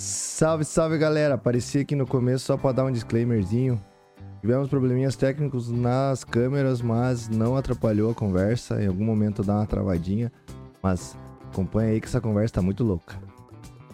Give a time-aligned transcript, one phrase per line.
[0.00, 1.34] Salve, salve galera!
[1.34, 3.78] Apareci aqui no começo só para dar um disclaimerzinho.
[4.40, 8.82] Tivemos probleminhas técnicos nas câmeras, mas não atrapalhou a conversa.
[8.82, 10.32] Em algum momento dá uma travadinha,
[10.82, 11.14] mas
[11.52, 13.14] acompanha aí que essa conversa tá muito louca.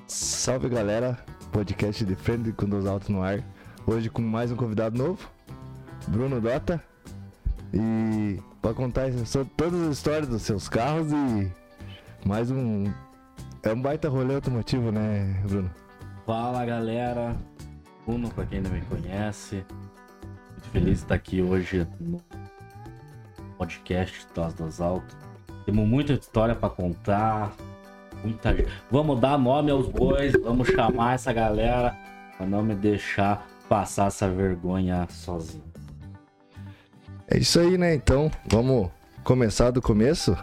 [0.07, 1.19] Salve galera!
[1.51, 3.43] Podcast de frente com dois altos no ar.
[3.85, 5.29] Hoje com mais um convidado novo,
[6.07, 6.81] Bruno Dota.
[7.75, 11.51] E para contar sobre todas as histórias dos seus carros e
[12.25, 12.85] mais um.
[13.65, 15.69] É um baita rolê automotivo, né, Bruno?
[16.27, 17.37] Fala galera,
[18.05, 19.65] Bruno, pra quem não me conhece,
[20.51, 22.21] muito feliz de estar aqui hoje no
[23.57, 25.17] podcast das das Alto.
[25.65, 27.55] Temos muita história para contar,
[28.25, 28.57] muita
[28.91, 31.97] Vamos dar nome aos bois, vamos chamar essa galera
[32.37, 35.63] para não me deixar passar essa vergonha sozinho.
[37.29, 37.95] É isso aí, né?
[37.95, 38.91] Então, vamos
[39.23, 40.37] começar do começo?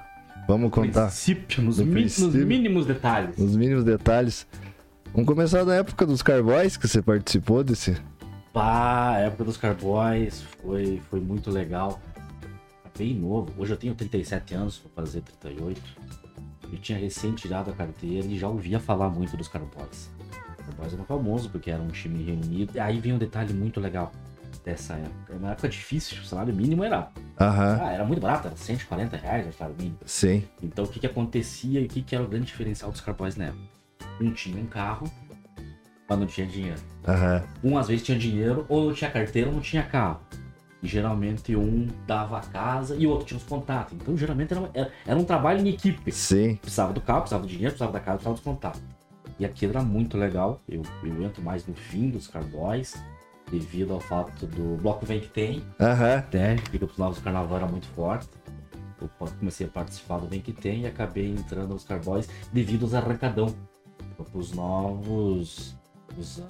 [0.48, 1.08] Vamos contar.
[1.08, 2.28] Princípio, nos, princípio.
[2.28, 3.38] nos mínimos detalhes.
[3.38, 4.48] Os mínimos detalhes.
[5.14, 7.96] Vamos começar da época dos Carboys que você participou desse.
[8.52, 12.00] Pá, a época dos Carboys foi, foi muito legal.
[12.98, 13.52] Bem novo.
[13.58, 15.80] Hoje eu tenho 37 anos, vou fazer 38.
[16.72, 20.10] Eu tinha recém tirado a carteira e já ouvia falar muito dos Carboys.
[20.60, 22.72] Os Carboys eram famosos porque era um time reunido.
[22.76, 24.12] E aí vem um detalhe muito legal
[24.66, 25.14] dessa época.
[25.30, 29.18] Era uma época difícil, o salário mínimo era, Aham, ah, era muito barato, era 140
[29.18, 30.00] reais o salário mínimo.
[30.06, 30.44] sim.
[30.62, 33.36] Então o que, que acontecia e o que, que era o grande diferencial dos Carboys
[33.36, 33.73] na época?
[34.20, 35.10] Um tinha um carro,
[36.10, 36.80] mas não tinha dinheiro.
[37.08, 40.20] Aham, Um às vezes tinha dinheiro, ou não tinha carteira ou não tinha carro.
[40.82, 43.94] E geralmente um dava a casa e o outro tinha os contatos.
[43.94, 46.12] Então geralmente era, era, era um trabalho em equipe.
[46.12, 46.56] sim.
[46.56, 48.82] Precisava do carro, precisava do dinheiro, precisava da casa, precisava dos contatos.
[49.40, 50.60] E aquilo era muito legal.
[50.68, 53.02] Eu, eu entro mais no fim dos Carboys,
[53.50, 55.64] devido ao fato do bloco vem que tem.
[55.80, 56.24] Aham,
[56.70, 58.28] fica pros novos do carnaval era muito forte.
[59.02, 62.94] Eu comecei a participar do Vem Que Tem e acabei entrando nos Carboys devido aos
[62.94, 63.54] arrancadão.
[64.34, 65.76] Os novos.
[66.18, 66.42] Os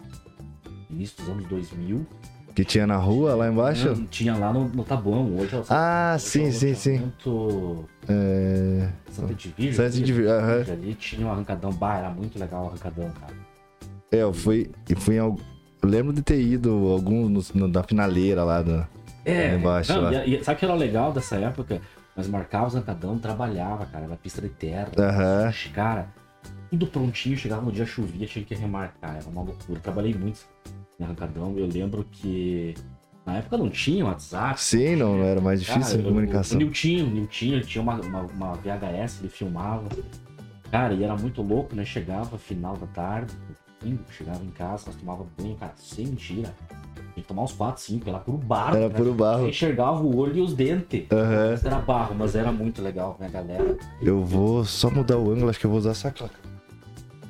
[0.89, 2.05] início dos anos 2000.
[2.53, 3.95] que tinha na rua lá embaixo?
[3.95, 5.35] Não, tinha lá no, no Tabuão.
[5.37, 6.91] Hoje é o Ah, é sim, sim, sim.
[6.99, 8.89] loteamento É...
[9.09, 9.73] Santa Edvige.
[9.73, 9.89] Santa
[10.27, 10.65] aham.
[10.71, 11.71] Ali tinha um arrancadão.
[11.71, 13.33] Bah, era muito legal o arrancadão, cara.
[14.11, 14.69] É, eu fui.
[14.89, 15.19] E fui em.
[15.19, 15.37] al-
[15.81, 16.69] Eu lembro de ter ido
[17.29, 18.87] no, no- na finaleira lá da.
[19.51, 20.25] Lá embaixo, não, lá.
[20.25, 21.81] e- e sabe o que era legal dessa época?
[22.15, 24.05] Nós marcávamos arrancadão, trabalhava, cara.
[24.05, 24.89] Era pista de terra.
[24.99, 25.51] Aham.
[25.73, 26.07] Cara,
[26.73, 29.79] tudo prontinho, chegava no dia chovia, tinha que remarcar, era uma loucura.
[29.79, 30.39] Trabalhei muito
[30.99, 32.73] em arrancadão, eu lembro que
[33.23, 34.59] na época não tinha WhatsApp.
[34.59, 36.57] Sim, não, não era mais difícil Cara, a comunicação.
[36.57, 39.87] O, o Niltinho, o Niltinho, ele tinha uma, uma, uma VHS, ele filmava.
[40.71, 41.85] Cara, e era muito louco, né?
[41.85, 43.31] Chegava final da tarde,
[44.09, 46.55] chegava em casa, nós tomava banho, cara, sem mentira.
[47.13, 48.77] Tinha que tomar uns 4, 5, era puro barro.
[48.77, 48.95] Era né?
[48.95, 49.47] puro barro.
[49.47, 51.05] Enxergava o olho e os dentes.
[51.11, 53.77] Mas Era barro, mas era muito legal, né, galera?
[54.01, 56.52] Eu vou só mudar o ângulo, acho que eu vou usar essa placa.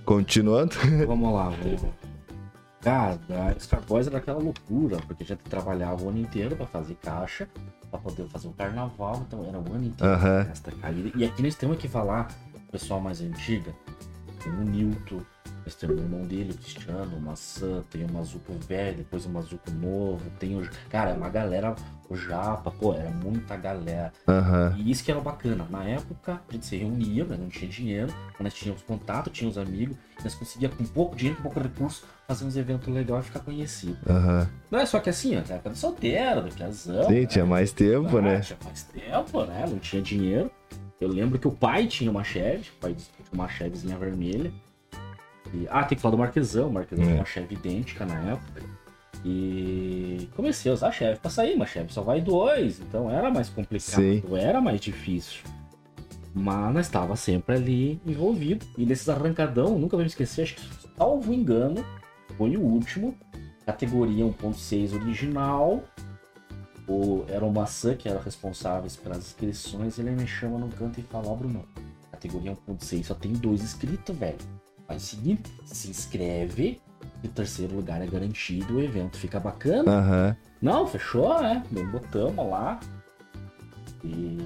[0.05, 0.75] Continuando.
[1.07, 1.81] Vamos lá, vamos.
[2.81, 6.95] Cara, a Starboys era aquela loucura, porque a gente trabalhava o ano inteiro pra fazer
[6.95, 7.47] caixa,
[7.89, 10.47] pra poder fazer um carnaval, então era o ano inteiro Aham.
[10.51, 11.11] esta caída.
[11.15, 12.29] E aqui nós temos que falar,
[12.67, 13.73] o pessoal mais antiga,
[14.43, 15.21] tem o Nilton,
[15.65, 19.29] nós temos o irmão dele, o Cristiano, o Maçã, tem o Mazuco velho, depois o
[19.29, 20.69] Mazuco novo, tem o.
[20.89, 21.75] Cara, é uma galera,
[22.09, 24.11] o Japa, pô, era muita galera.
[24.27, 24.75] Aham.
[24.77, 25.65] E isso que era bacana.
[25.69, 28.13] Na época, a gente se reunia, mas não tinha dinheiro.
[28.33, 29.95] Mas nós tínhamos contato, tínhamos amigos.
[30.23, 33.97] Nós conseguíamos, com pouco dinheiro, com pouco recurso, fazer uns eventos legais e ficar conhecido.
[34.09, 34.49] Aham.
[34.69, 37.07] Não é só que assim, ó, na época do solteiro, do piazão.
[37.07, 37.25] Sim, né?
[37.25, 38.39] tinha mais tempo, Ah, né?
[38.41, 39.65] Tinha mais tempo, né?
[39.67, 40.51] Não tinha dinheiro.
[40.99, 44.51] Eu lembro que o pai tinha uma Chevy, o pai tinha uma Chevyzinha vermelha.
[45.53, 46.69] E- ah, tem que falar do Marquesão.
[46.69, 47.07] O Marquesão É.
[47.07, 48.61] tinha uma Chevy idêntica na época.
[49.25, 53.31] E comecei a usar a Chevy pra sair, mas Chevy só vai dois, então era
[53.31, 54.21] mais complicado, Sim.
[54.35, 55.41] era mais difícil.
[56.35, 58.65] Mas nós estava sempre ali envolvido.
[58.77, 60.61] E nesses arrancadão, nunca vou me esquecer, acho que,
[60.97, 61.85] salvo engano,
[62.37, 63.15] foi o último.
[63.65, 65.83] Categoria 1.6 original.
[66.85, 69.97] O, era o Maçã que era responsável pelas inscrições.
[69.99, 71.63] Ele me chama no canto e fala: Ó, Bruno,
[72.11, 74.35] categoria 1.6 só tem dois inscritos, velho.
[74.87, 76.81] Faz o seguinte: se inscreve.
[77.21, 79.91] E o terceiro lugar é garantido, o evento fica bacana.
[79.91, 80.37] Aham.
[80.61, 81.63] Não, fechou, né?
[81.71, 82.79] Deu- Botamos lá.
[84.03, 84.37] E.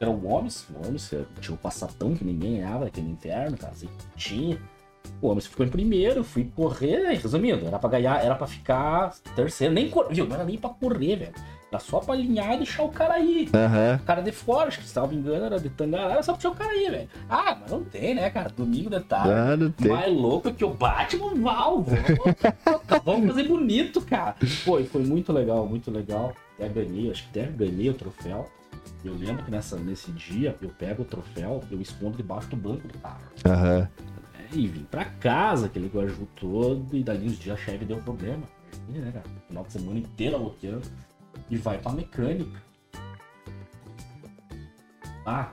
[0.00, 0.66] Era o Gomes.
[0.68, 3.72] O Gomes eh, tinha o passatão que ninguém ganhava naquele inverno, cara.
[3.72, 4.58] Assim, tinha.
[5.20, 9.72] O Gomes ficou em primeiro, fui correr, resumindo, era pra ganhar, era pra ficar terceiro.
[9.72, 10.08] Nem cor...
[10.10, 10.26] Viu?
[10.26, 11.34] Não era nem pra correr, velho.
[11.74, 13.48] Era só pra alinhar e deixar o cara aí.
[13.52, 13.98] Aham.
[14.00, 16.40] O cara de fora, acho que se tava engano, era de Tangará, era só pra
[16.40, 17.08] deixar o cara aí, velho.
[17.28, 18.48] Ah, mas não tem, né, cara?
[18.48, 19.32] Domingo de tarde.
[19.32, 19.90] Ah, não tem.
[19.90, 21.82] Mais louco que o Batman Val.
[21.82, 24.36] Vamos, vamos fazer bonito, cara.
[24.64, 26.32] Pô, e foi muito legal, muito legal.
[26.54, 28.48] Até ganhei, acho que até ganhei o troféu.
[29.04, 32.86] Eu lembro que nessa, nesse dia eu pego o troféu, eu escondo debaixo do banco
[32.86, 33.24] do carro.
[33.44, 33.88] Aham.
[34.52, 38.44] e vim pra casa, aquele guaju todo, e dali uns dias a chefe deu problema.
[38.88, 39.24] Imagina, né, cara?
[39.48, 40.82] Final de semana inteira loteando.
[41.50, 42.62] E vai pra mecânica.
[45.26, 45.48] Ah,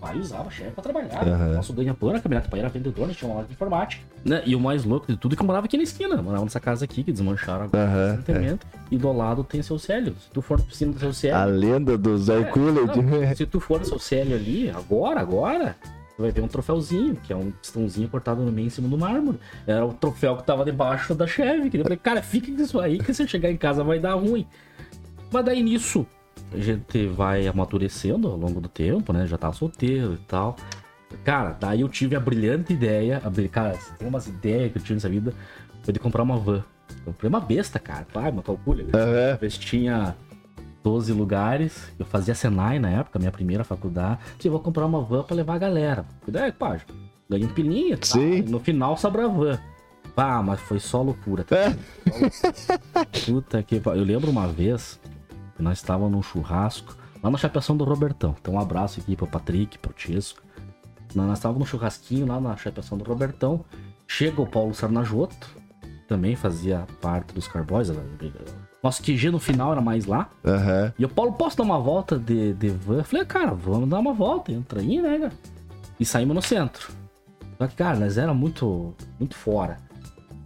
[0.00, 1.26] pai usava a chefe pra trabalhar.
[1.26, 1.54] Aham.
[1.54, 4.02] Nosso ganha-pão na caminhonete, pai era vendedor, nós tinha uma loja de informática.
[4.24, 4.42] Né?
[4.46, 6.20] E o mais louco de tudo é que eu morava aqui na esquina.
[6.22, 8.58] Morava nessa casa aqui, que desmancharam agora Aham, é.
[8.90, 10.14] E do lado tem seu Célio.
[10.18, 11.36] Se tu for na piscina do seu Célio.
[11.36, 12.40] A lenda do Zé.
[12.40, 15.76] É, Não, se tu for no seu Célio ali, agora, agora,
[16.16, 18.96] tu vai ver um troféuzinho, que é um pistãozinho cortado no meio em cima do
[18.98, 19.38] mármore.
[19.66, 21.70] Era o troféu que tava debaixo da Chevy.
[21.70, 23.98] Que eu falei, cara, fica com isso aí, que se eu chegar em casa vai
[23.98, 24.46] dar ruim.
[25.32, 26.06] Mas daí nisso,
[26.52, 29.26] a gente vai amadurecendo ao longo do tempo, né?
[29.26, 30.56] Já tá solteiro e tal.
[31.24, 34.94] Cara, daí eu tive a brilhante ideia, a, cara, tem umas ideias que eu tive
[34.94, 35.34] nessa vida,
[35.82, 36.64] foi de comprar uma van.
[37.04, 38.06] Comprei uma besta, cara.
[38.12, 38.82] Pai, uma calcula.
[38.94, 39.30] Aham.
[39.30, 40.16] Talvez tinha
[40.82, 41.92] 12 lugares.
[41.98, 44.20] Eu fazia Senai na época, minha primeira faculdade.
[44.36, 46.04] Disse, vou comprar uma van pra levar a galera.
[46.26, 46.78] Daí, pá,
[47.28, 47.96] ganhei um pilinha.
[47.96, 48.06] Tá?
[48.06, 48.42] Sim.
[48.42, 49.58] No final sobra a van.
[50.14, 51.44] Pá, mas foi só loucura.
[51.44, 51.56] Tá?
[51.56, 51.76] É.
[53.26, 54.98] Puta que Eu lembro uma vez
[55.60, 58.34] que nós estávamos num churrasco lá na Chapeação do Robertão.
[58.40, 60.40] Então, um abraço aqui pro Patrick, pro Tisco.
[61.14, 63.62] Nós estávamos num churrasquinho lá na Chapeação do Robertão.
[64.08, 65.48] Chega o Paulo Sarnajoto,
[66.08, 67.92] também fazia parte dos Carboys.
[68.82, 70.30] Nosso QG no final era mais lá.
[70.44, 70.94] Aham.
[70.98, 72.98] E o Paulo, posso dar uma volta de, de van?
[72.98, 75.32] Eu falei, cara, vamos dar uma volta, entra aí, né, cara?
[75.98, 76.90] E saímos no centro.
[77.58, 79.76] Só que, cara, nós era muito, muito fora.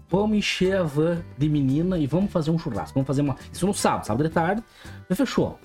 [0.09, 2.95] Vamos encher a van de menina e vamos fazer um churrasco.
[2.95, 3.37] Vamos fazer uma.
[3.53, 4.63] Isso no sábado, sábado de tarde.
[5.09, 5.59] E fechou.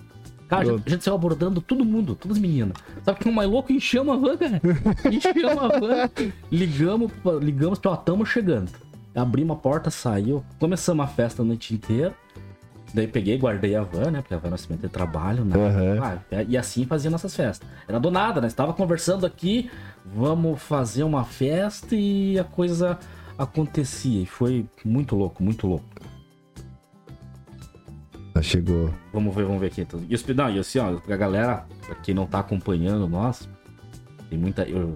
[0.47, 2.75] Cara, a gente, a gente saiu abordando todo mundo, todas as meninas.
[3.06, 3.71] Sabe que é o mais louco?
[3.71, 4.62] Enchemos a van, cara.
[5.06, 6.09] Enchemos a van,
[6.51, 8.71] ligamos, ligamos ó, tamo chegando.
[9.15, 10.44] Abrimos a porta, saiu.
[10.59, 12.15] Começamos a festa a noite inteira.
[12.94, 14.21] Daí peguei, guardei a van, né?
[14.21, 15.56] Porque a van é nosso de trabalho, né?
[15.56, 16.21] Aham.
[16.31, 17.69] Ah, e assim fazia nossas festas.
[17.88, 18.47] Era do nada, né?
[18.47, 19.69] Estava conversando aqui,
[20.03, 22.97] vamos fazer uma festa e a coisa
[23.38, 24.24] acontecia.
[24.24, 25.85] E foi muito louco, muito louco.
[28.36, 28.94] Já chegou.
[29.12, 29.86] Vamos ver, vamos ver aqui.
[30.08, 33.50] E, os, não, e assim, ó, a galera, pra quem não tá acompanhando nós,
[34.30, 34.64] tem muita.
[34.64, 34.96] eu-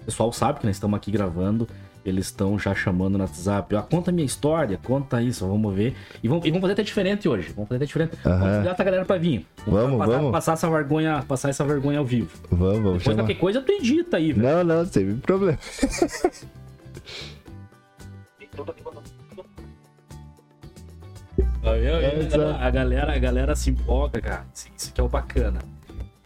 [0.00, 1.66] o pessoal sabe que nós estamos aqui gravando.
[2.04, 3.74] Eles estão já chamando no WhatsApp.
[3.74, 5.96] Ó, conta a minha história, conta isso, vamos ver.
[6.22, 7.48] E vamos, e vamos fazer até diferente hoje.
[7.52, 8.12] Vamos fazer até diferente.
[8.24, 8.38] Aham.
[8.38, 9.44] Vamos convidar essa galera pra vir.
[9.66, 10.30] Vamos, passar, vamos.
[10.30, 12.30] Passar essa vergonha, passar essa vergonha ao vivo.
[12.48, 14.46] Vamos, vamos Depois qualquer coisa tu edita aí, velho.
[14.48, 15.58] Não, não, sem problema.
[21.70, 24.46] A galera, a galera se empolga, cara.
[24.54, 25.58] Isso, isso que é o bacana.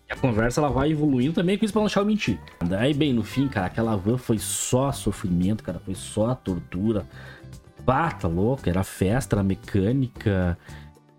[0.09, 2.39] E a conversa ela vai evoluindo também com isso pra não deixar eu mentir.
[2.65, 5.79] Daí, bem, no fim, cara, aquela van foi só sofrimento, cara.
[5.79, 7.07] Foi só tortura.
[8.21, 8.69] Tá louco.
[8.69, 10.57] Era festa, era mecânica.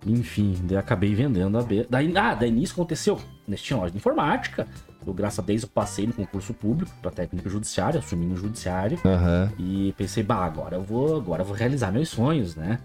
[0.05, 1.85] Enfim, daí acabei vendendo a B.
[1.89, 3.19] Daí, ah, daí nisso aconteceu.
[3.47, 4.67] Nós tinha loja de informática.
[5.05, 8.99] Eu, graças a Deus, eu passei no concurso público pra técnica judiciária, assumi no judiciário.
[9.03, 9.51] Aham.
[9.57, 12.79] E pensei, bah, agora eu vou, agora eu vou realizar meus sonhos, né?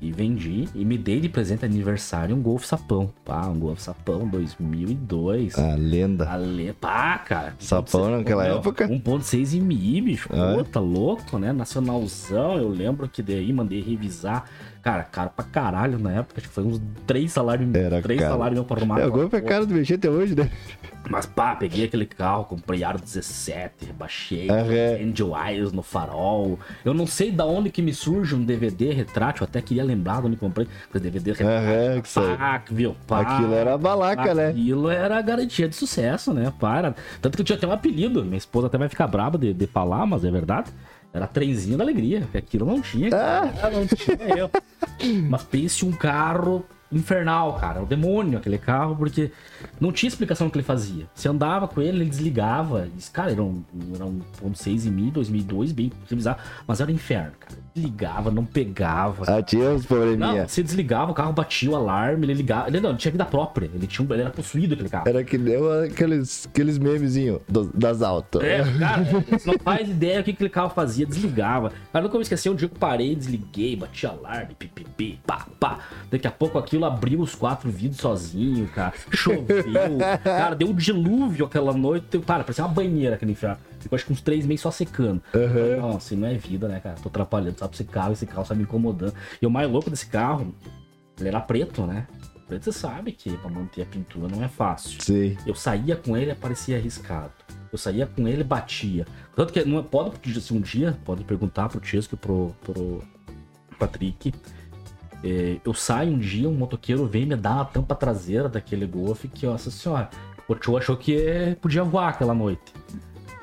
[0.00, 3.10] E vendi e me dei de presente de aniversário um Golf Sapão.
[3.24, 5.58] Pá, um Golf Sapão 2002.
[5.58, 6.28] A lenda.
[6.28, 6.72] Ale...
[6.74, 7.54] Pá, cara.
[7.58, 8.86] Sapão naquela Não, época?
[8.86, 10.28] 1.6 MI, bicho.
[10.32, 10.56] Ah, é?
[10.56, 11.52] Pô, tá louco, né?
[11.52, 14.44] Nacionalzão, eu lembro que daí mandei revisar.
[14.84, 16.34] Cara, caro pra caralho na época.
[16.38, 19.00] Acho que foi uns três salários, Era três salários meu pra arrumar.
[19.00, 19.40] É, é porra.
[19.40, 20.50] caro de mexer até hoje, né?
[21.08, 25.08] Mas pá, peguei aquele carro, comprei aro 17, rebaixei, Aham.
[25.10, 26.58] Angel Eyes no farol.
[26.84, 30.20] Eu não sei da onde que me surge um DVD retrátil, eu até queria lembrar
[30.20, 32.04] de onde comprei, porque DVD retrátil.
[32.04, 32.36] Sei.
[32.36, 32.96] pá, viu?
[33.06, 34.48] Pá, Aquilo era balaca, né?
[34.48, 36.52] Aquilo era garantia de sucesso, né?
[36.58, 36.94] Para.
[37.22, 39.66] Tanto que eu tinha até um apelido, minha esposa até vai ficar braba de, de
[39.66, 40.70] falar, mas é verdade.
[41.14, 43.54] Era trenzinho da alegria, aquilo não tinha, cara.
[43.62, 43.70] Ah.
[43.70, 44.50] Não tinha eu.
[45.30, 47.80] Mas pense um carro infernal, cara.
[47.80, 49.30] O demônio aquele carro, porque
[49.80, 51.06] não tinha explicação do que ele fazia.
[51.14, 52.88] Você andava com ele, ele desligava.
[53.12, 53.62] Cara, era um,
[53.94, 56.38] era um 1.6 em 1000, 2002, bem bizarro.
[56.66, 57.63] Mas era um inferno, cara.
[57.74, 59.24] Desligava, não pegava.
[59.26, 60.46] Ah, tinha uns Não, probleminha.
[60.46, 62.68] você desligava, o carro batia o alarme, ele ligava.
[62.68, 63.68] Ele não, tinha vida própria.
[63.74, 65.08] Ele, tinha, um- ele era possuído aquele carro.
[65.08, 67.40] Era que nem aqueles, aqueles memezinhos
[67.74, 68.42] das altas.
[68.44, 71.72] É, cara, você não faz ideia do que aquele carro fazia, desligava.
[71.92, 75.80] Cara, nunca vou esquecer um dia que eu parei, desliguei, bati alarme, pipipi, pá, pá.
[76.12, 78.92] Daqui a pouco aquilo abriu os quatro vidros sozinho, cara.
[79.10, 79.44] Choveu.
[80.22, 82.20] cara, deu um dilúvio aquela noite.
[82.20, 83.56] Cara, parecia uma banheira aquele inferno.
[83.84, 85.22] Ficou acho que uns três meses só secando.
[85.34, 85.76] Aham.
[85.76, 86.96] Não, assim não é vida, né, cara?
[87.02, 89.14] Tô atrapalhando, sabe esse carro, esse carro só me incomodando.
[89.40, 90.54] E o mais louco desse carro,
[91.20, 92.06] ele era preto, né?
[92.48, 95.02] Preto você sabe que pra manter a pintura não é fácil.
[95.02, 95.36] Sim.
[95.46, 97.30] Eu saía com ele e parecia arriscado.
[97.70, 99.06] Eu saía com ele e batia.
[99.36, 103.02] Tanto que não é- pode, se um dia, pode perguntar pro Chesco e pro, pro
[103.78, 104.32] Patrick.
[105.22, 109.24] é, eu saio um dia, um motoqueiro vem me dar a tampa traseira daquele Golf
[109.32, 110.08] que, nossa senhora,
[110.46, 112.72] o tio achou que podia voar aquela noite.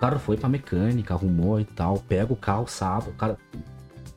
[0.02, 2.00] Carro foi pra mecânica, arrumou e tal.
[2.00, 3.12] Pega o carro sábado.
[3.12, 3.38] O cara.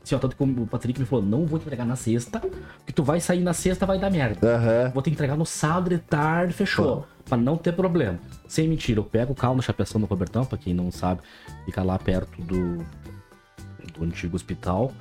[0.03, 2.91] Assim, ó, tanto que o Patrick me falou: não vou te entregar na sexta, porque
[2.93, 4.47] tu vai sair na sexta, vai dar merda.
[4.47, 4.91] Aham.
[4.93, 7.05] Vou te entregar no sábado de tarde, fechou.
[7.23, 8.19] Pra não ter problema.
[8.47, 11.21] Sem mentira, eu pego o carro no Chapeação do Robertão, pra quem não sabe,
[11.65, 12.85] fica lá perto do,
[13.93, 14.91] do antigo hospital.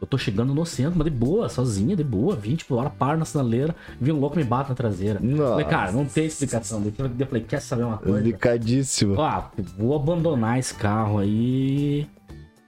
[0.00, 3.18] Eu tô chegando no centro, mas de boa, sozinha, de boa, 20 por hora, paro
[3.18, 5.18] na sinaleira, vi um louco me bate na traseira.
[5.20, 5.50] Nossa.
[5.52, 6.82] Falei, cara, não tem explicação.
[6.84, 8.18] Eu falei, quer saber uma coisa?
[8.18, 9.20] Delicadíssimo.
[9.20, 12.06] Ah, vou abandonar esse carro aí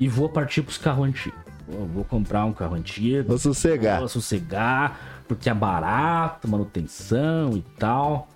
[0.00, 1.38] e vou partir pros carros antigos.
[1.68, 3.28] Vou, vou comprar um carro antigo.
[3.28, 3.98] Vou sossegar.
[3.98, 8.26] Vou sossegar, porque é barato, manutenção e tal.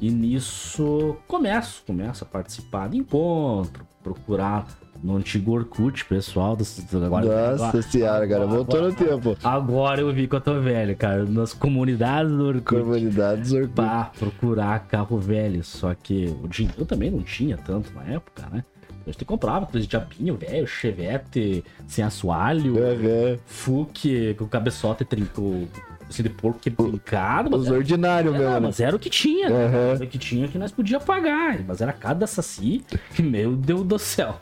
[0.00, 4.66] E nisso começo, começo a participar de encontro, procurar
[5.02, 6.56] no antigo Orkut, pessoal.
[6.56, 8.46] Do, do- agora, Nossa agora- senhora, cara.
[8.46, 9.36] Voltou no tempo.
[9.42, 11.24] Agora eu vi que eu tô velho, cara.
[11.24, 12.80] Nas comunidades do Orkut.
[12.82, 13.72] Comunidades Orkut.
[13.74, 15.62] Pra procurar carro velho.
[15.64, 18.64] Só que o dinheiro também não tinha tanto na época, né?
[19.06, 23.36] A gente comprava coisa de diabinho velho, chevette sem assoalho, Aham.
[23.44, 25.68] Fuque com cabeçote trincou,
[26.08, 28.60] assim, de porco que trincado, mas Os ordinários mesmo, né?
[28.60, 29.66] mas era o que tinha, né?
[29.66, 29.94] Aham.
[29.96, 32.82] Era o que tinha que nós podia pagar, mas era cada saci,
[33.20, 34.40] meu Deus do céu.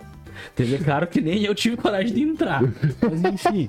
[0.55, 2.63] Teve caro que nem eu tive coragem de entrar.
[3.01, 3.67] Mas enfim.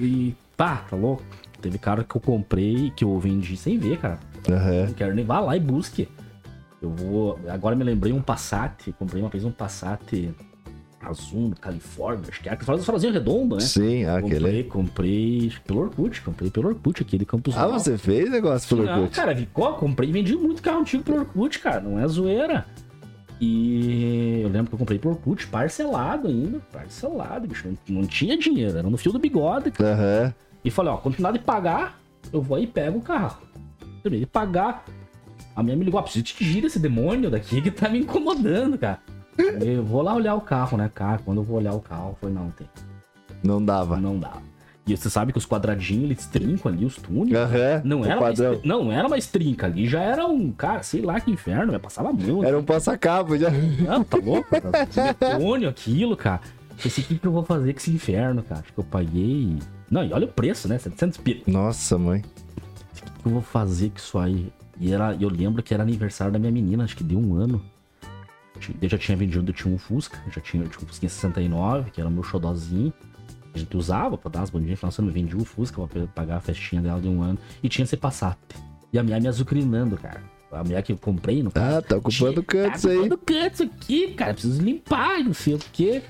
[0.00, 1.22] E pá, tá louco?
[1.60, 4.18] Teve cara que eu comprei, que eu vendi sem ver, cara.
[4.48, 4.86] Aham.
[4.86, 6.08] Não quero nem vá lá e busque.
[6.80, 7.38] Eu vou.
[7.48, 8.92] Agora me lembrei um Passat.
[8.98, 10.30] Comprei uma vez um Passat
[11.00, 12.58] azul, Califórnia, acho que é.
[12.74, 13.64] Os farolzinhos redondos, né?
[13.68, 14.64] Sim, Comprei, aquele.
[14.64, 18.84] comprei que pelo Orkut, comprei pelo Orkut aqui de Campos Ah, você fez negócio pelo
[18.84, 19.14] Não, Orkut?
[19.16, 21.80] cara, Vicó, comprei e vendi muito carro antigo pelo Orkut, cara.
[21.80, 22.66] Não é zoeira.
[23.40, 26.60] E eu lembro que eu comprei pelo Orkut, parcelado ainda.
[26.72, 27.68] Parcelado, bicho.
[27.88, 29.70] Não, não tinha dinheiro, era no fio do bigode.
[29.70, 29.92] cara.
[29.92, 30.34] Aham.
[30.64, 32.00] E falei, ó, quando terminar de pagar,
[32.32, 33.38] eu vou aí e pego o carro.
[34.02, 34.84] Terminei de pagar.
[35.54, 38.76] A minha me ligou, ó, preciso te tirar esse demônio daqui que tá me incomodando,
[38.76, 39.00] cara.
[39.64, 41.20] Eu vou lá olhar o carro, né, cara?
[41.24, 42.68] Quando eu vou olhar o carro, foi não, tem.
[43.40, 43.96] Não dava.
[43.96, 44.32] Não dá.
[44.88, 47.36] E você sabe que os quadradinhos, eles trincam ali, os túneis.
[47.36, 47.82] Aham.
[47.84, 51.02] Não o era, estri- não, não era uma trinca ali, já era um, cara, sei
[51.02, 52.42] lá que inferno, vai passava a mão.
[52.44, 53.50] Era um passacapo já.
[53.50, 54.48] Não, tá louco?
[55.38, 56.40] Demônio aquilo, cara.
[56.84, 58.60] Esse que que eu vou fazer com esse inferno, cara?
[58.60, 59.56] Acho que eu paguei.
[59.90, 60.78] Não, e olha o preço, né?
[60.78, 61.40] 700 pila.
[61.46, 62.20] Nossa, mãe.
[62.20, 64.52] O que que eu vou fazer com isso aí?
[64.80, 67.60] E era, eu lembro que era aniversário da minha menina, acho que deu um ano.
[68.80, 71.08] Eu já tinha vendido, eu tinha um Fusca, eu já tinha, eu tinha um Fusca
[71.08, 72.92] 69, que era o meu xodózinho.
[73.54, 76.06] A gente usava pra dar as bandinhas, final de semana, eu vendi o Fusca pra
[76.08, 77.38] pagar a festinha dela de um ano.
[77.62, 78.38] E tinha esse Passat.
[78.92, 80.22] E a mulher me azucrinando, cara.
[80.50, 82.98] A mulher que eu comprei, no Ah, tá ocupando canto isso tá aí.
[83.00, 84.32] ocupando canto isso aqui, cara.
[84.32, 86.02] Preciso limpar, não sei o quê.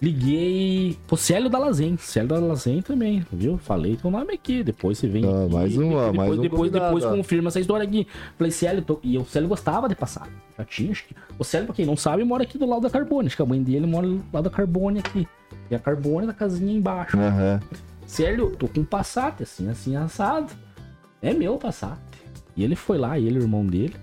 [0.00, 1.96] Liguei pro Célio da Lazen.
[1.96, 3.56] Célio da Lazen também, viu?
[3.56, 4.62] Falei teu nome aqui.
[4.62, 5.24] Depois você vem.
[5.24, 8.06] Ah, aqui, mais um, ó, depois, mais um Depois, convidado, depois confirma essa história aqui.
[8.36, 9.00] Falei, Célio, tô...
[9.02, 10.28] e o Célio gostava de passar.
[10.56, 11.14] Já tinha, acho que.
[11.38, 13.26] O Célio, pra quem não sabe, mora aqui do lado da Carbone.
[13.26, 15.26] Acho que a mãe dele mora do lado da Carbone aqui.
[15.70, 17.16] E a Carbone da casinha embaixo.
[18.06, 20.52] Célio, tô com um Passat, assim, assim, assado.
[21.20, 21.98] É meu Passat.
[22.56, 23.94] E ele foi lá, ele e o irmão dele.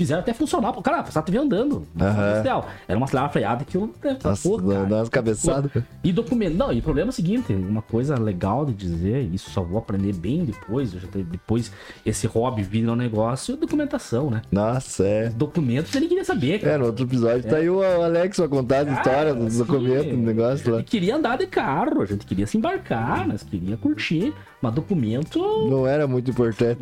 [0.00, 0.72] Fizeram até funcionar.
[0.72, 1.86] Pô, Cara, o Passat veio andando.
[1.94, 2.66] Industrial.
[2.88, 3.92] Era uma aceleradora freada que eu...
[4.24, 5.70] Nossa, Pô, cara, dá umas cabeçadas.
[6.02, 6.56] e documento.
[6.56, 9.78] Não, e o problema é o seguinte: uma coisa legal de dizer, isso só vou
[9.78, 10.92] aprender bem depois.
[11.30, 11.70] Depois
[12.06, 14.40] esse hobby vira um negócio, documentação, né?
[14.50, 15.28] Nossa, é.
[15.28, 16.72] Documentos você nem queria saber, cara.
[16.76, 20.16] É, no outro episódio tá aí o Alex pra contar a história dos documentos, do
[20.16, 20.78] negócio A lá.
[20.78, 25.38] gente queria andar de carro, a gente queria se embarcar, nós queria curtir, mas documento.
[25.68, 26.78] Não era muito importante.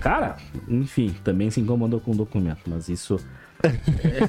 [0.00, 0.36] Cara,
[0.68, 3.18] enfim, também se incomodou com o documento, mas isso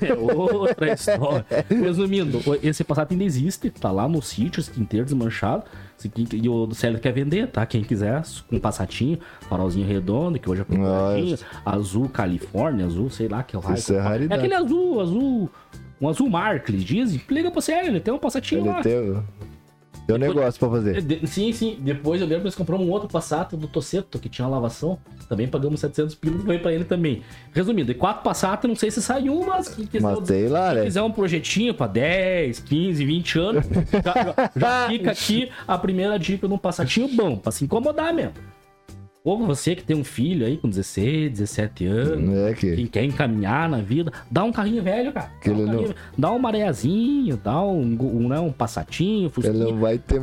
[0.02, 1.46] é outra história.
[1.70, 5.64] Resumindo, esse Passat ainda existe, tá lá no sítio, esse inteiro desmanchado.
[5.98, 7.66] Esse E o Célio quer vender, tá?
[7.66, 13.44] Quem quiser, com passatinho, farolzinho redondo, que hoje é procuradinho, azul Califórnia, azul, sei lá,
[13.44, 13.78] que é o raio.
[13.78, 14.40] Isso é É raridade.
[14.40, 15.50] aquele azul, azul,
[16.00, 16.30] um azul
[16.70, 17.22] eles dizem.
[17.30, 18.82] Liga pro Célio, ele tem um passatinho Ele lá.
[18.82, 19.24] tem,
[20.08, 21.02] tem um negócio pra fazer.
[21.02, 21.78] De- Sim, sim.
[21.82, 24.98] Depois eu lembro que nós compramos um outro Passat do Tosseto, que tinha lavação.
[25.30, 27.22] Também pagamos 700 pilas e pra ele também.
[27.54, 30.84] Resumindo, de quatro Passat, não sei se sai um, mas quiser, Mas tem lá, né?
[30.86, 33.66] quiser um projetinho pra 10, 15, 20 anos,
[34.04, 38.34] já, já fica aqui a primeira dica de um Passatinho bom, pra se incomodar mesmo.
[39.30, 42.76] Ou você que tem um filho aí com 16, 17 anos, É que.
[42.78, 45.30] quem quer encaminhar na vida, dá um carrinho velho, cara.
[45.44, 49.30] Dá ele um, não- carrinho- dá um mareazinho, dá um, um, né, um passatinho, Ele
[49.30, 49.66] fusquinha.
[49.66, 50.22] não vai ter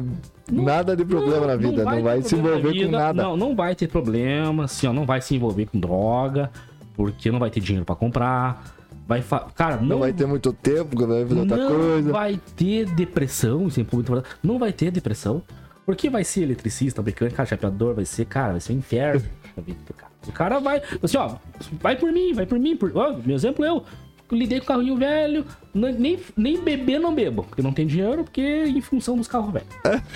[0.50, 3.23] nada de problema na vida, não vai, ter se problema na envolver com nada.
[3.23, 6.50] Não, não vai ter problema, assim, ó, não vai se envolver com droga,
[6.96, 8.73] porque não vai ter dinheiro pra comprar.
[9.06, 9.40] Vai fa...
[9.54, 12.11] Cara, não, Não vai ter muito tempo, vai fazer outra não coisa.
[12.11, 14.23] vai ter depressão, é.
[14.42, 15.42] Não vai ter depressão.
[15.84, 19.22] Porque vai ser eletricista, mecânico, chapeador, vai ser, cara, vai ser um inferno
[19.62, 20.12] vida do cara.
[20.26, 21.36] O cara vai, assim, ó,
[21.80, 22.76] vai por mim, vai por mim.
[22.76, 22.96] Por...
[22.96, 23.84] Ó, meu exemplo, eu.
[24.32, 28.80] lidei com carrinho velho, nem, nem beber não bebo, porque não tem dinheiro, porque em
[28.80, 29.68] função dos carros velhos.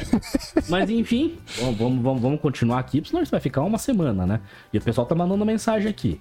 [0.68, 4.40] Mas enfim, vamos, vamos, vamos, vamos continuar aqui, senão isso vai ficar uma semana, né?
[4.72, 6.20] E o pessoal tá mandando mensagem aqui.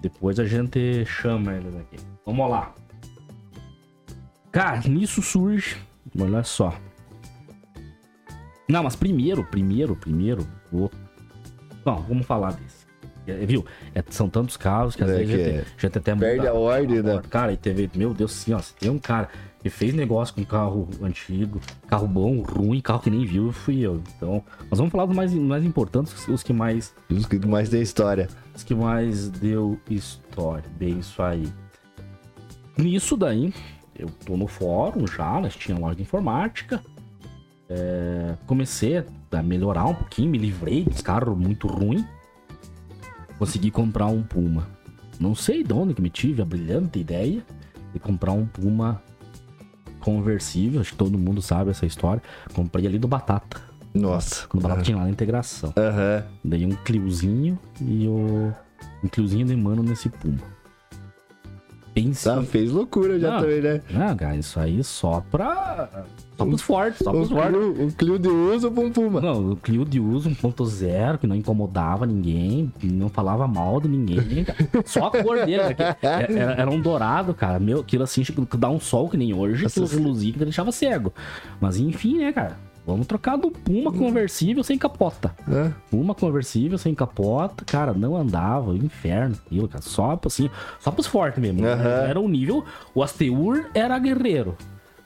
[0.00, 1.96] Depois a gente chama eles aqui.
[2.26, 2.74] Vamos lá.
[4.50, 5.76] Cara, nisso surge.
[6.18, 6.74] Olha só.
[8.68, 10.46] Não, mas primeiro, primeiro, primeiro.
[10.72, 10.90] Vou...
[11.84, 12.84] Não, vamos falar desse.
[13.26, 13.64] É, viu?
[13.94, 16.38] É, são tantos carros que às É vezes que a gente, a gente até Perde
[16.40, 17.22] muda a ordem, né?
[17.30, 19.28] Cara, e teve, meu Deus, assim, ó, se tem um cara
[19.62, 24.02] que fez negócio com carro antigo, carro bom, ruim, carro que nem viu, fui eu.
[24.14, 27.80] Então, nós vamos falar dos mais, mais importantes, os que mais, Os que mais tem
[27.80, 28.28] história.
[28.54, 30.68] os que mais deu história.
[30.78, 31.50] Bem, isso aí.
[32.76, 33.54] Nisso daí,
[33.98, 36.82] eu tô no fórum já, nós tinha loja de informática.
[37.68, 42.04] É, comecei a melhorar um pouquinho, me livrei dos carros muito ruins.
[43.38, 44.68] Consegui comprar um Puma.
[45.18, 47.44] Não sei de onde que me tive a brilhante ideia
[47.92, 49.02] de comprar um Puma
[50.00, 50.80] conversível.
[50.80, 52.22] Acho que todo mundo sabe essa história.
[52.52, 53.60] Comprei ali do Batata.
[53.92, 54.46] Nossa.
[54.48, 55.72] Quando o Batata tinha lá na integração.
[55.76, 56.24] Aham.
[56.44, 58.52] Dei um Cliozinho e o.
[59.02, 60.53] Um Cliozinho de mano nesse Puma.
[61.94, 62.24] Pense.
[62.24, 63.40] Tá, fez loucura já Ah.
[63.40, 63.80] também, né?
[63.94, 65.88] Ah, cara, isso aí só pra.
[66.36, 67.56] Só pros fortes, só pros fortes.
[67.56, 69.20] O Clio de uso pra um Puma.
[69.20, 74.44] Não, o Clio de uso 1.0, que não incomodava ninguém, não falava mal de ninguém.
[74.84, 77.60] Só a cor dele, cara, que era, era um dourado, cara.
[77.60, 81.12] Meu, aquilo assim, tipo, dá um sol que nem hoje, aquilo reluzia que deixava cego.
[81.60, 82.58] Mas enfim, né, cara?
[82.86, 85.34] Vamos trocar do Puma conversível sem capota.
[85.46, 85.72] Né?
[85.90, 89.82] Uma conversível sem capota, cara, não andava, inferno, aquilo, cara.
[89.82, 90.50] Só assim,
[90.80, 91.64] só pros fortes mesmo.
[91.66, 91.88] Aham.
[92.06, 92.62] Era um nível.
[92.94, 94.54] O Asteur era guerreiro.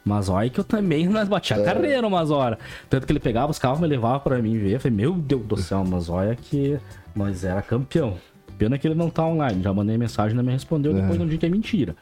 [0.05, 1.63] Mas olha que eu também nós batia É.
[1.65, 2.59] carreira umas horas.
[2.91, 4.73] Tanto que ele pegava os carros, me levava pra mim ver.
[4.73, 6.79] Eu falei, meu Deus do céu, mas olha que
[7.15, 8.17] nós era campeão.
[8.57, 9.63] Pena que ele não tá online.
[9.63, 10.93] Já mandei mensagem, não me respondeu.
[10.93, 11.19] Depois É.
[11.19, 11.95] não disse que é mentira.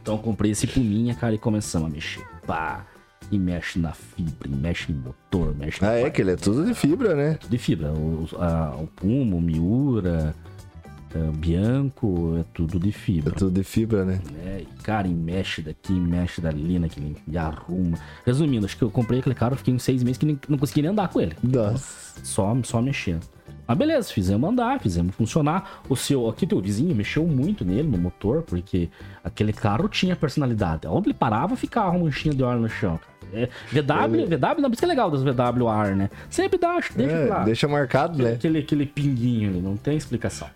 [0.00, 2.24] Então eu comprei esse puminha, cara, e começamos a mexer.
[2.46, 2.84] Pá!
[3.32, 6.74] E mexe na fibra, mexe em motor, mexe Ah, é que ele é tudo de
[6.74, 7.38] fibra, né?
[7.48, 7.90] de fibra.
[7.92, 10.34] O, a- o Puma, o Miura,
[11.14, 13.34] o Bianco, é tudo de É fibra.
[13.34, 14.20] tudo de fibra, né?
[14.60, 17.96] E, cara, e mexe daqui, mexe dali, naquele, e arruma.
[18.26, 20.82] Resumindo, acho que eu comprei aquele carro, fiquei uns seis meses que nem- não consegui
[20.82, 21.34] nem andar com ele.
[21.42, 22.20] Nossa.
[22.22, 23.22] Só, só mexendo.
[23.66, 25.80] Mas beleza, fizemos andar, fizemos funcionar.
[25.88, 28.90] O seu, aqui teu vizinho mexeu muito nele, no motor, porque
[29.24, 30.86] aquele carro tinha personalidade.
[30.86, 33.11] Onde ele parava, ficava uma manchinha de óleo no chão, cara.
[33.32, 36.10] É, VW, VW, não, por isso que é legal das VW ar, né?
[36.28, 37.44] Sempre dá, deixa É, lá.
[37.44, 38.34] deixa marcado, Aquele, né?
[38.34, 40.48] aquele, aquele pinguinho ali, não tem explicação.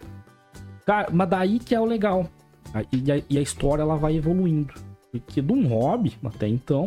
[0.85, 2.29] Cara, mas daí que é o legal.
[2.93, 4.75] E a, e a história ela vai evoluindo.
[5.11, 6.85] Porque de um hobby, até então,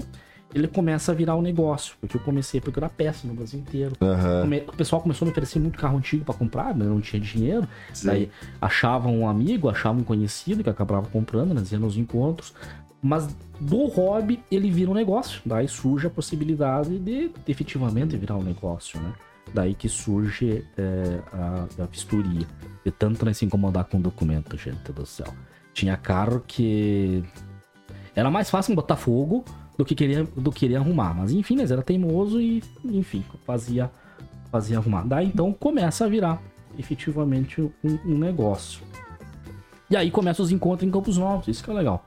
[0.53, 1.95] ele começa a virar um negócio.
[1.99, 3.93] Porque eu comecei a procurar peça no Brasil inteiro.
[4.41, 7.01] Come- O pessoal começou a me oferecer muito carro antigo pra comprar, mas eu não
[7.01, 7.67] tinha dinheiro.
[7.93, 8.07] Sim.
[8.07, 12.53] Daí achava um amigo, achava um conhecido que acabava comprando, ia nos encontros.
[13.01, 13.27] Mas
[13.59, 15.41] do hobby ele vira um negócio.
[15.45, 19.13] Daí surge a possibilidade de efetivamente virar um negócio, né?
[19.53, 22.45] Daí que surge é, a, a vistoria.
[22.83, 25.33] De tanto se incomodar com documento, gente do céu.
[25.73, 27.23] Tinha carro que
[28.15, 29.43] era mais fácil botar fogo
[29.77, 31.13] do que queria, do que queria arrumar.
[31.13, 33.89] Mas enfim, mas era teimoso e, enfim, fazia,
[34.51, 35.03] fazia arrumar.
[35.03, 36.41] Daí então começa a virar
[36.77, 37.71] efetivamente um,
[38.05, 38.81] um negócio.
[39.89, 42.05] E aí começa os encontros em Campos Novos, isso que é legal.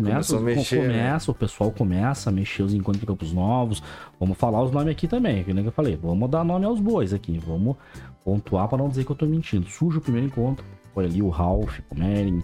[0.00, 0.86] Começa, mexer, né?
[0.88, 3.82] começa o pessoal começa a mexer os encontros em Campos Novos.
[4.18, 5.98] Vamos falar os nomes aqui também, que nem eu falei.
[6.02, 7.38] Vamos dar nome aos bois aqui.
[7.46, 7.76] Vamos
[8.24, 9.66] pontuar para não dizer que eu tô mentindo.
[9.68, 10.64] Surge o primeiro encontro.
[10.94, 12.42] Foi ali o Ralph, o Mering,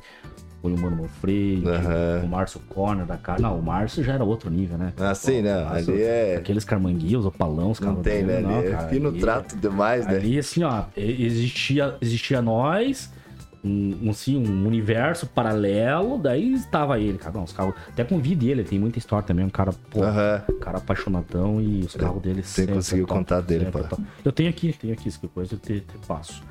[0.62, 2.22] foi o Mano Manfredi, Aham.
[2.24, 3.40] o Márcio Corner da cara.
[3.42, 4.92] Não, o Márcio já era outro nível, né?
[4.98, 5.62] Assim, né?
[5.62, 6.36] O Márcio- Ali é.
[6.36, 8.36] Aqueles carmanguios, o palão, os Não caras tem, né?
[8.40, 10.14] dele, Ali é cara, fino ali- trato demais, né?
[10.16, 13.12] Ali, assim, ó, existia, existia nós,
[13.64, 17.34] um, um, assim, um universo paralelo, daí estava ele, cara.
[17.34, 17.74] Não, os carros.
[17.88, 20.00] Até dele, ele tem muita história também, um cara, pô,
[20.60, 23.80] cara apaixonadão e os carros dele Você conseguiu top, contar dele, pô.
[24.24, 26.42] Eu tenho aqui, tenho aqui, se coisa eu te, te passo.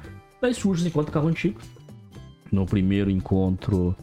[0.41, 1.59] Daí surge os encontros carro antigo.
[2.51, 3.95] No primeiro encontro,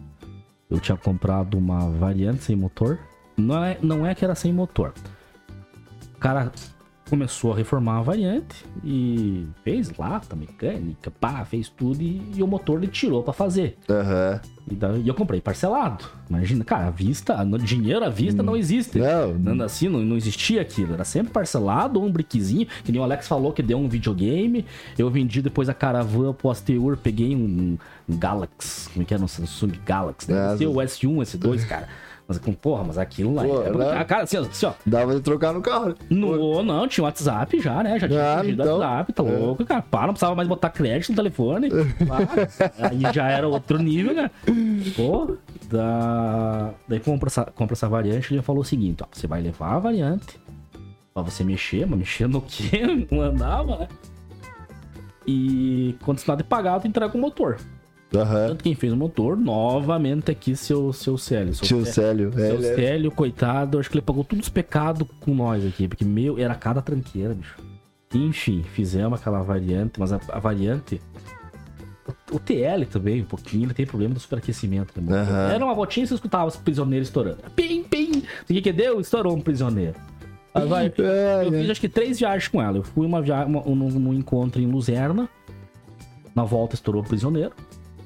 [0.69, 2.99] eu tinha comprado uma variante sem motor.
[3.37, 4.93] Não é, não é que era sem motor.
[6.21, 6.53] Cara
[7.09, 12.47] começou a reformar a variante e fez lata, mecânica, pá, fez tudo e, e o
[12.47, 13.77] motor ele tirou pra fazer.
[13.89, 14.41] Aham.
[14.71, 16.07] E, daí, e eu comprei parcelado.
[16.31, 18.99] Imagina, cara, a vista, no- dinheiro à vista não existe.
[18.99, 20.95] Não, Nada assim, não, não existia aquilo.
[20.95, 22.67] Era sempre parcelado ou um briquezinho.
[22.83, 24.65] Que nem o Alex falou que deu um videogame.
[24.97, 27.77] Eu vendi depois a Caravan pro Asteur, peguei um,
[28.09, 28.89] um Galaxy.
[28.89, 29.23] Como é que era?
[29.23, 30.29] Um Samsung Galaxy.
[30.29, 31.87] Deve Ah, ser o S1, S2, cara.
[32.27, 33.43] Mas porra, mas aquilo lá.
[33.45, 34.05] Pô, é- né?
[34.05, 34.73] Cara, assim, ó, assim, ó.
[34.87, 35.89] dava de trocar no carro.
[35.89, 35.95] né?
[36.09, 37.99] No, não, tinha WhatsApp já, né?
[37.99, 38.79] Já tinha Ah, então.
[38.79, 39.27] WhatsApp, tá É.
[39.31, 39.83] louco, cara.
[39.83, 41.69] Pá, não precisava mais botar crédito no telefone.
[41.69, 42.19] Pá,
[42.91, 44.31] aí já era outro nível, né?
[44.97, 45.37] Pô,
[45.69, 46.71] da...
[46.89, 49.79] Daí compra essa, compra essa variante, ele falou o seguinte, ó, você vai levar a
[49.79, 50.41] variante
[51.13, 52.71] pra você mexer, mas mexer no que?
[53.13, 53.89] Não andava, né?
[55.27, 57.59] E quando você tá de pagar, tu entrega o motor.
[58.15, 58.49] Aham.
[58.49, 61.55] Tanto quem fez o motor, novamente aqui, seu, seu Célio.
[61.55, 62.31] Seu Tio Célio.
[62.37, 65.89] é, Seu é- Célio, coitado, acho que ele pagou todos os pecados com nós aqui,
[65.89, 67.57] porque, meu, era cada tranqueira, bicho.
[68.15, 71.01] Enfim, fizemos aquela variante, mas a, a variante.
[72.31, 75.01] O, o TL também, um pouquinho, ele tem problema do superaquecimento.
[75.01, 75.21] Né?
[75.21, 75.51] Aham.
[75.53, 77.39] Era uma voltinha e você escutava os prisioneiros estourando.
[77.57, 78.23] Pim, pim!
[78.43, 79.01] O que que deu?
[79.01, 79.95] Estourou um prisioneiro.
[80.55, 82.77] Aí vai- É, eu fiz acho que três viagens com ela.
[82.79, 83.45] Eu fui uma via...
[83.47, 85.29] uma, um, num encontro em Luzerna.
[86.37, 87.53] Na volta estourou o prisioneiro.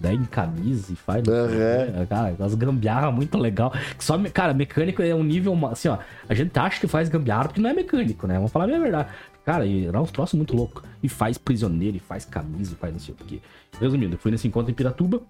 [0.01, 1.23] Daí em camisa e faz.
[1.27, 2.07] Aham.
[2.07, 3.73] Cara, as gambiarra muito legal.
[3.99, 5.59] Só, cara, mecânico é um nível.
[5.67, 5.99] Assim, ó.
[6.29, 8.35] A gente acha que faz gambiarra porque não é mecânico, né?
[8.37, 9.09] Vamos falar bem a verdade.
[9.45, 10.83] Cara, e era uns troços muito loucos.
[11.03, 13.41] E faz prisioneiro, e faz camisa, e faz não sei o quê.
[13.81, 15.23] Resumindo, eu fui nesse encontro em Piratuba.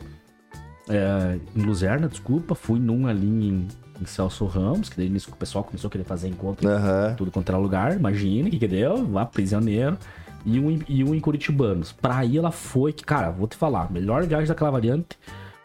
[0.88, 2.54] é, em Luzerna, desculpa.
[2.54, 3.68] Fui num ali em,
[4.00, 7.14] em Celso Ramos, que daí nisso o pessoal começou a querer fazer encontro Aham.
[7.16, 9.96] tudo quanto era lugar, imagina o que que deu, vá prisioneiro.
[10.50, 11.92] E um, em- e um em Curitibanos.
[11.92, 15.18] Pra aí ela foi que, cara, vou te falar, melhor viagem daquela variante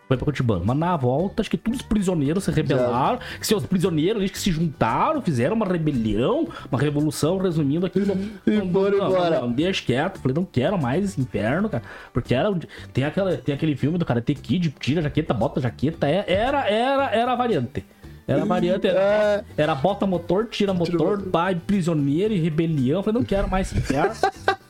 [0.06, 0.63] foi pra Curitibano.
[0.65, 4.38] Mas na volta, acho que todos os prisioneiros se rebelaram, que seus prisioneiros eles que
[4.38, 8.08] se juntaram, fizeram uma rebelião, uma revolução, resumindo aquilo.
[8.46, 9.39] E foram embora.
[9.39, 10.19] Não, deixa quieto.
[10.19, 11.84] Falei, não quero mais esse inferno, cara.
[12.12, 12.54] Porque era.
[12.91, 16.06] Tem, aquela, tem aquele filme do Karate Kid, tira a jaqueta, bota a jaqueta.
[16.06, 17.86] é- Era, era, era a variante.
[18.28, 19.43] Era a variante, era, É.
[19.58, 23.02] era bota motor, tira motor, pai, prisioneiro e rebelião.
[23.04, 24.13] Falei, não quero mais esse inferno.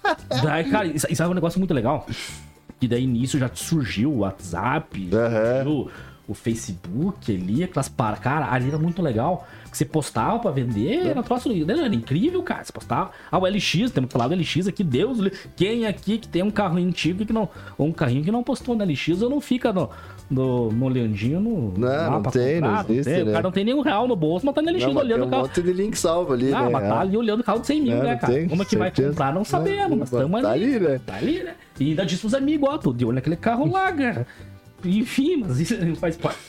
[0.43, 2.05] Daí, cara, isso, isso é um negócio muito legal.
[2.81, 5.09] E daí nisso já surgiu o WhatsApp,
[5.63, 5.91] surgiu
[6.27, 8.17] o Facebook ali, aquelas para.
[8.17, 9.47] Cara, ali era muito legal.
[9.69, 11.49] Que você postava pra vender, era um troço.
[11.51, 12.63] Era incrível, cara.
[12.63, 13.11] Você postava.
[13.31, 15.17] Ah, o LX, temos que falar do LX aqui, Deus.
[15.55, 17.49] Quem aqui que tem um carro antigo que não.
[17.77, 19.89] Ou um carrinho que não postou no LX ou não fica no.
[20.33, 21.73] No, olhandinho no.
[21.77, 23.21] Não, não pra tem, não existe, tem.
[23.21, 23.31] O né?
[23.31, 25.29] cara não tem nenhum real no bolso, mas tá no LX Não, olhando um o
[25.29, 25.41] carro.
[25.43, 26.69] monte de link salvo ali, Ah, né?
[26.69, 28.33] mas tá ali olhando o carro de 100 mil, É, né, não cara?
[28.33, 29.09] tem, Como é que vai certeza.
[29.09, 29.33] comprar?
[29.33, 30.63] Não sabemos, mas Mas estamos tá ali.
[30.75, 31.01] ali, né?
[31.05, 31.53] Tá ali, né?
[31.79, 34.25] E ainda disse pros amigos, ó, tô de olho naquele carro lá, cara.
[34.83, 36.39] Enfim, mas isso não faz parte.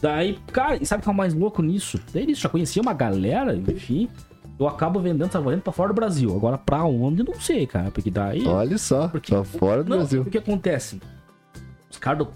[0.00, 2.00] Daí, cara, e sabe o que é o mais louco nisso?
[2.14, 4.08] Daí isso, já conhecia uma galera, enfim.
[4.58, 6.34] Eu acabo vendendo essa variante pra fora do Brasil.
[6.34, 7.90] Agora, pra onde, não sei, cara.
[7.92, 8.44] Porque daí.
[8.46, 10.22] Olha só, Porque- só fora do Não, Brasil.
[10.22, 11.00] O que acontece?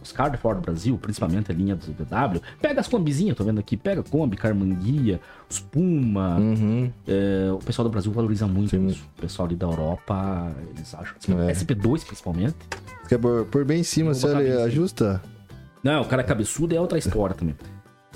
[0.02, 3.60] Os de fora do Brasil, principalmente a linha do VW, pega as combizinhas, tô vendo
[3.60, 6.36] aqui, pega Kombi, Carmanguia, os Puma.
[6.38, 6.90] Uhum.
[7.06, 8.86] é, o pessoal do Brasil valoriza muito Sim.
[8.86, 9.08] isso.
[9.18, 11.16] O pessoal ali da Europa, eles acham.
[11.40, 11.52] É.
[11.52, 12.56] SP2 principalmente.
[13.08, 15.22] Quer por, por bem em cima, botar ele ajusta?
[15.82, 17.56] Não, o cara é cabeçudo é outra história também.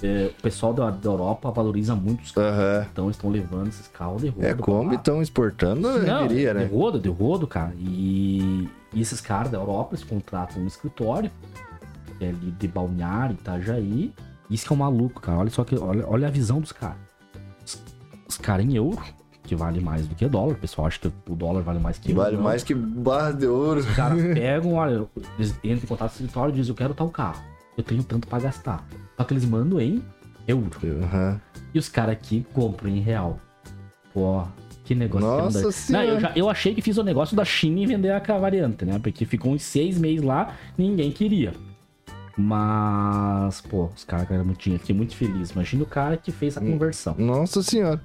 [0.02, 2.58] É, o pessoal da, da Europa valoriza muito os carros.
[2.58, 2.86] Aham.
[2.92, 4.46] Então estão levando esses carros de rodo.
[4.46, 4.54] É,
[4.88, 4.94] lá.
[4.94, 6.66] estão exportando, eu Não, diria, de né?
[6.66, 7.72] rodo, de rodo, cara.
[7.78, 11.30] E, e esses caras da Europa, eles contratam um escritório,
[12.16, 14.10] que é ali de Balneário, Itajaí.
[14.48, 15.40] Isso que é um maluco, cara.
[15.40, 16.96] Olha só que, olha, olha a visão dos caras.
[17.62, 17.82] Os,
[18.26, 18.98] os caras em euro,
[19.42, 20.54] que vale mais do que dólar.
[20.54, 22.22] O pessoal acha que o dólar vale mais que euro.
[22.22, 22.42] Vale não.
[22.42, 23.80] mais que barra de ouro.
[23.80, 25.06] Os caras pegam, olha,
[25.38, 27.42] eles entram em contato com o escritório e dizem, eu quero tal carro.
[27.76, 28.82] Eu tenho tanto pra gastar.
[29.14, 30.02] Só que eles mandam em
[30.48, 30.70] euro.
[31.02, 31.38] Aham.
[31.74, 33.38] E os caras aqui compram em real.
[34.14, 34.42] Pô,
[34.86, 35.26] que negócio.
[35.26, 35.72] Nossa que.
[35.72, 36.06] Senhora.
[36.06, 38.84] Não, eu, já- eu achei que fiz o negócio da China em vender a variante,
[38.84, 38.98] né?
[39.02, 41.52] Porque ficou uns seis meses lá, ninguém queria.
[42.38, 44.80] Mas, pô, os caras ganharam muito dinheiro.
[44.80, 45.50] Fiquei muito feliz.
[45.50, 46.72] Imagina o cara que fez a Hum.
[46.72, 47.14] conversão.
[47.18, 48.00] Nossa senhora.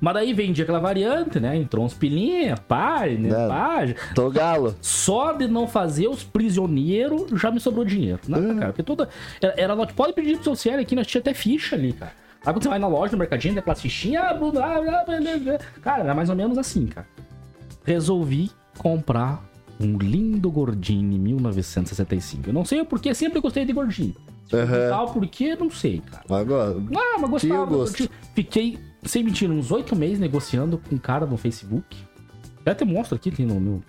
[0.00, 1.56] Mas daí vendia aquela variante, né?
[1.56, 3.28] Entrou uns pilinha, pai, né?
[3.28, 3.48] É.
[3.48, 3.96] Pai.
[4.16, 4.74] Tô galo.
[4.80, 8.20] Só de não fazer os prisioneiros já me sobrou dinheiro.
[8.28, 8.54] Nada, Uhum.
[8.58, 8.66] cara.
[8.72, 9.08] Porque toda.
[9.40, 12.12] Era, era pode pedir pro seu aqui, nós tinha até ficha ali, cara.
[12.48, 14.24] Aí quando você vai na loja, no mercadinho, tem aquelas fichinhas.
[14.24, 15.58] ah.
[15.82, 17.06] Cara, era mais ou menos assim, cara.
[17.84, 19.44] Resolvi comprar
[19.78, 22.48] um lindo Gordini 1965.
[22.48, 24.16] Eu não sei o porquê, sempre gostei de Gordini.
[24.50, 24.88] Aham.
[24.88, 26.24] Tal porquê, não sei, cara.
[26.40, 27.66] Agora, Ah, mas Tinha gostava.
[27.66, 28.08] gosto.
[28.34, 31.98] Fiquei, sem mentir, uns oito meses negociando com um cara no Facebook.
[32.62, 33.82] Até te mostro aqui, tem no meu.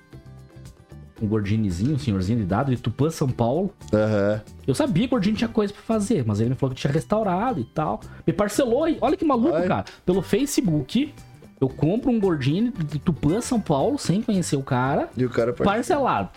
[1.22, 3.74] Um gordinizinho, um senhorzinho de idade, de Tupã, São Paulo.
[3.94, 4.42] aham.
[4.66, 6.92] Eu sabia que o gordinho tinha coisa pra fazer, mas ele me falou que tinha
[6.94, 8.00] restaurado e tal.
[8.26, 8.98] Me parcelou aí.
[9.02, 9.68] Olha que maluco, Ai.
[9.68, 9.86] cara.
[10.06, 11.14] Pelo Facebook,
[11.60, 15.52] eu compro um gordinho de Tupã, São Paulo, sem conhecer o cara, E o cara
[15.52, 16.30] par- parcelado.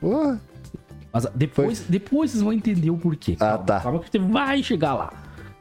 [0.00, 0.40] Porra.
[1.12, 3.36] Mas depois, depois vocês vão entender o porquê.
[3.38, 3.80] Ah, Calma, tá.
[3.80, 5.12] Calma que você vai chegar lá.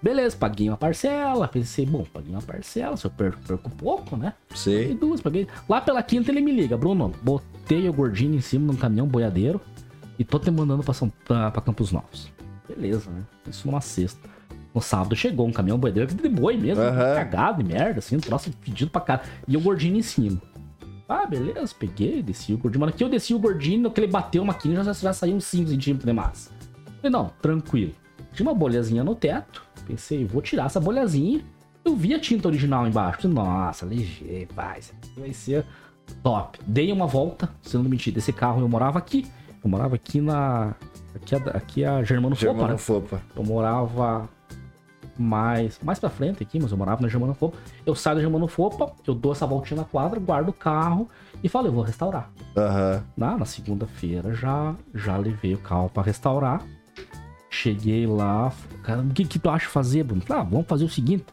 [0.04, 1.48] Beleza, paguei uma parcela.
[1.48, 2.98] Pensei, bom, paguei uma parcela.
[2.98, 4.34] Se eu perco, perco pouco, né?
[4.50, 4.94] Paguei Sei.
[4.94, 5.48] duas, paguei.
[5.68, 9.08] Lá pela quinta ele me liga, Bruno, botei o gordinho em cima de um caminhão
[9.08, 9.62] boiadeiro
[10.20, 12.30] e tô te mandando pra, São, pra, pra Campos Novos.
[12.68, 13.24] Beleza, né?
[13.50, 14.30] Isso numa sexta.
[14.76, 17.16] No sábado chegou um caminhão boiadeiro de boi mesmo, Aham.
[17.16, 19.22] cagado de merda, assim, um troço pedido pra cara.
[19.48, 20.42] E o gordinho em cima.
[21.08, 22.82] Ah, beleza, peguei, desci o gordinho.
[22.82, 25.46] Mano, aqui eu desci o gordinho, que ele bateu uma quina, já, já saiu uns
[25.46, 26.52] 5 centímetros de massa.
[26.98, 27.94] Falei, não, tranquilo.
[28.34, 29.64] Tinha uma bolhazinha no teto.
[29.86, 31.44] Pensei, vou tirar essa bolhazinha.
[31.84, 33.28] Eu vi a tinta original embaixo.
[33.28, 34.80] Nossa, ligeiro, vai,
[35.18, 35.66] vai ser
[36.22, 36.60] top.
[36.66, 39.28] Dei uma volta, sendo mentira, desse carro eu morava aqui.
[39.64, 40.76] Eu morava aqui na.
[41.16, 43.20] Aqui, aqui é a Germano, Germano Fopa, né?
[43.20, 43.22] Fopa.
[43.36, 44.28] Eu morava
[45.18, 47.58] mais, mais pra frente aqui, mas eu morava na Germano Fopa.
[47.86, 51.10] Eu saio da Germano Fopa, eu dou essa voltinha na quadra, guardo o carro
[51.44, 52.32] e falo, eu vou restaurar.
[52.58, 53.04] Aham.
[53.16, 56.62] Na, na segunda-feira já, já levei o carro pra restaurar.
[57.54, 60.24] Cheguei lá, cara, o que, que tu acha fazer, Bruno?
[60.28, 61.24] Ah, vamos fazer o seguinte.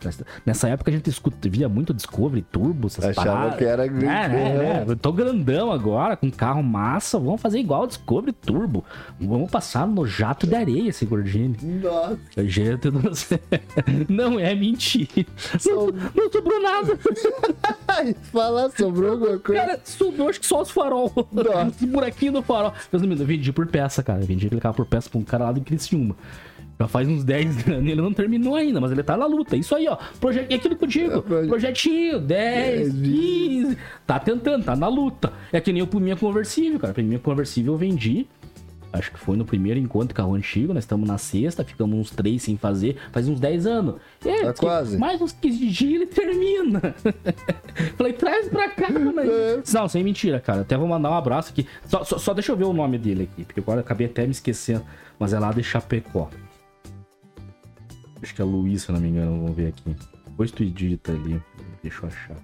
[0.45, 3.57] Nessa época a gente escuta, via muito Discovery, Turbo, essas Achava paradas.
[3.57, 4.05] que era grande.
[4.05, 4.85] É, né, né?
[4.87, 7.19] Eu tô grandão agora, com carro massa.
[7.19, 8.85] Vamos fazer igual o Discovery Turbo.
[9.19, 11.57] Vamos passar no jato de areia esse Gordini.
[11.63, 12.19] Nossa.
[12.37, 13.39] Gente céu.
[14.09, 15.27] Não é mentira.
[15.67, 16.99] Não, não sobrou nada.
[18.31, 19.61] Fala, sobrou alguma coisa?
[19.63, 21.11] Cara, sobrou acho que só os farol.
[21.69, 22.75] Esse buraquinho do farol.
[22.93, 24.21] Resumindo, eu vendi por peça, cara.
[24.21, 26.10] Eu vendi aquele carro por peça pra um cara lá do Criciúma.
[26.79, 29.55] Já faz uns 10 anos, ele não terminou ainda, mas ele tá na luta.
[29.57, 29.99] Isso aí, ó.
[30.19, 31.19] Projeto, é aquilo que eu digo.
[31.19, 33.79] É, proje- Projetinho, 10, 15.
[34.07, 35.31] Tá tentando, tá na luta.
[35.53, 36.95] É que nem eu por minha conversível, cara.
[36.95, 38.27] Pra minha conversível eu vendi.
[38.93, 40.75] Acho que foi no primeiro encontro carro antigo.
[40.75, 42.97] Nós estamos na sexta, ficamos uns 3 sem fazer.
[43.13, 43.95] Faz uns 10 anos.
[44.25, 44.99] É, Tá quase.
[44.99, 46.81] Mais uns 15 dias ele termina.
[47.97, 49.13] Falei, traz pra cá, né?
[49.27, 49.63] É.
[49.73, 50.63] Não, sem mentira, cara.
[50.63, 51.67] Até vou mandar um abraço aqui.
[51.87, 54.25] Só, só, só deixa eu ver o nome dele aqui, porque agora eu acabei até
[54.25, 54.85] me esquecendo.
[55.19, 56.29] Mas é lá de Chapecó.
[58.23, 59.41] Acho que é Luiz, se não me engano.
[59.41, 59.97] Vamos ver aqui.
[60.27, 61.41] Depois tu edita ali.
[61.83, 62.37] Deixa eu achar.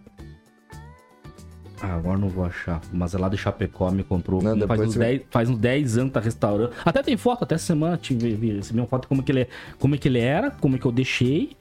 [1.89, 2.81] Ah, agora não vou achar.
[2.93, 4.43] Mas é lá de Chapecó, me comprou.
[4.43, 6.73] Não, faz, uns você- 10, faz uns 10 anos que tá restaurando.
[6.85, 9.95] Até tem foto, até semana tive, recebi uma foto de como que ele, é- como
[9.95, 11.57] é que ele era, como é que eu deixei.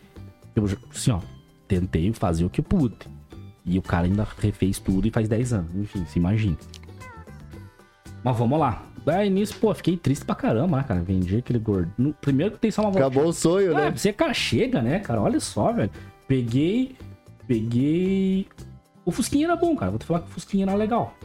[0.56, 1.20] Eu, assim, ó,
[1.68, 2.96] tentei fazer o que pude.
[3.66, 5.74] E o cara ainda refez tudo e faz 10 anos.
[5.76, 6.58] Enfim, se imagina.
[8.24, 8.84] Mas vamos lá.
[9.06, 11.02] Daí nisso, pô, fiquei triste pra caramba, né, cara?
[11.02, 11.92] Vendi aquele gordo.
[11.98, 13.06] No- Primeiro que tem só uma volta.
[13.08, 13.92] Acabou o sonho, É, né?
[13.96, 15.22] você, cara, chega, né, cara?
[15.22, 15.92] Olha só, velho.
[16.28, 16.96] Peguei.
[17.48, 18.48] Peguei.
[19.06, 19.92] O Fusquinha era bom, cara.
[19.92, 21.16] Vou te falar que o Fusquinha era legal.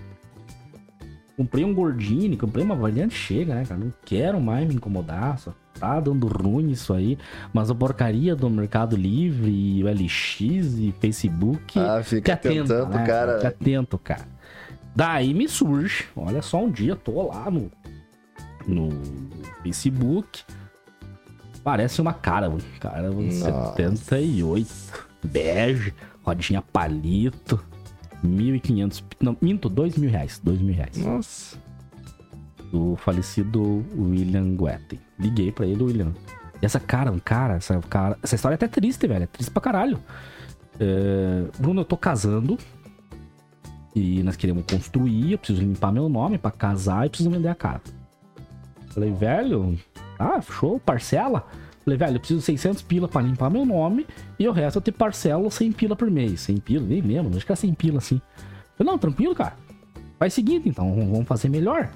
[1.37, 3.81] Comprei um Gordini, comprei uma variante chega, né, cara?
[3.81, 7.17] Não quero mais me incomodar, só tá dando ruim isso aí.
[7.51, 11.79] Mas a porcaria do Mercado Livre, e o LX e Facebook.
[11.79, 13.37] Ah, fica tentando, né, cara.
[13.37, 14.29] Fica atento, cara.
[14.95, 17.71] Daí me surge, olha só, um dia tô lá no,
[18.67, 18.91] no
[19.63, 20.43] Facebook.
[21.65, 22.53] Parece uma cara.
[22.81, 23.73] Cara, Nossa.
[23.77, 24.69] 78.
[25.25, 27.65] Bege, rodinha palito.
[28.25, 29.03] 1.500.
[29.21, 30.41] Não, minto, 2 mil reais.
[30.43, 30.97] 2 mil reais.
[30.97, 31.59] Nossa.
[32.71, 35.01] Do falecido William Guetin.
[35.19, 36.13] Liguei pra ele, William.
[36.63, 39.25] E essa cara, cara, essa, cara, essa história é até triste, velho.
[39.25, 39.99] É triste pra caralho.
[40.79, 42.59] É, Bruno, eu tô casando.
[43.95, 45.33] E nós queremos construir.
[45.33, 47.83] Eu preciso limpar meu nome pra casar e preciso vender a casa.
[48.89, 49.79] Falei, velho,
[50.19, 51.47] ah, show, parcela.
[51.85, 54.07] Falei, velho, eu preciso de 600 pila pra limpar meu nome
[54.39, 56.41] e o resto eu te parcelo 100 pila por mês.
[56.43, 58.21] 100 pila, nem mesmo, acho que é 100 pila assim.
[58.77, 59.55] Falei, não, tranquilo, cara.
[60.19, 61.91] Faz o seguinte, então, vamos fazer melhor.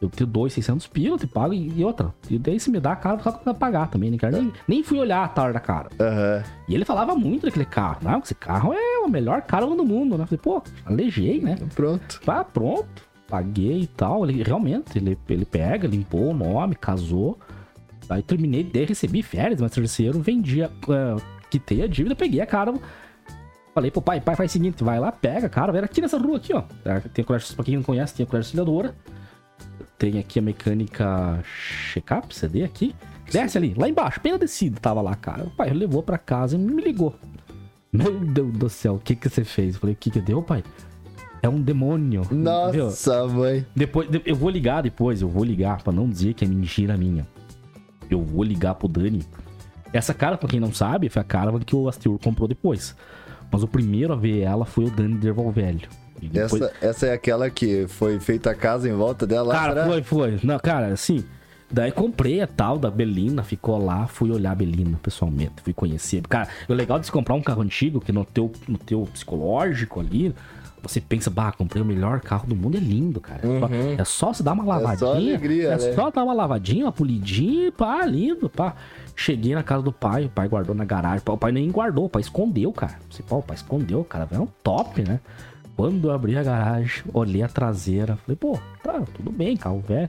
[0.00, 2.12] Eu te dou os 600 pila, te pago e e outra.
[2.28, 4.38] E daí se me dá a cara, só pra pagar também, né, cara?
[4.38, 5.88] Nem, nem fui olhar a tar da cara.
[5.98, 6.42] Aham.
[6.68, 7.98] E ele falava muito daquele carro.
[8.02, 10.26] Não, esse carro é o melhor carro do mundo, né?
[10.26, 11.56] Falei, pô, alejei, né?
[11.74, 12.20] Pronto.
[12.24, 13.02] Tá pronto.
[13.26, 14.28] Paguei e tal.
[14.28, 17.38] Ele realmente, ele, ele pega, limpou o nome, casou.
[18.08, 21.16] Aí terminei, daí recebi férias, mas terceiro, vendi, a- é,
[21.50, 22.74] quitei a dívida, peguei a cara.
[23.74, 26.36] Falei pro pai, pai, faz o seguinte, vai lá, pega, cara, era aqui nessa rua
[26.36, 26.62] aqui, ó.
[27.12, 28.94] Tem a colégio, pra quem não conhece, tem a colégio auxiliadora.
[29.98, 31.42] Tem aqui a mecânica
[31.92, 32.94] check-up, CD aqui.
[33.32, 35.44] Desce ali, lá embaixo, bem na descida, tava lá, cara.
[35.44, 37.14] O pai levou pra casa e me ligou.
[37.92, 39.74] Meu Deus do céu, o que que você fez?
[39.74, 40.62] Eu falei, o que que deu, pai?
[41.42, 42.22] É um demônio.
[42.30, 43.66] Nossa, mãe.
[43.74, 46.96] Depois, de- eu vou ligar depois, eu vou ligar pra não dizer que é mentira
[46.96, 47.26] minha.
[48.14, 49.22] Eu vou ligar pro Dani.
[49.92, 52.96] Essa cara, pra quem não sabe, foi a cara que o Astur comprou depois.
[53.50, 55.88] Mas o primeiro a ver ela foi o Dani Dervolvelho.
[56.20, 59.52] E depois- Essa, essa é aquela que foi feita a casa em volta dela?
[59.54, 59.86] Cara, será?
[59.86, 60.40] foi, foi.
[60.42, 61.24] Não, cara, assim.
[61.70, 66.22] Daí comprei a tal da Belina, ficou lá, fui olhar a Belina pessoalmente, fui conhecer.
[66.28, 69.98] Cara, o legal de se comprar um carro antigo, que no teu, no teu psicológico
[69.98, 70.32] ali,
[70.88, 73.40] você pensa, bah, comprei o melhor carro do mundo, é lindo, cara.
[73.42, 73.68] É só-
[74.02, 75.10] É só se dar uma lavadinha.
[75.10, 75.92] alegria, é né?
[75.94, 78.74] só dar uma lavadinha, uma polidinha, pá, lindo, pá.
[79.16, 81.22] Cheguei na casa do pai, o pai guardou na garagem.
[81.26, 82.98] O pai nem guardou, o pai escondeu, cara.
[83.10, 84.28] Você, pô, o pai escondeu, cara.
[84.30, 85.20] É um top, né?
[85.76, 90.08] Quando eu abri a garagem, olhei a traseira, falei, pô, tá, tudo bem, carro velho.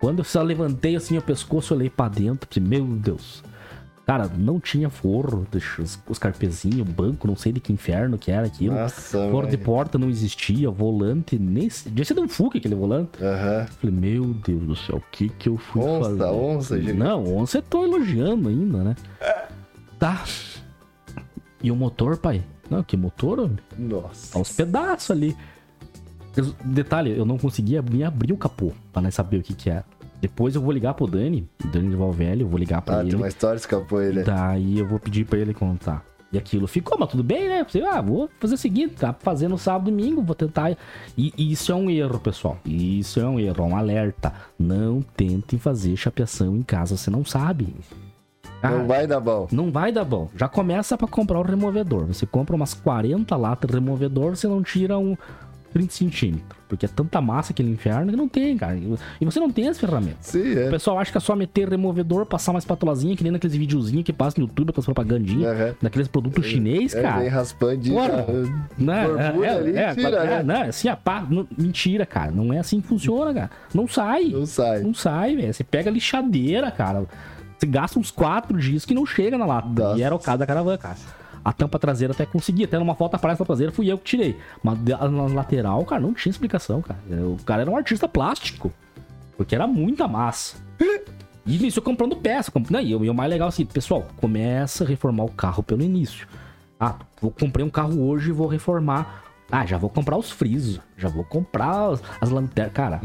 [0.00, 3.42] Quando eu só levantei assim o pescoço, olhei pra dentro, falei, meu Deus.
[4.04, 5.46] Cara, não tinha forro,
[5.78, 8.74] os, os carpezinhos, banco, não sei de que inferno que era aquilo.
[8.74, 11.68] Nossa, Forro de porta não existia, volante, nem.
[11.86, 13.22] Devia ser de um Fuca aquele volante.
[13.22, 13.66] Aham.
[13.66, 16.24] Falei, meu Deus do céu, o que que eu fui Onça, fazer?
[16.24, 16.98] onça, gigante.
[16.98, 18.96] Não, onça eu tô elogiando ainda, né?
[20.00, 20.24] Tá.
[21.62, 22.42] E o motor, pai?
[22.68, 23.58] Não, que motor, homem?
[23.78, 24.32] Nossa.
[24.32, 25.36] Tá uns pedaços ali.
[26.64, 29.84] Detalhe, eu não conseguia nem abrir o capô pra saber o que que era.
[30.22, 33.00] Depois eu vou ligar pro Dani, o Dani de Valvelho, eu vou ligar pra Ah,
[33.00, 33.10] ele.
[33.10, 34.22] tem uma história, escapou ele.
[34.22, 36.04] Daí eu vou pedir pra ele contar.
[36.32, 37.62] E aquilo ficou, mas tudo bem, né?
[37.68, 40.70] Falei, ah, vou fazer o seguinte, tá fazendo sábado e domingo, vou tentar.
[41.18, 42.56] E, e isso é um erro, pessoal.
[42.64, 44.32] Isso é um erro, é um alerta.
[44.58, 47.74] Não tentem fazer chapeação em casa, você não sabe.
[48.62, 49.48] Cara, Não vai dar bom.
[49.50, 50.28] não vai dar bom.
[50.36, 52.06] Já começa pra comprar o removedor.
[52.06, 55.16] Você compra umas 40 latas de removedor, você não tira um
[55.72, 56.62] 30 centímetros.
[56.68, 58.78] Porque é tanta massa aquele inferno que não tem, cara.
[59.20, 60.24] E você não tem as ferramentas.
[60.26, 60.70] Sim, O é.
[60.70, 64.12] pessoal acha que é só meter removedor, passar uma espatulazinha, que nem naqueles videozinhos que
[64.12, 65.74] passa no YouTube, aquelas propagandinhas, Aham.
[65.82, 67.20] daqueles produtos chinês, É, cara.
[67.20, 67.90] vem raspando de.
[67.90, 68.24] Porra.
[68.26, 69.06] ah, Né?
[69.06, 70.62] Borbulha É, ali, é, tira, é, né?
[70.68, 72.30] assim, a pá, não- mentira, cara.
[72.32, 73.50] Não é assim que funciona, cara.
[73.74, 74.24] Não sai.
[74.28, 74.80] Não sai.
[74.82, 75.52] Não sai, velho.
[75.52, 77.04] Você pega lixadeira, cara.
[77.58, 79.68] Você gasta uns quatro dias que não chega na lata.
[79.68, 79.98] Nossa.
[79.98, 80.96] E era o caso da caravana, cara.
[81.44, 82.64] A tampa traseira até consegui.
[82.64, 84.38] Até numa foto atrás da traseira fui eu que tirei.
[84.62, 86.98] Mas na lateral, cara, não tinha explicação, cara.
[87.26, 88.72] O cara era um artista plástico.
[89.36, 90.56] Porque era muita massa.
[91.44, 92.52] E nisso eu comprando peça.
[92.52, 95.28] comp- Não, e, o- e o mais legal é assim, pessoal, começa a reformar o
[95.32, 96.24] carro pelo início.
[96.78, 99.24] Ah, vou comprei um carro hoje e vou reformar.
[99.50, 100.78] Ah, já vou comprar os frisos.
[100.96, 102.72] Já vou comprar as, as lanternas.
[102.72, 103.00] Cara,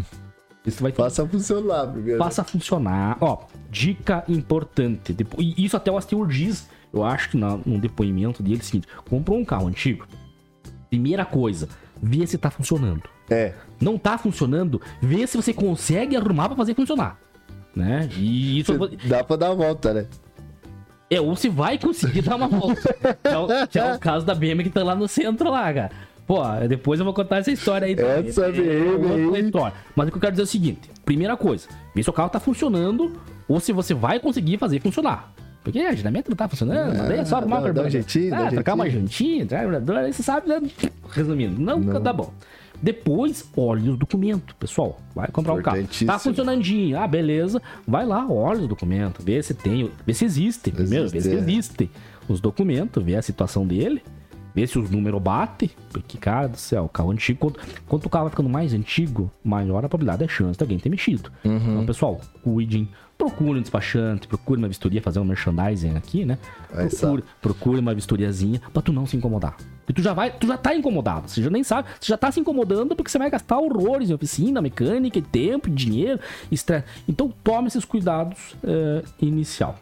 [0.63, 2.19] isso vai ter Faça funcionar primeiro.
[2.19, 3.17] Faça funcionar.
[3.19, 3.39] Ó,
[3.71, 5.15] dica importante.
[5.39, 8.63] E Isso até o Asteur diz, eu acho que na, num depoimento dele, é o
[8.63, 10.07] seguinte: comprou um carro antigo.
[10.89, 11.67] Primeira coisa,
[12.01, 13.03] vê se tá funcionando.
[13.29, 13.53] É.
[13.79, 17.19] Não tá funcionando, vê se você consegue arrumar pra fazer funcionar.
[17.75, 18.09] Né?
[18.17, 18.73] E isso
[19.05, 20.07] Dá pra dar a volta, né?
[21.09, 22.93] é, ou se vai conseguir dar uma volta.
[22.93, 25.73] Que é, o, que é o caso da BM que tá lá no centro lá,
[25.73, 25.91] cara.
[26.25, 27.95] Pô, depois eu vou contar essa história aí.
[27.95, 28.27] também.
[28.29, 29.45] Essa BM outra aí.
[29.45, 29.73] história.
[29.95, 32.29] Mas o que eu quero dizer é o seguinte: primeira coisa, vê se o carro
[32.29, 33.13] tá funcionando
[33.47, 35.33] ou se você vai conseguir fazer funcionar.
[35.67, 37.89] Porque a dinâmica não tá funcionando, mas aí é só arrumar dá- pra dá um
[37.89, 39.45] jeitinho, dá ah, um trocar uma jantinha,
[39.99, 40.61] aí você sabe, né?
[41.09, 42.01] resumindo, não, Não.
[42.01, 42.31] dá bom.
[42.81, 45.01] Depois, olhe os documentos, pessoal.
[45.15, 45.79] Vai comprar um carro.
[46.05, 46.97] Tá funcionandinho.
[46.99, 47.61] Ah, beleza.
[47.87, 50.71] Vai lá, olha os documentos, vê se tem, vê se existe.
[50.71, 52.31] Primeiro, vê se Existe, é.
[52.31, 54.03] os documentos, vê a situação dele,
[54.57, 55.69] vê se os números batem.
[55.91, 59.85] Porque, cara do céu, carro antigo, quanto, quanto o carro vai ficando mais antigo, maior
[59.85, 61.31] a probabilidade é chance de alguém ter mexido.
[61.45, 61.73] Uhum.
[61.73, 62.89] Então, pessoal, cuidem.
[63.15, 66.37] Procure um despachante, procure uma vistoria, fazer um merchandising aqui, né?
[66.71, 69.57] Aí Procure, procure uma vistoriazinha pra tu não se incomodar.
[69.89, 72.31] E tu já vai, tu já tá incomodado, você já nem sabe, você já tá
[72.31, 76.19] se incomodando porque você vai gastar horrores em oficina, mecânica, tempo, e dinheiro,
[76.51, 76.85] estresse.
[77.07, 79.79] Então tome esses cuidados eh, inicial.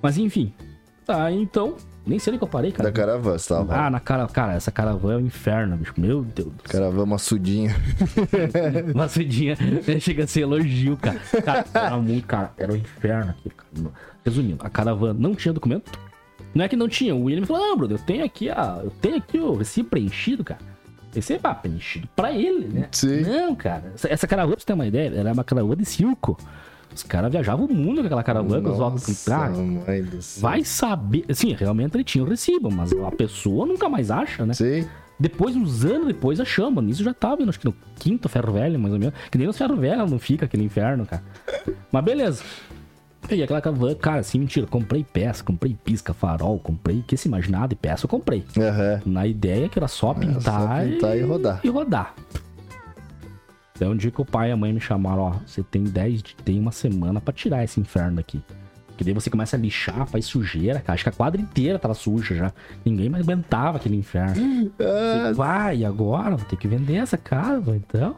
[0.00, 0.52] Mas enfim,
[1.04, 1.76] tá, então,
[2.08, 2.90] nem sei onde que eu parei, cara.
[2.90, 3.74] Da caravana, você tava.
[3.74, 5.94] Ah, na cara, cara, essa caravana é um inferno, bicho.
[5.96, 6.48] Meu Deus.
[6.48, 6.80] do céu.
[6.80, 7.76] Caravana maçudinha.
[8.94, 9.56] Uma sudinha
[10.00, 11.18] chega a ser elogio, cara.
[11.44, 13.92] Cara, era muito, cara, era um inferno aqui, cara.
[14.24, 15.90] Resumindo, a caravana não tinha documento.
[16.54, 17.14] Não é que não tinha.
[17.14, 18.80] O William falou: Não, Bruno, eu tenho aqui a.
[18.82, 20.60] Eu tenho aqui o recibo preenchido, cara.
[21.14, 22.88] Recibo ah, preenchido pra ele, né?
[22.92, 23.22] Sim.
[23.22, 23.92] Não, cara.
[23.94, 26.38] Essa, essa caravana, pra você ter uma ideia, era uma caravana de circo.
[26.98, 29.02] Os caras viajavam o mundo com aquela caravana, os óculos.
[29.02, 29.36] Céu.
[30.40, 31.24] vai saber.
[31.32, 34.52] Sim, realmente ele tinha o recibo, mas a pessoa nunca mais acha, né?
[34.52, 34.84] Sim.
[35.18, 36.82] Depois, uns anos depois, achamos.
[36.82, 39.14] Nisso já tava acho que no quinto ferro velho, mais ou menos.
[39.30, 41.22] Que nem no ferro velho não fica aquele inferno, cara.
[41.92, 42.42] Mas beleza.
[43.28, 44.66] Peguei aquela caravana, cara, assim, mentira.
[44.66, 47.04] Comprei peça, comprei pisca, farol, comprei.
[47.06, 48.44] Que se imaginar de peça, eu comprei.
[48.56, 49.02] Aham.
[49.06, 51.60] Na ideia que era só pintar, só pintar e rodar.
[51.62, 52.14] E rodar.
[53.78, 56.20] Então, um dia que o pai e a mãe me chamaram, ó, você tem 10,
[56.20, 58.42] di- tem uma semana pra tirar esse inferno daqui.
[58.88, 60.94] Porque daí você começa a lixar, faz sujeira, cara.
[60.94, 62.52] Acho que a quadra inteira tava suja já.
[62.84, 64.34] Ninguém mais aguentava aquele inferno.
[64.80, 68.16] Ah, Vai, agora vou ter que vender essa casa, então.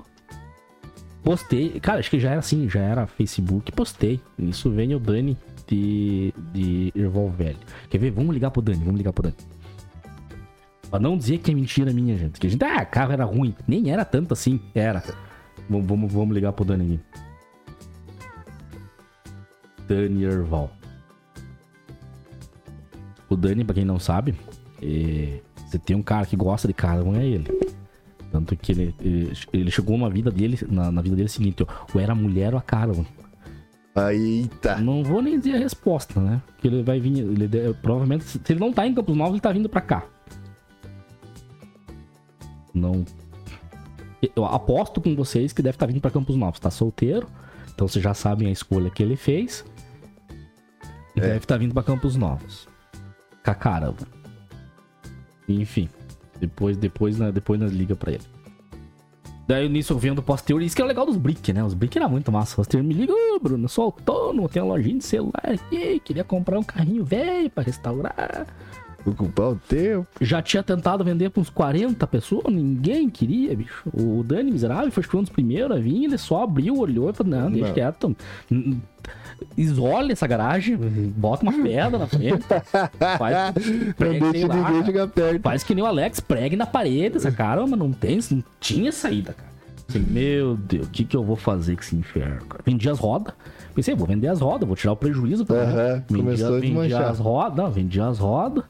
[1.23, 4.19] Postei, cara, acho que já era assim, já era Facebook, postei.
[4.39, 7.59] Isso vem o Dani de, de Erval Velho.
[7.91, 8.11] Quer ver?
[8.11, 9.37] Vamos ligar pro Dani, vamos ligar pro Dani.
[10.91, 12.41] Pra não dizer que é mentira minha, gente.
[12.41, 13.55] Que a gente, ah, carro era ruim.
[13.69, 15.03] Nem era tanto assim, era.
[15.69, 17.01] Vamos, vamos, vamos ligar pro Dani aqui.
[19.87, 20.71] Dani Erval.
[23.29, 24.35] O Dani, pra quem não sabe,
[24.83, 27.47] é, você tem um cara que gosta de carro, é ele.
[28.31, 31.67] Tanto que ele, ele, ele chegou na vida dele, na, na vida dele seguinte, ó,
[31.93, 33.05] ou era mulher ou a Caravan.
[33.97, 34.77] Eita.
[34.79, 36.41] Não vou nem dizer a resposta, né?
[36.47, 39.53] Porque ele vai vir, ele provavelmente, se ele não tá em Campos Novos, ele tá
[39.53, 40.07] vindo pra cá.
[42.73, 43.05] Não.
[44.37, 46.61] Eu aposto com vocês que deve estar vindo pra Campos Novos.
[46.61, 47.27] Tá solteiro,
[47.75, 49.65] então vocês já sabem a escolha que ele fez.
[51.17, 51.21] É.
[51.21, 52.69] Deve estar tá vindo pra Campos Novos.
[53.45, 54.07] Com a caramba.
[55.49, 55.89] Enfim.
[56.39, 58.25] Depois, depois, depois nós liga pra ele.
[59.51, 60.63] Daí nisso eu vendo posterior.
[60.63, 61.65] Isso que é o legal dos brick, né?
[61.65, 62.53] Os brick era muito massa.
[62.53, 66.23] O posterior me liga, ô Bruno, sou autônomo, tenho uma lojinha de celular aqui, queria
[66.23, 68.47] comprar um carrinho velho pra restaurar.
[69.05, 70.07] Ocupar o tempo.
[70.21, 73.89] Já tinha tentado vender pra uns 40 pessoas, ninguém queria, bicho.
[73.93, 77.33] O Dani Miserável foi um dos primeiros a vir, ele só abriu, olhou e falou:
[77.33, 77.75] não, deixa não.
[77.75, 78.17] quieto
[79.57, 80.77] isole essa garagem,
[81.17, 82.45] bota uma pedra na frente,
[83.19, 83.55] faz,
[83.97, 85.43] prega, não deixa lá, ninguém chegar perto.
[85.43, 89.33] Faz que nem o Alex, pregue na parede, essa caramba, não tem, não tinha saída,
[89.33, 89.51] cara.
[89.89, 92.45] Assim, meu Deus, o que, que eu vou fazer com esse inferno?
[92.47, 92.63] Cara?
[92.65, 93.35] Vendi as rodas.
[93.75, 95.45] Pensei, vou vender as rodas, vou tirar o prejuízo.
[95.45, 98.65] Pra uhum, vendi, começou a vendi as rodas, não, vendi as rodas.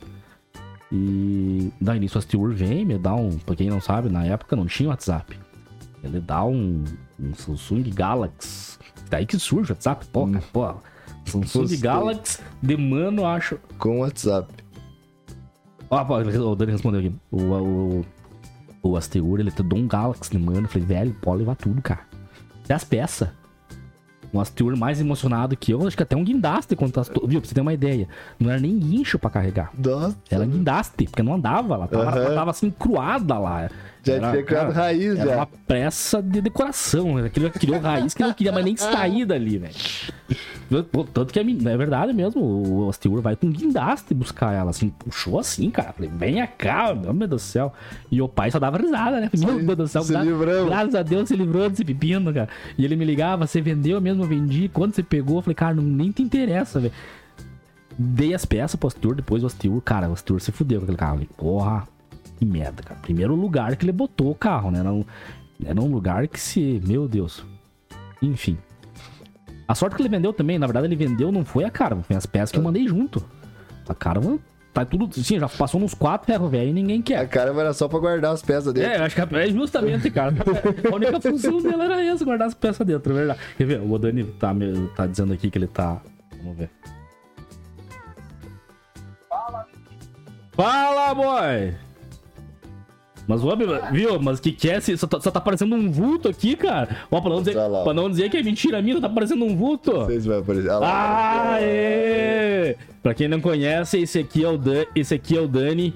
[0.92, 3.38] E daí nisso a Stewart vem, me dá um.
[3.38, 5.38] Pra quem não sabe, na época não tinha WhatsApp.
[6.02, 6.84] Ele dá um,
[7.18, 8.78] um Samsung Galaxy
[9.10, 10.40] Daí que surge o WhatsApp, pô, hum.
[10.52, 10.72] pô.
[11.26, 11.78] Samsung Gostei.
[11.78, 13.58] Galaxy de mano, acho.
[13.76, 14.52] Com WhatsApp.
[15.90, 17.14] Ó, pô, o Dani respondeu aqui.
[17.30, 18.06] O, o,
[18.82, 20.62] o Asteur, ele te deu um Galaxy de mano.
[20.62, 22.06] Eu falei, velho, pode levar tudo, cara.
[22.64, 23.28] Até as peças.
[24.32, 27.02] Um Asteur mais emocionado que eu, acho que até um guindaste quando tá.
[27.02, 28.08] Viu, pra você ter uma ideia.
[28.38, 29.70] Não era nem guincho pra carregar.
[29.76, 30.16] Nossa.
[30.30, 31.74] Era guindaste, porque não andava.
[31.74, 32.24] Ela tava, uhum.
[32.26, 33.70] ela tava assim, cruada lá.
[34.02, 35.36] Já era, tinha criado cara, raiz, era já.
[35.36, 37.16] uma pressa de decoração.
[37.16, 37.26] Né?
[37.26, 39.74] Aquilo criou raiz que não queria mais nem sair dali, velho.
[41.12, 42.40] Tanto que é, é verdade mesmo.
[42.40, 44.90] O Asteur vai com guindaste buscar ela, assim.
[44.90, 45.92] Puxou assim, cara.
[45.92, 47.72] Falei, venha cá, meu Deus do céu.
[48.10, 49.28] E o pai só dava risada, né?
[49.34, 50.02] Meu Deus do céu.
[50.02, 52.48] Se gra graças a Deus se livrou desse pepino, cara.
[52.78, 54.68] E ele me ligava, você vendeu mesmo, eu vendi.
[54.68, 56.94] Quando você pegou, eu falei, cara, não, nem te interessa, velho.
[57.98, 60.96] Dei as peças pro Asteur, depois o Asteur, cara, o Asteur se fudeu com aquele
[60.96, 61.14] carro.
[61.14, 61.88] Falei, porra,
[62.40, 62.98] que merda, cara.
[63.00, 64.80] Primeiro lugar que ele botou o carro, né?
[64.80, 65.04] Era um,
[65.64, 66.80] era um lugar que se.
[66.86, 67.44] Meu Deus.
[68.22, 68.56] Enfim.
[69.68, 72.16] A sorte que ele vendeu também, na verdade, ele vendeu não foi a Caravan, foi
[72.16, 73.22] as peças que eu mandei junto.
[73.86, 74.38] A Caravan
[74.72, 75.12] tá tudo.
[75.22, 77.18] Sim, já passou nos quatro ferros velho e ninguém quer.
[77.18, 78.90] A Caravan era só pra guardar as peças dentro.
[78.90, 80.34] É, eu acho que é justamente, cara.
[80.90, 83.40] a única função dele era essa, guardar as peças dentro, é verdade.
[83.58, 83.80] Quer ver?
[83.80, 84.52] O Dani tá,
[84.96, 86.00] tá dizendo aqui que ele tá.
[86.42, 86.70] Vamos ver.
[89.28, 89.66] Fala,
[90.52, 91.89] Fala, boy!
[93.30, 93.54] Mas, ó,
[93.92, 94.20] viu?
[94.20, 94.80] Mas que que é?
[94.80, 96.96] Só tá, só tá parecendo um vulto aqui, cara.
[97.08, 97.54] Ó, pra não dizer,
[97.84, 99.92] pra não dizer que é mentira minha, tá parecendo um vulto.
[99.92, 100.68] Vocês vão aparecer.
[100.68, 102.76] Ah, lá, Aê!
[103.00, 105.94] Pra quem não conhece, esse aqui é o, Dan, esse aqui é o Dani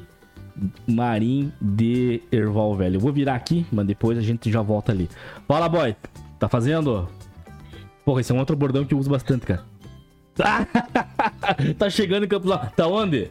[0.86, 2.96] Marim de Erval Velho.
[2.96, 5.10] Eu vou virar aqui, mas depois a gente já volta ali.
[5.48, 5.96] Fala, boy.
[6.38, 7.08] Tá fazendo?
[8.04, 9.64] Porra, esse é um outro bordão que eu uso bastante, cara.
[11.76, 12.70] tá chegando em Campos lá.
[12.76, 13.28] Tá onde?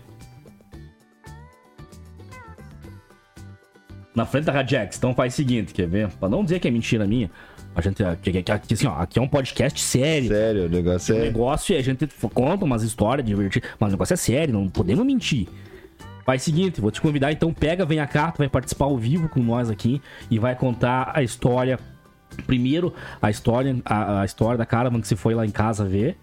[4.16, 4.98] Na frente da Radiex.
[4.98, 6.10] Então faz o seguinte, quer ver?
[6.20, 7.30] Pra não dizer que é mentira minha,
[7.76, 10.28] a gente aqui, aqui, assim, ó, aqui é um podcast sério.
[10.28, 11.20] Sério, o negócio é.
[11.20, 14.70] O negócio é a gente conta umas histórias divertidas, mas o negócio é sério, não
[14.70, 15.48] podemos mentir.
[16.26, 19.28] Faz o seguinte, vou te convidar, então pega, vem cá, tu vai participar ao vivo
[19.28, 21.80] com nós aqui e vai contar a história.
[22.48, 26.18] Primeiro, a história, a, a história da Caravan que você foi lá em casa ver.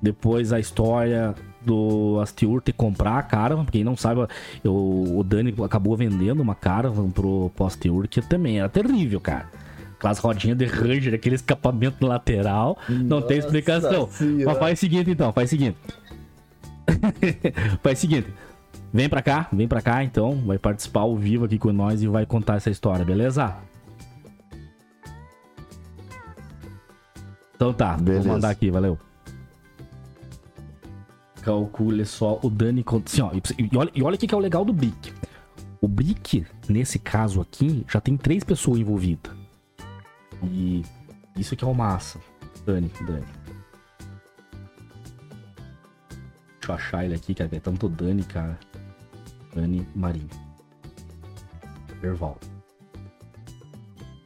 [0.00, 4.26] Depois a história do Astiur ter comprar a Caravan, porque quem não sabe,
[4.64, 9.46] eu, o Dani acabou vendendo uma Caravan pro, pro Astiur, que também era terrível, cara.
[9.98, 14.08] Aquelas rodinhas de Ranger, aquele escapamento lateral, Nossa não tem explicação.
[14.08, 14.44] Senhora.
[14.46, 15.76] Mas faz o seguinte então, faz o seguinte.
[17.82, 18.28] faz o seguinte.
[18.92, 22.08] Vem pra cá, vem pra cá então, vai participar ao vivo aqui com nós e
[22.08, 23.54] vai contar essa história, beleza?
[27.54, 28.24] Então tá, beleza.
[28.24, 28.98] vou mandar aqui, valeu.
[31.42, 32.84] Calcule só o Dani.
[33.04, 35.12] Assim, ó, e olha, e olha o que é o legal do Brick.
[35.80, 39.32] O Brick, nesse caso aqui, já tem três pessoas envolvidas.
[40.42, 40.82] E
[41.36, 42.20] isso que é o massa.
[42.66, 43.24] Dani, Dani.
[46.58, 47.48] Deixa eu achar ele aqui, cara.
[47.52, 48.58] É tanto Dani, cara.
[49.54, 50.28] Dani Marinho.
[52.02, 52.38] Erval.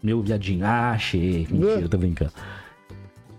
[0.02, 0.66] Meu viadinho.
[0.66, 1.46] Ah, achei.
[1.48, 2.32] Mentira, tô brincando.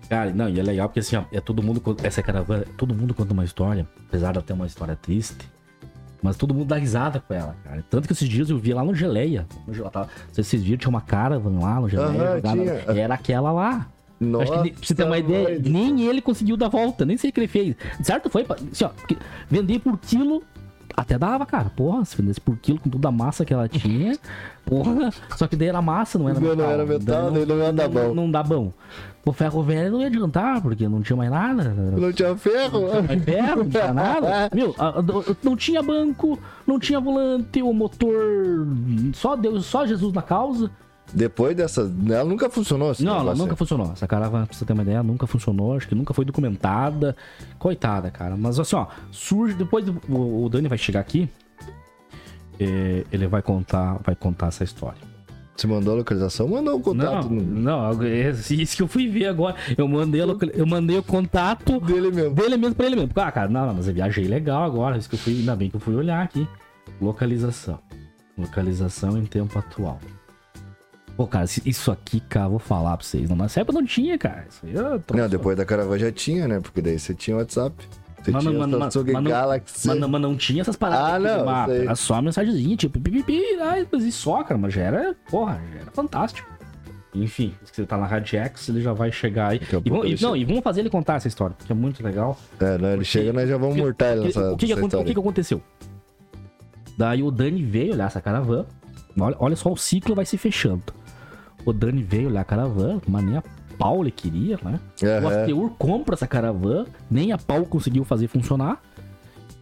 [0.09, 1.81] Cara, não, e é legal porque assim, ó, é todo mundo.
[2.03, 5.49] Essa caravana, todo mundo conta uma história, apesar de ter uma história triste.
[6.21, 7.83] Mas todo mundo dá risada com ela, cara.
[7.87, 9.45] Tanto que esses dias eu vi lá no Geleia.
[9.67, 12.41] No tava, vocês viram, tinha uma caravana lá no Geleia.
[12.43, 13.87] Uhum, era aquela lá.
[14.19, 17.29] Nossa, Acho que, pra você ter uma ideia, nem ele conseguiu dar volta, nem sei
[17.29, 17.75] o que ele fez.
[18.01, 18.29] Certo?
[18.29, 18.89] Foi, assim, ó,
[19.49, 20.41] vender por quilo
[20.95, 21.69] até dava, cara.
[21.75, 24.17] Porra, se vendesse por quilo com toda a massa que ela tinha.
[24.65, 25.11] Porra.
[25.37, 26.55] Só que daí era massa, não era metal.
[26.55, 27.99] Não era metal, daí não, não, ia dar bom.
[27.99, 28.71] Não, não dá bom.
[29.25, 31.63] O ferro velho não ia adiantar, porque não tinha mais nada.
[31.73, 32.81] Não tinha ferro?
[32.81, 34.49] Não tinha mais ferro, não tinha nada.
[34.53, 34.75] Meu,
[35.43, 38.67] não tinha banco, não tinha volante, o motor.
[39.13, 40.69] Só Deus, só Jesus na causa.
[41.11, 41.91] Depois dessa.
[42.07, 43.03] Ela nunca funcionou assim.
[43.03, 43.91] Não, ela nunca funcionou.
[43.93, 45.75] Essa caravana, pra você ter uma ideia, nunca funcionou.
[45.75, 47.15] Acho que nunca foi documentada.
[47.57, 48.35] Coitada, cara.
[48.37, 49.55] Mas assim, ó, surge.
[49.55, 51.27] Depois o, o Dani vai chegar aqui.
[52.59, 54.99] é, ele vai contar, vai contar essa história.
[55.55, 56.47] Você mandou a localização?
[56.49, 59.55] Mandou o contato Não, no- não, é isso que eu fui ver agora.
[59.77, 62.35] Eu mandei, a local- eu mandei o contato dele mesmo.
[62.35, 63.11] dele mesmo pra ele mesmo.
[63.15, 64.97] Ah, cara, não, não, mas eu viajei legal agora.
[64.97, 66.45] Isso que eu fui, ainda bem que eu fui olhar aqui.
[67.01, 67.79] Localização.
[68.37, 69.99] Localização em tempo atual.
[71.15, 73.29] Pô, cara, isso aqui, cara, vou falar pra vocês.
[73.29, 74.45] Não, nessa época não tinha, cara.
[74.49, 76.59] Isso aí eu tô- Não, depois da caravana já tinha, né?
[76.59, 77.73] Porque daí você tinha WhatsApp.
[78.25, 79.87] Você Mas não- tinha mas- Samsung mas não- Galaxy.
[79.87, 81.71] Mas, mas não tinha essas paradas Ah, não, mapa.
[81.71, 81.81] sei.
[81.83, 83.39] Era só mensagenzinha, tipo, pipipi,
[83.91, 86.49] mas e só, cara, mas já era, porra, já era fantástico.
[87.13, 89.61] Enfim, se você tá na Radiex, ele já vai chegar aí.
[89.85, 92.37] E vamos, e, não, e vamos fazer ele contar essa história, porque é muito legal.
[92.59, 94.73] É, não, ele chega, nós já vamos mortar ele O que- nessa, o, que, que,
[94.73, 95.05] nessa o história.
[95.05, 95.61] que que aconteceu?
[96.97, 98.65] Daí o Dani veio olhar essa caravana.
[99.19, 100.83] Olha, olha só, o ciclo vai se fechando.
[101.65, 103.43] O Dani veio olhar a caravana, mas nem a
[103.77, 104.79] pau ele queria, né?
[105.01, 105.41] O Aham.
[105.41, 108.81] Asteur compra essa caravana, nem a pau conseguiu fazer funcionar.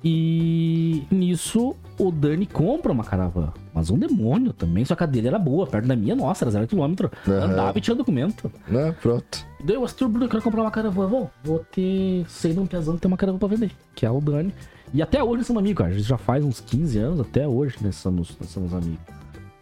[0.05, 3.53] E nisso o Dani compra uma caravana.
[3.73, 6.51] Mas um demônio também, só que a dele era boa, perto da minha, nossa, era
[6.51, 7.09] zero quilômetro.
[7.25, 7.45] Aham.
[7.45, 8.51] Andava e tinha documento.
[8.67, 9.45] Não, pronto.
[9.63, 11.07] Daí o Astur Bruno, eu quero comprar uma caravana.
[11.07, 12.25] Vou, vou ter.
[12.27, 14.53] Sei de um que tem uma caravana pra vender, que é o Dani.
[14.93, 15.89] E até hoje nós somos amigos, cara.
[15.89, 18.99] A gente já faz uns 15 anos, até hoje nós somos, nós somos amigos.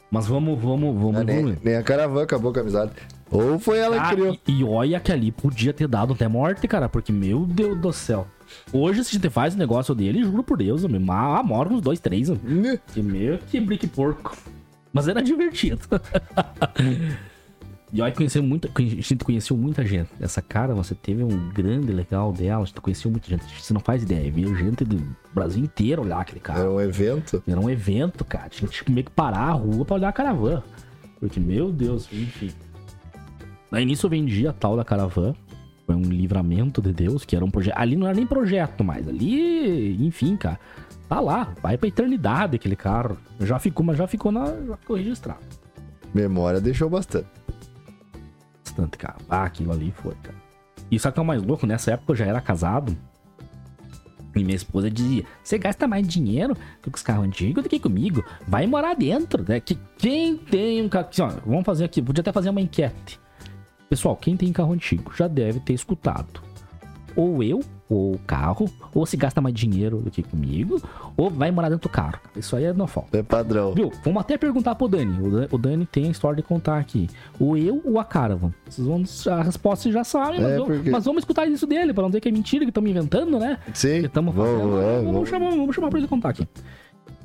[0.09, 1.15] Mas vamos, vamos, vamos.
[1.17, 1.57] Ah, nem, vamos.
[1.63, 2.91] nem a caravana acabou com a amizade.
[3.31, 4.37] Ou foi ela Ah, que criou.
[4.47, 7.93] e, e olha que ali podia ter dado até morte, cara, porque, meu Deus do
[7.93, 8.27] céu.
[8.73, 11.81] Hoje, se a gente faz o negócio dele, juro por Deus, meu, ah, mora uns
[11.81, 12.37] dois, três, meu.
[12.43, 12.79] Né?
[12.93, 14.35] Que meu, que brique porco.
[14.91, 15.79] Mas era divertido.
[17.93, 20.09] e olha, conheceu muita, a gente conheceu muita gente.
[20.19, 23.45] Essa cara, você teve um grande legal dela, a gente conheceu muita gente.
[23.61, 25.01] Você não faz ideia, viu gente do
[25.33, 26.59] Brasil inteiro olhar aquele cara.
[26.59, 27.41] Era um evento.
[27.47, 28.49] Era um evento, cara.
[28.49, 30.61] Tinha que meio que parar a rua pra olhar a caravana.
[31.21, 32.51] Porque, meu Deus, enfim.
[33.71, 35.35] Aí nisso eu vendi a tal da caravana.
[35.85, 37.77] Foi um livramento de Deus, que era um projeto.
[37.77, 39.07] Ali não era nem projeto mais.
[39.07, 40.59] Ali, enfim, cara.
[41.07, 43.17] Tá lá, vai pra eternidade aquele carro.
[43.39, 45.41] Já ficou, mas já ficou, na, já ficou registrado.
[46.13, 47.27] Memória deixou bastante.
[48.63, 49.17] Bastante, cara.
[49.29, 50.37] Ah, aquilo ali foi, cara.
[50.89, 51.65] E o que é o mais louco?
[51.65, 52.95] Nessa época eu já era casado.
[54.35, 58.23] E minha esposa dizia: Você gasta mais dinheiro com os carros antigos do que comigo.
[58.47, 59.43] Vai morar dentro.
[59.47, 59.59] Né?
[59.59, 61.07] Que quem tem um carro.
[61.09, 62.01] Assim, ó, vamos fazer aqui.
[62.01, 63.20] Podia até fazer uma enquete.
[63.91, 66.41] Pessoal, quem tem carro antigo já deve ter escutado.
[67.13, 70.81] Ou eu, ou o carro, ou se gasta mais dinheiro do que comigo,
[71.17, 72.17] ou vai morar dentro do carro.
[72.37, 73.17] Isso aí é não falta.
[73.17, 73.73] É padrão.
[73.73, 73.91] Viu?
[74.05, 75.19] Vamos até perguntar pro Dani.
[75.21, 77.09] O Dan- O Dani tem a história de contar aqui.
[77.37, 78.53] O eu ou a Caravan?
[78.65, 79.03] Vocês vão,
[79.37, 82.01] a resposta vocês já sabem, mas, É, vamos- porque- mas vamos escutar isso dele, pra
[82.03, 83.57] não dizer que é mentira, que estamos inventando, né?
[83.73, 83.99] Sim.
[83.99, 84.79] Que estamos Vamos, fazendo.
[84.81, 85.29] é, vamos, vamos.
[85.29, 86.47] chamar, vamos chamar pra ele contar aqui.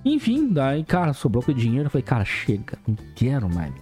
[0.04, 1.86] Enfim, daí, cara, sobrou com o dinheiro.
[1.86, 3.72] Eu falei, cara, chega, não quero mais.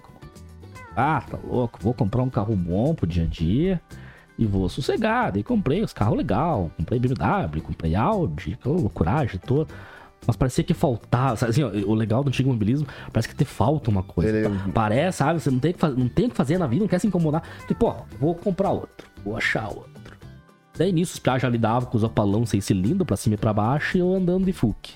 [0.97, 3.81] Ah, tá louco, vou comprar um carro bom pro dia a dia
[4.39, 5.33] e vou sossegar.
[5.33, 9.73] Daí comprei os carros legal, comprei BMW, comprei Audi, aquela loucuragem toda.
[10.27, 13.45] Mas parecia que faltava, sabe, assim, ó, o legal do antigo mobilismo, parece que te
[13.45, 14.31] falta uma coisa.
[14.35, 16.67] Ele- Pa- Parece, sabe, você não tem, que faz- não tem o que fazer na
[16.67, 17.43] vida, não quer se incomodar.
[17.69, 19.93] Tipo, ó, vou comprar outro, vou achar outro.
[20.79, 23.53] Daí nisso os piá já lidavam com os opalão seis cilindros pra cima e pra
[23.53, 24.95] baixo e eu andando de FUC.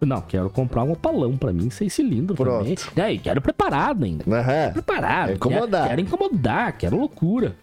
[0.00, 2.58] Não, quero comprar um opalão pra mim, seis cilindros Pronto.
[2.58, 2.76] também.
[2.94, 4.24] Daí, quero preparado ainda.
[4.28, 4.72] Aham.
[4.72, 5.30] Preparado.
[5.30, 5.70] É incomodar.
[5.70, 7.56] Quero, quero incomodar, quero loucura.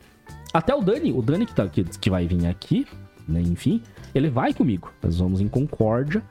[0.53, 2.87] Até o Dani, o Dani que, tá, que, que vai vir aqui,
[3.27, 3.81] né, enfim,
[4.13, 4.91] ele vai comigo.
[5.01, 6.21] Nós vamos em Concórdia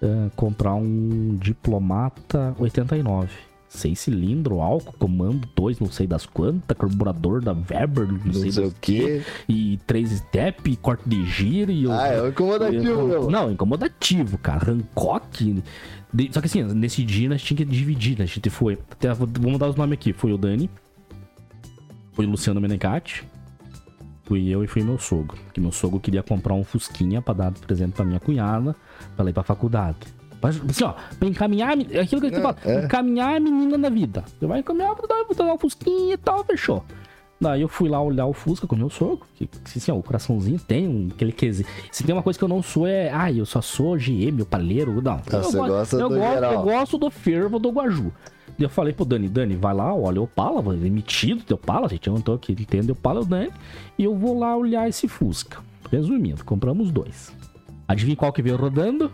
[0.00, 3.28] eh, comprar um Diplomata 89.
[3.68, 8.50] Seis cilindros, álcool, comando, dois, não sei das quantas, carburador da Weber, não, Não sei,
[8.50, 9.22] sei o quê.
[9.46, 11.86] e três step, corte de giro e...
[11.90, 13.30] Ah, é um incomodativo, eu- meu.
[13.30, 14.72] Não, incomodativo, cara.
[14.72, 15.62] Hancock.
[16.10, 18.24] De- Só que assim, nesse dia nós tínhamos que dividir, né?
[18.24, 18.78] A gente foi.
[18.90, 20.14] Até, vou- vamos dar os nomes aqui.
[20.14, 20.70] Foi o Dani.
[22.14, 23.24] Foi o Luciano Menegatti.
[24.24, 25.38] Fui eu e fui meu sogro.
[25.52, 28.72] Que meu sogro queria comprar um Fusquinha pra dar presente pra minha cunhada,
[29.14, 29.98] pra ela ir pra faculdade.
[30.40, 32.84] Pra, assim, ó, pra encaminhar é aquilo que eu te É, falo, é.
[32.84, 34.24] encaminhar a menina na vida.
[34.38, 36.84] Você vai encaminhar pra dar, pra dar um Fusquinha e tal, fechou.
[37.40, 39.94] Daí eu fui lá olhar o Fusca com o meu sogro, que, que assim, ó,
[39.96, 41.68] o coraçãozinho tem um, aquele quesito.
[41.92, 44.46] Se tem uma coisa que eu não sou é, ah, eu só sou GM, o
[44.46, 45.20] palheiro, não.
[45.32, 48.12] eu, você go- gosta eu do gosto, eu gosto do fervo do Guaju.
[48.48, 51.88] Daí eu falei pro Dani, Dani, vai lá, olha o Opala, emitido teu Opala, a
[51.88, 53.50] gente não tô aqui, entende o Opala, é o Dani,
[53.96, 55.58] e eu vou lá olhar esse Fusca.
[55.92, 57.32] Resumindo, compramos dois.
[57.86, 59.12] Adivinha qual que veio rodando?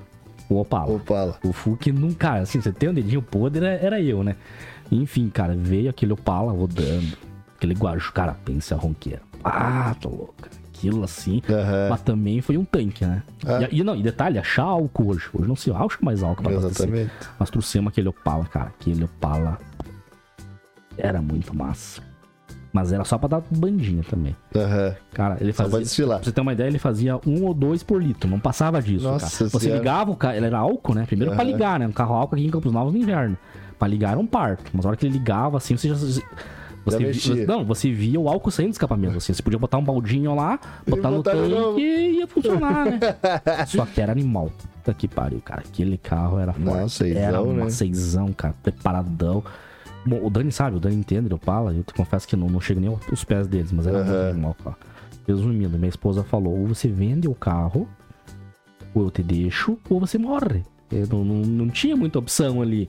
[0.49, 0.93] O Opala.
[0.93, 1.39] Opala.
[1.45, 4.37] O Fuque nunca, assim, você tem um dedinho podre, era, eu, né?
[4.93, 7.17] Enfim, cara, veio aquele Opala rodando.
[7.57, 9.23] Aquele guaju, cara, pensa a ronqueira.
[9.43, 10.35] Ah, tô louco.
[10.41, 10.55] cara.
[10.69, 11.41] Aquilo assim.
[11.49, 11.89] Aham.
[11.89, 13.23] Mas também foi um tanque, né?
[13.47, 13.67] Ah.
[13.71, 15.29] E, e não, e detalhe, achar álcool hoje.
[15.33, 16.53] Hoje não se acha mais álcool pra.
[16.53, 17.11] Exatamente.
[17.41, 18.67] Nós trouxemos aquele Opala, cara.
[18.67, 19.59] Aquele Opala.
[20.99, 22.03] Era muito massa.
[22.75, 24.35] Mas era só pra dar bandinha também.
[24.55, 24.95] Aham.
[25.13, 25.71] Cara, ele Só fazia.
[25.71, 26.19] pra desfilar.
[26.19, 29.05] Pra você ter uma ideia, ele fazia um ou dois por litro, não passava disso,
[29.05, 29.51] Nossa cara.
[29.51, 29.79] Você Senhora.
[29.79, 31.05] ligava o carro, ele era álcool, né?
[31.07, 31.53] Primeiro pra Aham.
[31.53, 31.87] ligar, né?
[31.87, 33.39] Um carro álcool aqui em Campos Novos no inverno.
[33.79, 34.73] Pra ligar era um parto.
[34.75, 35.95] Mas a hora que ele ligava, assim, você já.
[35.95, 37.47] Você vi- mexia.
[37.47, 39.33] não, você via o álcool saindo do escapamento, assim.
[39.33, 42.99] Você podia botar um baldinho lá, botar no tanque e ia funcionar, né?
[43.69, 44.51] Só que era animal.
[44.83, 45.63] Puta que pariu, cara.
[45.67, 46.67] Aquele carro era forte.
[46.67, 47.63] Nossa, seisão, era né?
[47.63, 48.55] uma seisão, cara.
[48.63, 49.43] Preparadão.
[50.07, 51.73] Bom, o Dani sabe, o Dani entende do Opala.
[51.73, 54.31] Eu te confesso que não, não chego nem aos pés deles, mas era muito Aham.
[54.31, 54.77] animal, cara.
[55.27, 57.89] Resumindo, minha esposa falou: ou você vende o carro,
[58.95, 60.63] ou eu te deixo, ou você morre.
[60.93, 62.89] Eu não, não, não tinha muita opção ali.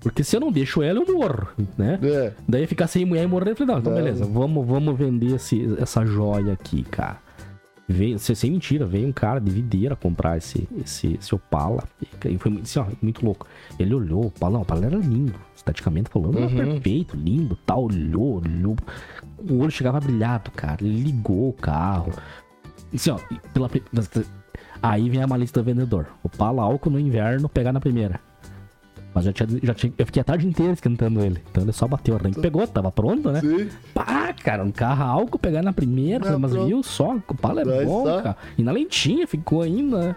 [0.00, 1.48] Porque se eu não deixo ela, eu morro,
[1.78, 1.98] né?
[2.02, 2.32] É.
[2.46, 5.76] Daí ficar sem mulher e morrer, eu falei, não, então beleza, vamos, vamos vender esse,
[5.80, 7.18] essa joia aqui, cara.
[7.88, 11.82] Veio, sem, mentira, veio um cara de videira comprar esse, esse, esse Opala.
[12.24, 13.46] E foi muito, assim, ó, muito louco.
[13.78, 15.34] Ele olhou, o Opala, o Opala era lindo.
[15.54, 16.54] Esteticamente falando, era Uhum.
[16.56, 17.84] perfeito, lindo, tal.
[17.84, 18.76] Olhou, olhou.
[19.38, 20.78] O olho chegava brilhado, cara.
[20.82, 22.12] Ele ligou o carro.
[22.94, 23.18] Assim, ó,
[23.52, 23.68] pela,
[24.82, 26.06] aí vem a malícia do vendedor.
[26.22, 28.20] Opala álcool no inverno, pegar na primeira.
[29.14, 31.42] Mas já tinha, já tinha, eu fiquei a tarde inteira esquentando ele.
[31.50, 32.38] Então ele só bateu a rank.
[32.40, 33.40] Pegou, tava pronto, né?
[33.40, 33.68] Sim.
[33.92, 36.30] Pá, cara, um carro álcool pegar na primeira.
[36.30, 36.66] Não, mas pronto.
[36.66, 38.22] viu só, o palo é Vai bom, só.
[38.22, 38.36] cara.
[38.56, 40.16] E na lentinha ficou ainda, né?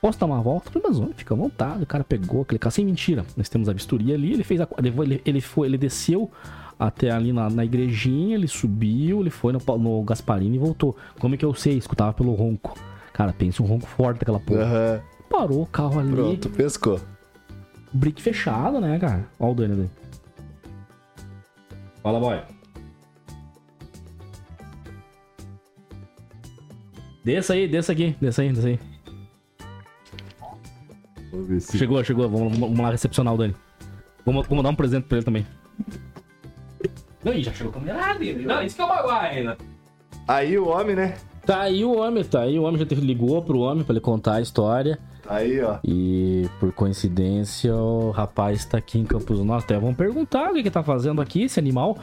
[0.00, 0.70] Posso dar uma volta?
[0.70, 1.82] Falei, mas homem, fica à vontade.
[1.82, 3.24] O cara pegou aquele carro sem mentira.
[3.36, 4.68] Nós temos a vistoria ali, ele fez a.
[4.78, 6.30] Ele, ele, foi, ele desceu
[6.78, 10.96] até ali na, na igrejinha, ele subiu, ele foi no, no Gasparini e voltou.
[11.18, 11.76] Como é que eu sei?
[11.76, 12.74] Escutava pelo ronco.
[13.12, 14.62] Cara, pensa um ronco forte daquela porra.
[14.62, 15.00] Aham.
[15.28, 16.10] Parou o carro ali.
[16.12, 17.00] Pronto, pescou.
[17.92, 19.26] Brick fechado, né, cara?
[19.38, 19.90] Olha o Dani ali.
[22.02, 22.40] Fala, boy.
[27.24, 28.80] Desça aí, desça aqui, desça aí, desça aí.
[31.60, 31.78] Se.
[31.78, 32.28] Chegou, chegou.
[32.28, 33.54] Vamos, vamos lá recepcionar o Dani.
[34.24, 35.46] Vamos, vamos dar um presente pra ele também.
[37.24, 38.46] Não, e já chegou com a mulherada dele.
[38.46, 39.58] Não, isso que é o bagulho ainda.
[40.26, 41.16] Aí o homem, né?
[41.44, 44.34] Tá aí o homem, tá aí o homem já ligou pro homem pra ele contar
[44.34, 44.98] a história.
[45.28, 45.78] Aí, ó.
[45.84, 49.64] E por coincidência, o rapaz tá aqui em Campos Novos.
[49.64, 51.98] Até vamos perguntar o que que tá fazendo aqui, esse animal.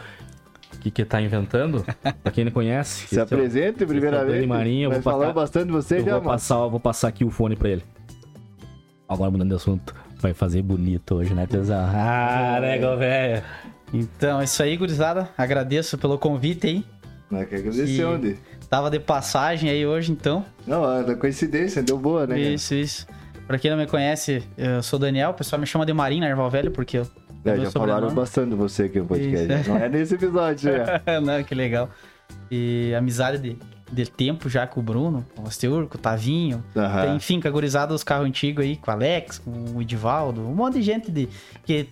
[0.74, 1.84] O que que tá inventando?
[2.22, 3.08] Pra quem não conhece.
[3.08, 4.46] Se é o- apresente, é vez.
[4.48, 6.24] Marinho, vou falar passar- bastante de você eu já, vou mano.
[6.32, 7.84] passar, eu vou passar aqui o fone pra ele.
[9.08, 9.94] Agora mudando de assunto.
[10.20, 11.78] Vai fazer bonito hoje, né, tesão?
[11.94, 13.44] Ah, nego, velho.
[13.94, 15.30] Então, é isso aí, gurizada.
[15.38, 16.86] Agradeço pelo convite aí.
[17.30, 18.38] Não, quer agradecer onde?
[18.70, 20.44] Tava de passagem aí hoje, então.
[20.66, 22.40] Não, é da coincidência, deu boa, né?
[22.40, 23.08] Isso, isso.
[23.48, 25.30] Pra quem não me conhece, eu sou o Daniel.
[25.30, 27.08] O pessoal me chama de Marinho na Erval Velho, porque eu.
[27.44, 29.54] É, já falaram bastante de você aqui no podcast.
[29.54, 29.70] Isso.
[29.70, 31.02] Não é nesse episódio, já.
[31.22, 31.90] não, que legal.
[32.50, 33.58] E amizade de,
[33.92, 36.64] de tempo já com o Bruno, com o Asteur, com o Tavinho.
[36.76, 37.02] Aham.
[37.04, 40.42] Tem, enfim, com a gurizada dos carros antigos aí, com o Alex, com o Edivaldo,
[40.42, 41.30] um monte de gente de,
[41.64, 41.88] que,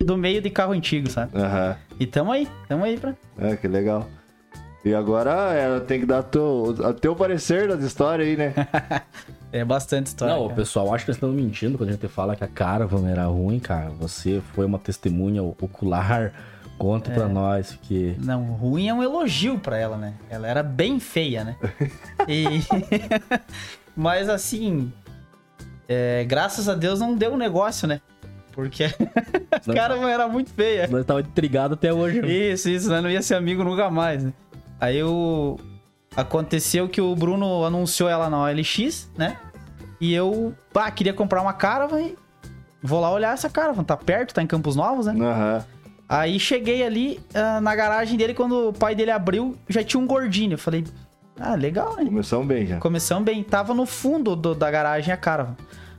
[0.00, 1.36] do meio de carro antigo, sabe?
[1.36, 1.76] Aham.
[2.00, 3.14] E tamo aí, tamo aí pra.
[3.38, 4.08] É, que legal.
[4.82, 8.54] E agora ela tem que dar teu, a teu parecer das histórias aí, né?
[9.58, 10.34] É bastante história.
[10.34, 10.56] Não, o cara.
[10.60, 13.58] pessoal acha que eles estão mentindo quando a gente fala que a Caravan era ruim,
[13.58, 13.90] cara.
[13.98, 16.32] Você foi uma testemunha ocular.
[16.78, 17.14] Conta É.
[17.14, 18.14] pra nós que.
[18.18, 20.12] Não, ruim é um elogio pra ela, né?
[20.28, 21.56] Ela era bem feia, né?
[22.28, 22.44] E...
[23.96, 24.92] Mas assim,
[25.88, 28.00] é, graças a Deus não deu um negócio, né?
[28.52, 28.84] Porque
[29.50, 30.86] a Não, cara era muito feia.
[30.86, 32.20] Nós tava intrigado até hoje.
[32.20, 32.28] né?
[32.28, 33.00] Isso, isso, né?
[33.00, 34.32] não ia ser amigo nunca mais, né?
[34.78, 35.58] Aí o...
[36.14, 39.38] aconteceu que o Bruno anunciou ela na OLX, né?
[40.00, 42.16] E eu, pá, queria comprar uma Caravan e
[42.82, 43.82] vou lá olhar essa Caravan.
[43.84, 45.12] Tá perto, tá em Campos Novos, né?
[45.24, 45.64] Aham.
[46.08, 50.06] Aí cheguei ali ah, na garagem dele, quando o pai dele abriu, já tinha um
[50.06, 50.52] gordinho.
[50.54, 50.84] Eu falei,
[51.40, 52.04] ah, legal, né?
[52.04, 52.78] Começamos bem já.
[52.78, 53.42] Começamos bem.
[53.42, 55.56] Tava no fundo do- da garagem a Caravan.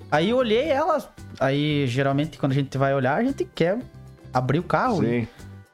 [0.09, 1.03] Aí olhei ela.
[1.39, 3.79] Aí, geralmente, quando a gente vai olhar, a gente quer
[4.33, 5.01] abrir o carro.
[5.03, 5.27] Sim.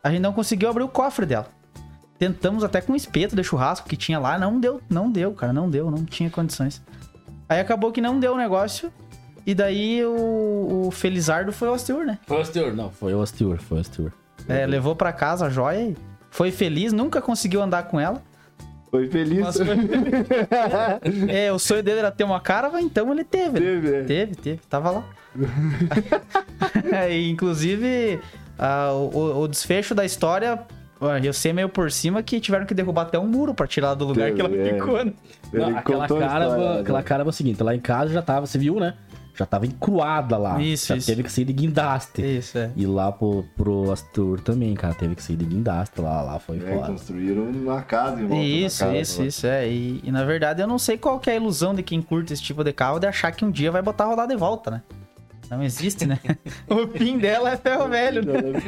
[0.04, 1.46] A gente não conseguiu abrir o cofre dela.
[2.18, 4.38] Tentamos até com um espeto de churrasco que tinha lá.
[4.40, 5.54] Não deu, não deu, cara.
[5.54, 6.82] Não deu, não tinha condições.
[7.50, 8.92] Aí acabou que não deu o negócio.
[9.46, 12.18] E daí o, o Felizardo foi o Asteur, né?
[12.26, 12.90] Foi o Astur, não.
[12.92, 14.12] Foi o Astur, foi o Astur.
[14.48, 15.98] É, levou pra casa a joia e
[16.32, 18.22] foi feliz, nunca conseguiu andar com ela.
[18.90, 19.40] Foi feliz.
[19.42, 19.68] Mas foi-
[21.28, 23.60] É, o sonho dele era ter uma caravan, então ele teve.
[23.60, 23.66] né?
[23.66, 24.04] Teve, é.
[24.04, 25.04] Teve, teve, tava lá.
[26.92, 28.20] É, e, inclusive,
[29.14, 30.60] o, o desfecho da história,
[31.24, 34.06] eu sei meio por cima que tiveram que derrubar até um muro pra tirar do
[34.06, 34.74] lugar Teve, que ela é.
[34.74, 35.06] ficou.
[35.06, 35.14] né?
[35.52, 37.04] Não, aquela contou a cara, história, aquela né?
[37.04, 38.94] cara é o seguinte, lá em casa já tava, você viu, né?
[39.36, 40.62] Já tava encruada lá.
[40.62, 41.08] Isso, já isso.
[41.08, 42.22] teve que sair de guindaste.
[42.22, 42.70] Isso, é.
[42.76, 46.58] E lá pro, pro Astur também, cara, teve que sair de guindaste lá, lá foi
[46.58, 46.88] É, foda.
[46.92, 49.00] construíram uma casa em volta Isso, da casa.
[49.00, 49.68] isso, isso, é.
[49.68, 52.32] E, e, na verdade eu não sei qual que é a ilusão de quem curte
[52.32, 54.82] esse tipo de carro de achar que um dia vai botar rodar de volta, né?
[55.52, 56.18] Não existe, né?
[56.70, 58.22] o fim dela é ferro velho.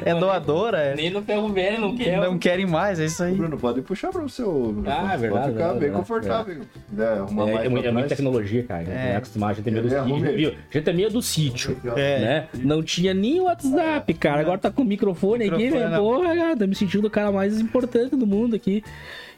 [0.06, 0.96] É doadora, é...
[0.96, 2.20] Nem no ferro velho não quer.
[2.22, 3.34] Não querem mais, é isso aí.
[3.34, 4.44] Bruno, pode puxar pra você.
[4.44, 5.94] ô, Ah, é verdade, Pode ficar verdade, bem verdade.
[5.94, 6.62] confortável.
[6.98, 8.84] É, uma É, é, é muita tecnologia, cara.
[8.88, 9.12] É.
[9.14, 9.16] É.
[9.16, 10.20] acostumado, a gente é meio do É, arrumei.
[10.20, 10.50] sítio, viu?
[10.50, 11.78] A gente é meio do sítio.
[11.96, 12.20] É.
[12.20, 12.48] Né?
[12.56, 14.42] Não tinha nem o WhatsApp, cara.
[14.42, 15.92] Agora tá com o microfone, aqui, Microfone, velho.
[15.92, 16.04] não.
[16.04, 18.84] Porra, cara, tô me sentindo o cara mais importante do mundo aqui.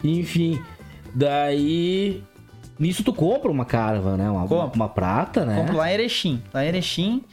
[0.03, 0.59] Enfim,
[1.13, 2.21] daí.
[2.79, 4.29] Nisso tu compra uma caravan, né?
[4.29, 4.75] Uma, Compro.
[4.75, 5.55] uma prata, né?
[5.59, 6.43] Compro lá em Erechim.
[6.53, 7.23] Lá em Erechim,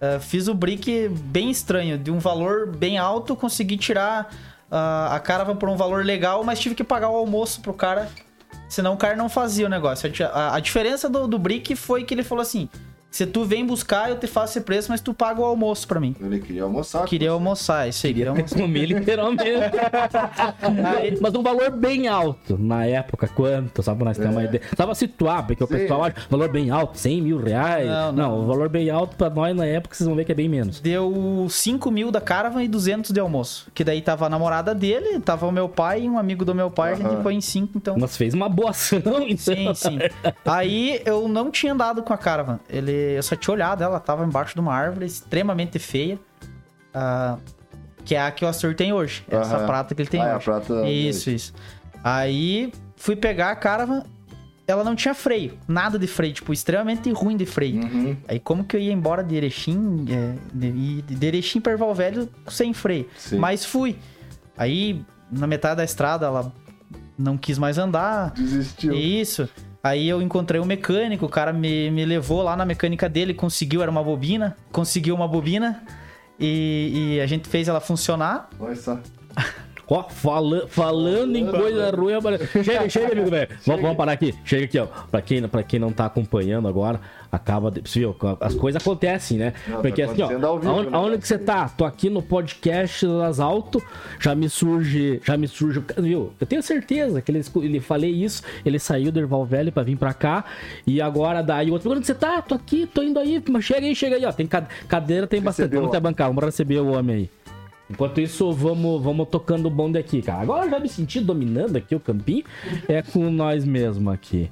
[0.00, 4.30] ah, fiz o brick bem estranho, de um valor bem alto, consegui tirar
[4.70, 8.08] ah, a caravan por um valor legal, mas tive que pagar o almoço pro cara,
[8.68, 10.10] senão o cara não fazia o negócio.
[10.32, 12.68] A, a diferença do, do brick foi que ele falou assim:
[13.10, 15.98] se tu vem buscar, eu te faço esse preço, mas tu paga o almoço pra
[16.00, 16.14] mim.
[16.20, 17.04] Ele queria almoçar.
[17.04, 18.12] Queria almoçar, isso aí.
[18.14, 18.58] Queria almoçar.
[18.58, 19.44] Comer literalmente.
[20.98, 22.56] Aí- Mas um valor bem alto.
[22.58, 23.82] Na época, quanto?
[23.82, 24.62] Só pra nós ter uma ideia.
[24.76, 25.74] Só pra situar, porque o Sim.
[25.78, 27.86] pessoal acha valor bem alto, 100 mil reais.
[27.86, 28.40] Não, Não, não.
[28.42, 30.80] o valor bem alto pra nós na época, vocês vão ver que é bem menos.
[30.80, 33.68] Deu 5 mil da caravan e 200 de almoço.
[33.74, 36.70] Que daí tava a namorada dele, tava o meu pai e um amigo do meu
[36.70, 37.10] pai, a Aham.
[37.10, 37.96] gente foi em 5, então.
[37.98, 39.36] Mas fez uma boa ação, então.
[39.36, 39.98] Sim, sim.
[40.44, 42.58] Aí eu não tinha andado com a caravan.
[42.68, 46.18] Ele, eu só tinha olhado, ela tava embaixo de uma árvore extremamente feia.
[46.94, 47.36] ah,
[48.04, 49.22] que é a que o Astor tem hoje.
[49.30, 49.66] Essa Aham.
[49.66, 50.44] prata que ele tem Ah, é a hoje.
[50.46, 51.52] prata Isso, isso.
[52.02, 54.02] Aí fui pegar a caravan,
[54.66, 55.58] ela não tinha freio.
[55.68, 57.82] Nada de freio, tipo, extremamente ruim de freio.
[57.82, 58.16] Uhum.
[58.26, 62.28] Aí como que eu ia embora de Erechim, é, de, de Erechim para Erval Velho
[62.48, 63.06] sem freio?
[63.16, 63.36] Sim.
[63.38, 63.98] Mas fui.
[64.56, 66.50] Aí, na metade da estrada, ela
[67.18, 68.30] não quis mais andar.
[68.32, 68.94] Desistiu.
[68.94, 69.48] Isso.
[69.82, 73.80] Aí eu encontrei um mecânico, o cara me, me levou lá na mecânica dele, conseguiu,
[73.80, 75.82] era uma bobina, conseguiu uma bobina
[76.38, 78.50] e, e a gente fez ela funcionar.
[78.58, 78.98] Olha só.
[79.90, 83.48] Ó, fala- falando em coisa ruim, apare- chega, chega, amigo velho.
[83.64, 84.34] Vamos, vamos parar aqui.
[84.44, 84.86] Chega aqui, ó.
[85.10, 87.00] Pra quem, pra quem não tá acompanhando agora,
[87.32, 87.80] acaba de.
[87.80, 89.54] Viu, as coisas acontecem, né?
[89.66, 90.96] Não, tá Porque assim, ó, vivo, aonde, né?
[90.96, 91.68] aonde que você tá?
[91.70, 93.82] Tô aqui no podcast das Alto,
[94.20, 96.32] já me surge, já me surge, viu?
[96.38, 99.96] Eu tenho certeza que ele, ele falei isso, ele saiu do Erval Velho pra vir
[99.96, 100.44] pra cá,
[100.86, 102.42] e agora daí o outro, onde você tá?
[102.42, 104.32] Tô aqui, tô indo aí, mas chega aí, chega aí, ó.
[104.32, 105.74] Tem cade- cadeira, tem bastante.
[105.74, 107.30] Vamos até bancar, vamos receber o homem aí.
[107.90, 110.42] Enquanto isso, vamos, vamos tocando o bonde aqui, cara.
[110.42, 112.44] Agora eu já me senti dominando aqui o campinho.
[112.86, 114.50] É com nós mesmo aqui.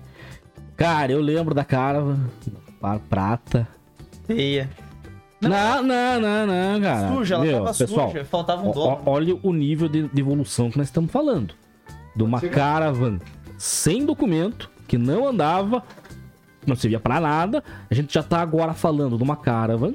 [0.77, 2.03] Cara, eu lembro da cara.
[3.09, 3.69] Prata.
[4.27, 4.71] Feia.
[5.41, 7.15] Não, não, não, não, cara.
[7.15, 9.03] Suja, ela Meu, tava pessoal, suja, faltava um dono.
[9.05, 11.55] olha o nível de, de evolução que nós estamos falando.
[12.15, 13.19] De uma caravan
[13.59, 15.83] sem documento, que não andava,
[16.67, 17.63] não servia pra nada.
[17.91, 19.95] A gente já tá agora falando de uma caravan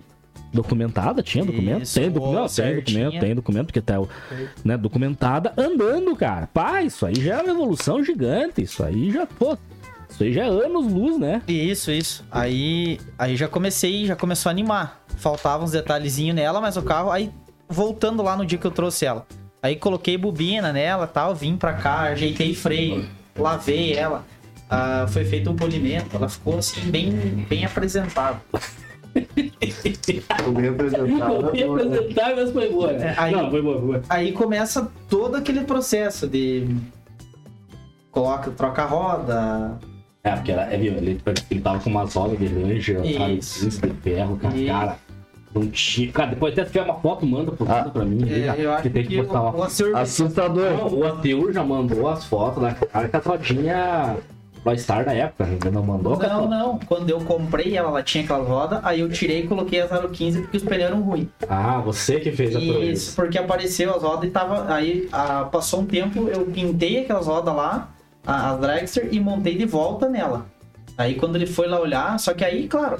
[0.54, 4.02] documentada, tinha documento, Isso, tem documento, boa, tem documento, tem documento, porque tá
[4.64, 6.48] né, documentada, andando, cara.
[6.48, 9.58] Pá, isso aí já é uma evolução gigante, isso aí já, pô,
[10.10, 11.42] isso aí já é anos luz, né?
[11.48, 12.26] Isso, isso.
[12.30, 15.04] Aí, aí já comecei, já começou a animar.
[15.18, 17.12] Faltavam uns detalhezinhos nela, mas o carro.
[17.12, 17.32] Aí,
[17.68, 19.26] voltando lá no dia que eu trouxe ela.
[19.64, 24.26] Aí coloquei bobina nela tal, vim pra cá, ajeitei freio, lavei ela.
[24.70, 27.12] Ah, foi feito um polimento, ela ficou assim, bem,
[27.48, 28.42] bem apresentável.
[29.14, 30.72] Ficou bem
[32.36, 32.92] mas foi boa.
[32.92, 34.02] É, aí- Não, foi boa, foi boa.
[34.10, 36.68] Aí começa todo aquele processo de.
[38.12, 39.80] Coloca, troca a roda.
[40.24, 42.46] É, porque era, é, viu, ele, ele tava com umas rodas de
[43.38, 44.68] isso de ferro, cara, Isso.
[44.68, 44.98] cara.
[45.54, 46.12] Não tinha.
[46.12, 48.22] Cara, depois até se tiver uma foto, manda por Ah, pra mim.
[48.30, 49.52] É, eu acho que tem que, que postar uma
[50.00, 50.72] Assustador.
[50.72, 54.18] Não, o Ateur já mandou as fotos da cara que a rodinha
[54.78, 56.18] Star da época, não mandou?
[56.18, 56.80] Não, não.
[56.80, 60.10] Quando eu comprei ela, ela tinha aquela roda, aí eu tirei e coloquei as aro
[60.10, 61.28] 15 porque os pneus eram ruins.
[61.50, 63.12] Ah, você que fez a Isso, proeza.
[63.16, 64.72] porque apareceu as rodas e tava.
[64.74, 67.90] Aí ah, passou um tempo, eu pintei aquelas rodas lá,
[68.26, 70.46] a, a Dragster, e montei de volta nela.
[70.98, 72.98] Aí quando ele foi lá olhar, só que aí, claro,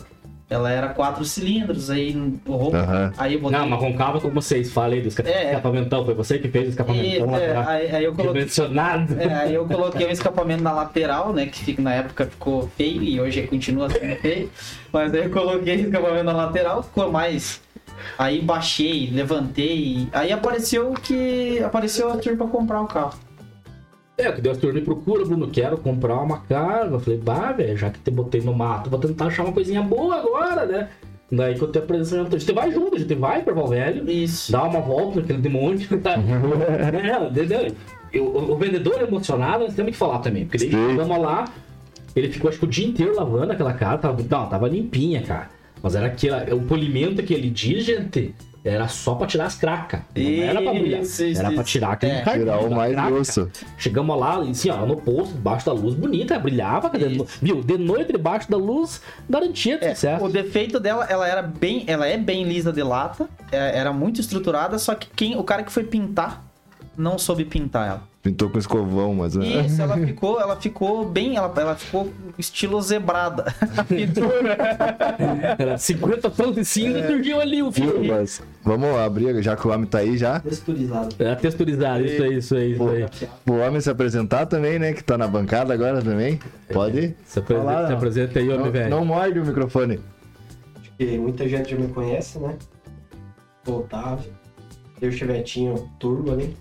[0.52, 2.76] ela era quatro cilindros, aí o roubo.
[2.76, 3.14] Aham.
[3.18, 3.58] Aí eu botei.
[3.58, 6.68] Não, mas roncava com vocês, falei do esca- É, escapamentão, foi você que fez o
[6.68, 7.64] e, escapamentão é, lateral.
[7.68, 8.42] aí, aí eu coloquei.
[8.42, 9.20] Dimensionado.
[9.20, 11.46] É, aí eu coloquei um escapamento na lateral, né?
[11.46, 14.50] Que fica, na época ficou feio e hoje continua sendo feio.
[14.92, 17.62] Mas aí eu coloquei o escapamento na lateral, ficou mais.
[18.18, 20.08] Aí baixei, levantei.
[20.12, 21.62] Aí apareceu que.
[21.64, 23.14] Apareceu a turma pra comprar o carro.
[24.22, 26.92] É, que Deus me procura, Bruno, quero comprar uma casa.
[26.94, 29.82] Eu falei, bah, velho, já que te botei no mato, vou tentar achar uma coisinha
[29.82, 30.90] boa agora, né?
[31.32, 34.10] Daí que eu te apresento, a gente vai junto, a gente vai pra Val Velho,
[34.12, 34.52] Isso.
[34.52, 36.16] dá uma volta naquele demônio, tá?
[36.16, 37.74] é, entendeu?
[38.12, 41.46] Eu- o, o vendedor emocionado, nós temos que falar também, porque daí chegamos lá,
[42.14, 45.48] ele ficou acho que o dia inteiro lavando aquela casa, tava, não, tava limpinha, cara.
[45.82, 50.02] Mas era aquele, o polimento que ele diz, gente, era só pra tirar as cracas.
[50.16, 51.02] Não era pra brilhar.
[51.02, 51.72] Isso, isso, Era pra isso.
[51.72, 52.22] tirar aquele É.
[52.22, 53.10] cardinho Tirar o mais craca.
[53.10, 53.52] grosso.
[53.78, 56.92] Chegamos lá, assim, ó, no posto, debaixo da luz, bonita, brilhava.
[57.42, 57.64] Viu?
[57.64, 60.24] De noite, debaixo da luz, garantia de É, sucesso.
[60.26, 64.22] o defeito dela, ela era bem, ela é bem lisa de lata, é- era muito
[64.22, 66.44] estruturada, só que quem, o cara que foi pintar
[66.96, 68.11] não soube pintar ela.
[68.22, 69.36] Pintou com escovão, mas...
[69.36, 69.66] né?
[69.66, 73.54] Isso, ela ficou, ela ficou bem, ela, ela ficou estilo zebrada.
[73.76, 74.58] A pintura.
[75.58, 78.04] Era 50 tons de cinza e surgiu ali o fio.
[78.06, 80.40] Mas vamos abrir, já que o homem tá aí já.
[80.40, 81.16] Texturizado.
[81.18, 83.30] Era texturizado, isso aí, isso aí, isso aí.
[83.50, 84.94] O homem se apresentar também, né?
[84.94, 86.40] Que tá na bancada agora também.
[86.72, 87.16] Pode.
[87.26, 88.90] Se apresenta, Falar, se apresenta aí, homem Não, velho.
[88.90, 90.00] não morde o microfone.
[90.80, 92.56] Acho que muita gente já me conhece, né?
[93.68, 94.32] O Otávio.
[95.00, 96.56] Tem o Chevetinho Turbo ali.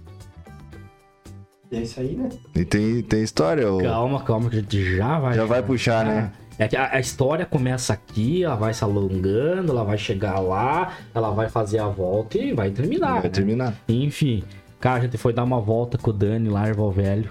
[1.72, 2.28] É isso aí, né?
[2.54, 3.78] E tem, tem história, ô.
[3.78, 5.34] Calma, calma, que a gente já vai.
[5.34, 6.32] Já vai puxar, né?
[6.58, 10.92] É que a, a história começa aqui, ela vai se alongando, ela vai chegar lá,
[11.14, 13.14] ela vai fazer a volta e vai terminar.
[13.14, 13.28] Vai né?
[13.30, 13.74] terminar.
[13.88, 14.42] Enfim,
[14.78, 17.30] cara, a gente foi dar uma volta com o Dani lá, Erval Velho.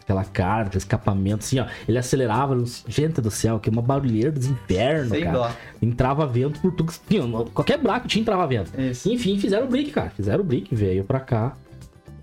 [0.00, 1.66] Aquela cara, aquele escapamento, assim, ó.
[1.88, 5.38] Ele acelerava, gente do céu, que uma barulheira dos infernos, Sem cara.
[5.38, 5.50] dó.
[5.80, 6.92] Entrava vento por tudo.
[6.92, 7.22] que- Tinha,
[7.54, 8.78] qualquer buraco tinha, entrava vento.
[8.78, 9.10] Isso.
[9.10, 10.10] Enfim, fizeram o brick, cara.
[10.10, 11.54] Fizeram o brick, veio pra cá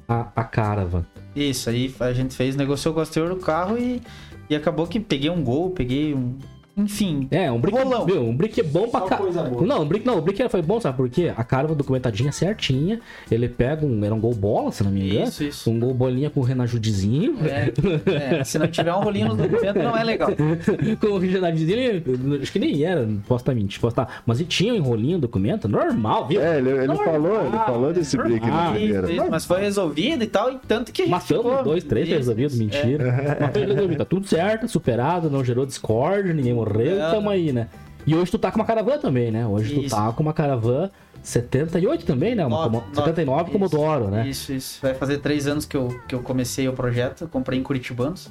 [0.08, 1.06] a, a caravan.
[1.36, 4.02] Isso, aí a gente fez, negociou com o senhor do carro e,
[4.50, 6.38] e acabou que peguei um gol, peguei um.
[6.78, 7.28] Enfim.
[7.32, 9.66] É, um brick, meu, um brick é bom pra boa.
[9.66, 11.32] Não, o brick não, o brick foi bom, sabe por quê?
[11.36, 13.00] A cara documentadinha certinha.
[13.30, 14.04] Ele pega um.
[14.04, 15.26] Era um gol bola, se não me engano.
[15.28, 15.70] Isso, isso.
[15.70, 17.36] Um gol bolinha com o Renajudizinho.
[17.46, 20.30] É, é, se não tiver um rolinho no documento, não é legal.
[21.00, 22.04] com o Renajudizinho,
[22.42, 24.22] acho que nem era, posso estar mentindo, posso estar.
[24.26, 26.42] Mas ele tinha um enrolinho no documento, normal, viu?
[26.42, 28.74] É, ele, ele Normal, falou, ele falou desse brick na normal.
[28.74, 29.12] primeira.
[29.12, 32.08] Isso, mas foi resolvido e tal, e tanto que a gente Matamos ficou- dois, três,
[32.08, 33.38] foi Isso, resolvido, isso, mentira.
[33.40, 37.52] Mas foi resolvido, tá tudo certo, superado, não gerou discórdia, ninguém morreu, Não, tamo aí,
[37.54, 37.68] né?
[38.06, 39.46] E hoje tu tá com uma caravan também, né?
[39.46, 39.96] Hoje tu Isso.
[39.96, 40.90] tá com uma caravan
[41.22, 42.46] 78 também, né?
[42.46, 44.28] Uma, Nove, como- 79 isso, Commodoro, né?
[44.28, 44.80] Isso, isso.
[44.82, 47.28] Vai fazer três anos que eu, que eu comecei o projeto.
[47.28, 48.28] Comprei em Curitibanos.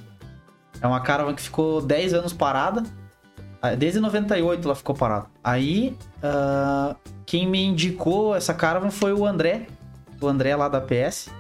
[0.82, 2.82] É uma caravan que ficou 10 anos parada.
[3.62, 5.26] Ah, Desde 98 ela ficou parada.
[5.44, 9.66] Aí, ah, quem me indicou essa caravan foi o André.
[10.20, 11.30] O André lá da PS.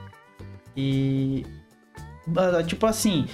[0.76, 1.44] E...
[2.36, 3.26] ah, Tipo assim...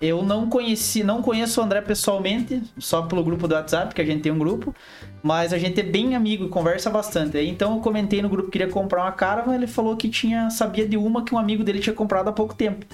[0.00, 4.04] Eu não conheci, não conheço o André pessoalmente, só pelo grupo do WhatsApp, que a
[4.04, 4.74] gente tem um grupo.
[5.22, 7.38] Mas a gente é bem amigo e conversa bastante.
[7.38, 10.88] Então eu comentei no grupo que queria comprar uma caravan, ele falou que tinha sabia
[10.88, 12.86] de uma que um amigo dele tinha comprado há pouco tempo.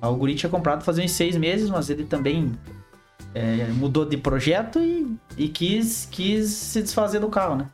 [0.00, 2.52] O guri tinha comprado fazia uns seis meses, mas ele também
[3.34, 7.66] é, mudou de projeto e, e quis, quis se desfazer do carro, né?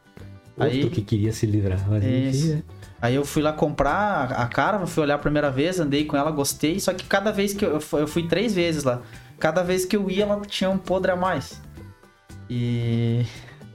[0.57, 1.78] Outro Aí- que queria se livrar.
[1.89, 2.53] Mas Isso.
[2.55, 2.62] enfim?
[3.01, 6.30] Aí eu fui lá comprar a caravan, fui olhar a primeira vez, andei com ela,
[6.30, 6.80] gostei.
[6.80, 9.03] Só que cada vez que eu, eu fui três vezes lá,
[9.38, 11.61] cada vez que eu ia, ela tinha um podre a mais.
[12.49, 13.26] E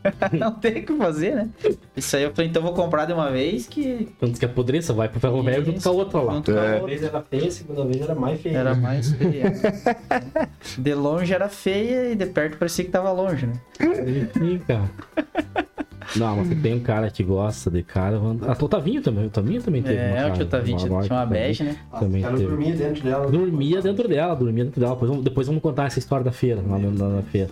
[0.31, 1.49] não tem o que fazer, né?
[1.95, 4.93] Isso aí eu falei, então eu vou comprar de uma vez que Quando que apodreça,
[4.93, 6.33] vai pro ferro velho junto com a outra lá.
[6.35, 6.67] junto com a É.
[6.67, 6.87] Uma outra.
[6.87, 8.57] vez era feia, a segunda vez era mais feia.
[8.57, 9.53] Era mais feia.
[10.77, 13.53] De longe era feia e de perto parecia que tava longe, né?
[13.79, 14.89] Enfim, cara.
[16.15, 18.35] Não, mas tem um cara que gosta de caravan.
[18.41, 19.27] Ah, o Tavinho também.
[19.27, 21.77] O Tavinho também teve uma É, o caravan, tio Tavinho tinha uma bege, né?
[21.91, 22.49] Ah, também o cara teve.
[22.49, 23.27] dormia dentro dela.
[23.29, 24.93] Dormia dentro dela, dormia dentro dela.
[24.93, 27.49] Depois vamos, depois vamos contar essa história da feira, lá na, na- na feira.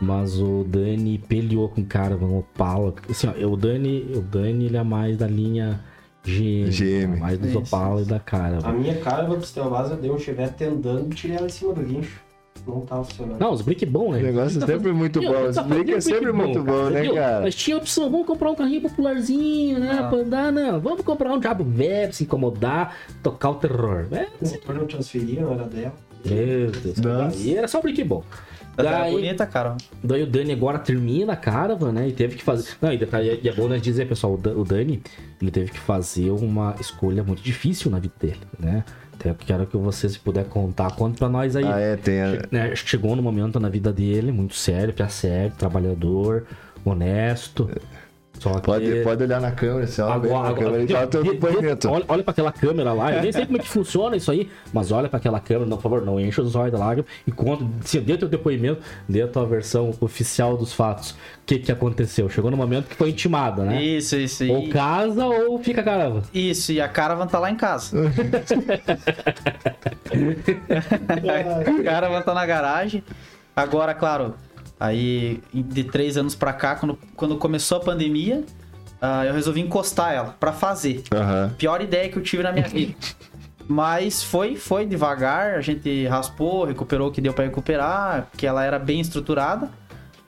[0.00, 2.94] Mas o Dani peleou com o Caravan, Opala.
[3.08, 5.80] Assim, ó, o Dani, o Dani ele é mais da linha
[6.24, 6.70] GM.
[6.70, 7.18] GM.
[7.18, 8.72] Mais dos Isso, Opala e da A Caravan.
[8.72, 11.46] minha cara, pra você ter uma base, eu dei um chivete andando e tirei ela
[11.46, 12.20] em cima do guincho.
[12.66, 13.40] Não tava funcionando.
[13.40, 14.18] Não, os brick bom, né?
[14.18, 15.32] O negócio é sempre muito bom.
[15.32, 17.40] tá Esse brick é sempre muito bom, né, cara?
[17.42, 19.98] Mas tinha opção, vamos comprar um carrinho popularzinho, né?
[20.02, 20.08] Ah.
[20.08, 20.78] Pra andar, não.
[20.78, 24.06] Vamos comprar um diabo velho, se incomodar, tocar o terror.
[24.12, 25.94] É, O motor não transferia, não era dela.
[26.24, 26.98] meu Deus.
[26.98, 27.36] Nossa.
[27.38, 28.22] E era só brick bom.
[28.80, 29.76] Era Daí- bonita, cara.
[30.02, 32.08] Daí o Dani agora termina a Caravan, né?
[32.08, 32.70] E teve que fazer.
[32.80, 35.02] Não, e detalhe, e é bom nós dizer, pessoal, o Dan- o Dani,
[35.40, 38.84] ele teve que fazer uma escolha muito difícil na vida dele, né?
[39.14, 41.64] Até eu quero que você, se puder contar, conta pra nós aí.
[41.66, 42.42] Ah, é, tem a...
[42.50, 46.46] Né, Chegou no momento na vida dele, muito sério, pé sério, trabalhador,
[46.82, 47.68] honesto.
[48.40, 48.62] Só que.
[48.62, 51.88] Pode, pode olhar na câmera, ó, bem Agora, na câmera e teu de- de- depoimento.
[51.90, 54.50] olha, olha pra aquela câmera lá, eu nem sei como é que funciona isso aí,
[54.72, 57.30] mas olha pra aquela câmera, não, por favor, não enche os olhos da lágrima e
[57.30, 61.10] conta, se dê teu depoimento, dê a tua versão oficial dos fatos.
[61.10, 62.28] O que que aconteceu?
[62.30, 63.82] Chegou no momento que foi intimada, né?
[63.82, 64.44] Isso, isso.
[64.50, 64.68] Ou E...
[64.68, 66.22] casa ou fica caramba.
[66.32, 67.94] Isso, e a Caravan tá lá em casa.
[71.78, 73.02] a Caravan tá na garagem.
[73.54, 74.34] Agora, claro,
[74.80, 78.42] aí de três anos pra cá, quando, quando começou a pandemia,
[79.00, 81.04] ah, eu resolvi encostar ela pra fazer.
[81.14, 81.54] Aham.
[81.58, 82.94] Pior ideia que eu tive na minha vida.
[83.68, 88.64] Mas foi, foi devagar, a gente raspou, recuperou o que deu pra recuperar, que ela
[88.64, 89.70] era bem estruturada.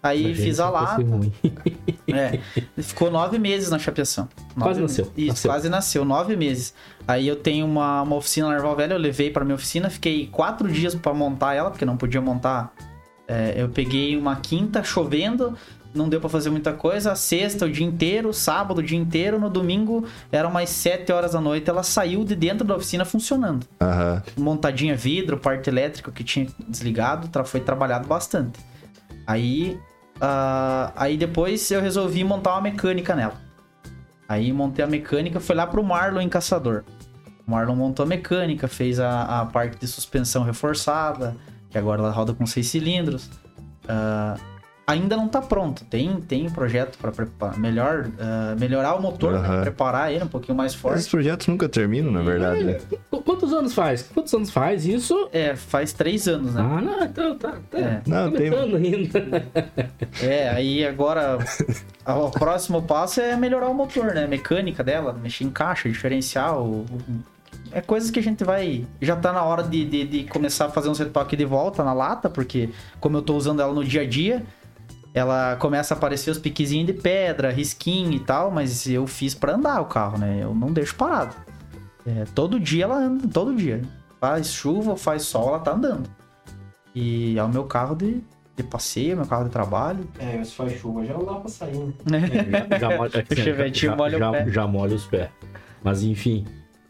[0.01, 1.03] Aí gente fiz a lata.
[1.03, 1.33] ruim.
[2.15, 2.41] É,
[2.83, 4.29] ficou nove meses na chapeação.
[4.59, 5.51] Quase Nove- nasceu, Isso, nasceu.
[5.51, 6.75] quase nasceu, nove meses.
[7.09, 10.27] Aí eu tenho uma, uma oficina na Erval Velha, eu levei pra minha oficina, fiquei
[10.31, 12.71] quatro dias pra montar ela, porque não podia montar.
[13.27, 15.57] É, eu peguei uma quinta chovendo,
[15.95, 17.13] não deu pra fazer muita coisa.
[17.13, 19.39] A sexta, o dia inteiro, sábado, o dia inteiro.
[19.39, 23.67] No domingo, eram umas sete horas da noite, ela saiu de dentro da oficina funcionando.
[23.81, 24.23] Aham.
[24.37, 28.59] Montadinha vidro, parte elétrica que tinha desligado, foi trabalhado bastante.
[29.27, 29.79] Aí,
[30.21, 33.41] ah, aí depois eu resolvi montar uma mecânica nela.
[34.29, 36.85] Aí montei a mecânica, foi lá pro Marlon em Caçador.
[37.47, 41.37] O Marlon montou a mecânica, fez a, a parte de suspensão reforçada,
[41.73, 43.29] que agora ela roda com seis cilindros.
[43.89, 44.37] Ah,
[44.87, 49.39] ainda não tá pronto, tem, tem projeto para melhor, ah, melhorar o motor, né?
[49.39, 49.61] Aham.
[49.63, 50.99] preparar ele um pouquinho mais forte.
[50.99, 52.63] Esses projetos nunca terminam, na verdade.
[52.63, 52.79] né?
[53.11, 54.03] Qu- Quantos anos faz?
[54.15, 55.29] Quantos anos faz isso?
[55.33, 56.61] É, faz três anos, né?
[56.63, 57.55] Ah, não, então tá.
[57.71, 57.79] tá.
[57.79, 58.03] É.
[58.07, 58.51] Não, tem.
[58.51, 59.47] Começando ainda.
[60.23, 61.39] É, aí agora
[62.05, 64.27] a- o próximo passo é melhorar o motor, né?
[64.27, 66.85] Mecânica dela, mexer em caixa, diferencial.
[67.71, 68.87] É coisas que a gente vai.
[69.01, 71.93] Já tá na hora de, de, de começar a fazer um retoque de volta na
[71.93, 74.45] lata, porque como eu tô usando ela no dia a dia,
[75.15, 79.55] ela começa a aparecer os piquezinhos de pedra, risquinho e tal, mas eu fiz pra
[79.55, 80.41] andar o carro, né?
[80.43, 81.35] Eu não deixo parado.
[82.07, 83.83] É, todo dia ela anda, todo dia.
[84.21, 86.09] Faz chuva faz sol, ela tá andando.
[86.95, 88.23] E é o meu carro de,
[88.57, 90.07] de passeio, meu carro de trabalho.
[90.19, 92.71] É, se faz chuva já não dá pra sair, né?
[92.71, 93.25] Já, já molha,
[94.17, 95.29] é já, já molha os pés.
[95.83, 96.45] Mas enfim.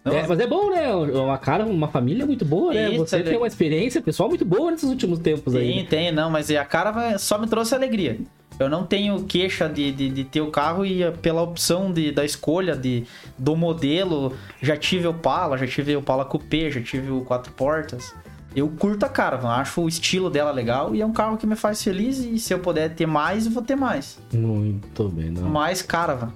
[0.04, 0.92] Não, É, mas é bom, né?
[0.92, 2.90] Uma cara, uma família muito boa, né?
[2.90, 5.74] Isso, Você ele- tem uma experiência pessoal muito boa nesses últimos tempos aí.
[5.74, 8.18] Tem, tem, não, mas a cara só me trouxe alegria.
[8.58, 12.12] Eu não tenho queixa de, de, de ter o carro e eh, pela opção de,
[12.12, 13.04] da escolha de,
[13.38, 14.34] do modelo.
[14.60, 18.14] Já tive o Pala, já tive o Pala Coupé, já tive o quatro portas.
[18.54, 21.56] Eu curto a Caravan, acho o estilo dela legal e é um carro que me
[21.56, 22.18] faz feliz.
[22.18, 24.18] E se eu puder ter mais, eu vou ter mais.
[24.32, 25.48] Muito bem, não.
[25.48, 26.30] Mais Caravan.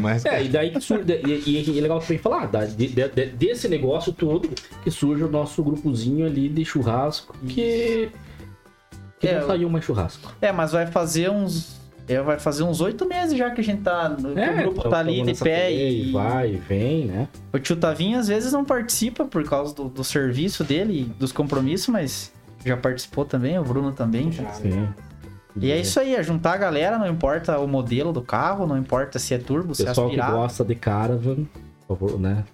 [0.00, 1.04] Mas É, e daí que surge.
[1.26, 4.48] E, e é legal também falar, de- de- de- desse negócio todo
[4.82, 8.10] que surge o nosso grupozinho ali de churrasco, que.
[9.18, 10.32] Que É, não saiu mais churrasco.
[10.40, 11.76] É, mas vai fazer uns.
[12.08, 14.14] É, vai fazer uns oito meses já que a gente tá.
[14.16, 16.12] que o grupo então, tá ali de pé e.
[16.12, 17.28] Vai, vem, né?
[17.52, 21.32] O tio Tavinho às vezes não participa por causa do, do serviço dele e dos
[21.32, 22.32] compromissos, mas
[22.64, 24.30] já participou também, o Bruno também.
[24.30, 24.52] Já, né?
[24.54, 24.88] Sim.
[25.58, 28.76] E é isso aí, é juntar a galera, não importa o modelo do carro, não
[28.76, 30.36] importa se é turbo, se é Pessoal que aspirado.
[30.38, 31.46] gosta de caravan,
[31.86, 32.44] por favor, né?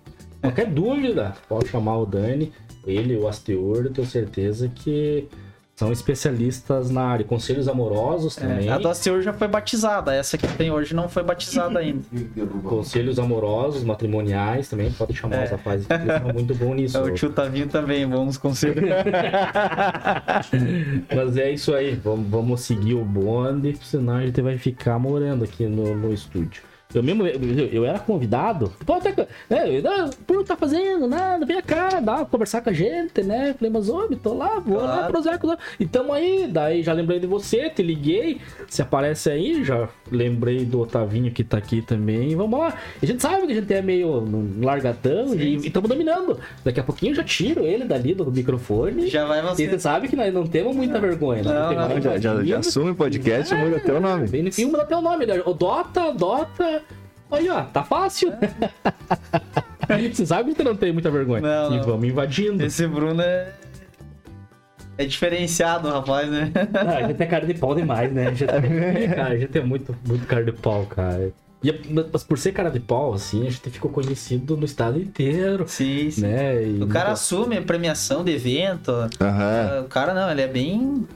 [0.40, 2.52] Qualquer dúvida, pode chamar o Dani,
[2.86, 5.28] ele, o Asteor, eu tenho certeza que
[5.74, 7.24] são especialistas na área.
[7.24, 8.68] Conselhos amorosos também.
[8.68, 12.02] É, a do Asteur já foi batizada, essa que tem hoje não foi batizada ainda.
[12.64, 15.44] Conselhos amorosos, matrimoniais também, pode chamar É.
[15.44, 17.02] os rapazes, eles são muito bons nisso.
[17.02, 18.84] o tio Tavinho também, bons conselhos.
[21.14, 25.44] Mas é isso aí, vamos, vamos seguir o bonde, senão a gente vai ficar morando
[25.44, 26.62] aqui no, no estúdio.
[26.94, 30.56] Eu mesmo, eu, eu era convidado, pô, até, que- né, eu, não, pô, não tá
[30.56, 33.54] fazendo nada, vem cá, dá pra conversar com a gente, né?
[33.58, 35.12] Falei, mas homem, tô lá, vou lá Claro.
[35.12, 35.38] pro Zé,
[35.80, 40.64] e tamo aí, daí já lembrei de você, te liguei, se aparece aí, já lembrei
[40.64, 42.74] do Otavinho que tá aqui também, vamos lá.
[43.02, 46.38] A gente sabe que a gente é meio no largadão e estamos dominando.
[46.64, 49.08] Daqui a pouquinho eu já tiro ele dali do microfone.
[49.08, 49.68] já vai E você.
[49.68, 51.42] você sabe que nós não temos muita vergonha.
[51.42, 51.52] né?
[51.52, 51.88] Não, Tem não.
[51.88, 54.50] mais já, já, já assume o podcast e muda até o nome.
[54.52, 55.42] Filme, dá teu nome, né?
[55.46, 56.81] O Dota, Dota.
[57.32, 58.32] Aí, ó, tá fácil.
[60.12, 61.40] você sabe que não tem muita vergonha.
[61.40, 61.84] Não, e não.
[61.84, 62.62] vamos invadindo.
[62.64, 63.52] Esse Bruno é.
[64.98, 66.52] É diferenciado, rapaz, né?
[66.74, 68.26] Ah, a gente é cara de pau demais, né?
[68.28, 71.32] A gente é, cara, a gente é muito, muito cara de pau, cara.
[71.64, 71.80] E, é-
[72.12, 76.10] mas por ser cara de pau, assim, a gente ficou conhecido no estado inteiro, Sim,
[76.10, 76.20] sim.
[76.22, 76.62] né?
[76.62, 78.92] E O cara assume a premiação de evento.
[79.18, 81.06] Ah, O cara não, ele é bem.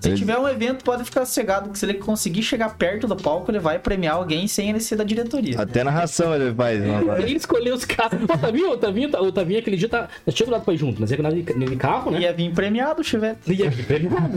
[0.00, 3.50] Se tiver um evento, pode ficar sossegado, que se ele conseguir chegar perto do palco,
[3.50, 5.60] ele vai premiar alguém sem ele ser da diretoria.
[5.60, 6.80] Até narração ele faz.
[6.80, 7.00] né?
[7.20, 8.20] Ele escolheu os caras.
[8.20, 10.08] Pô, Tavinho, o Tavinho, o Tavinho aquele dia tá.
[10.26, 12.20] Nós tínhamos dado pra ir junto, mas ia de carro, né?
[12.20, 13.52] Ia vir premiado o Chevette.
[13.52, 14.30] E aqui, premiado.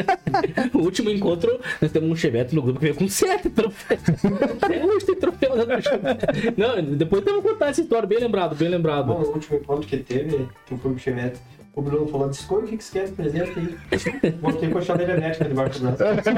[0.74, 4.00] o último encontro, nós temos um Chevette no grupo que veio com sete troféus.
[4.62, 6.26] Até hoje tem troféu dentro do Chevette.
[6.56, 9.10] Não, depois temos que contar essa história, bem lembrado, bem Bom, lembrado.
[9.12, 11.38] o último encontro que teve, que foi o Chevette,
[11.74, 14.32] o Bruno falou, escolha o que que você quer de presente aí.
[14.40, 16.30] Botei com a chave elétrica debaixo do braço.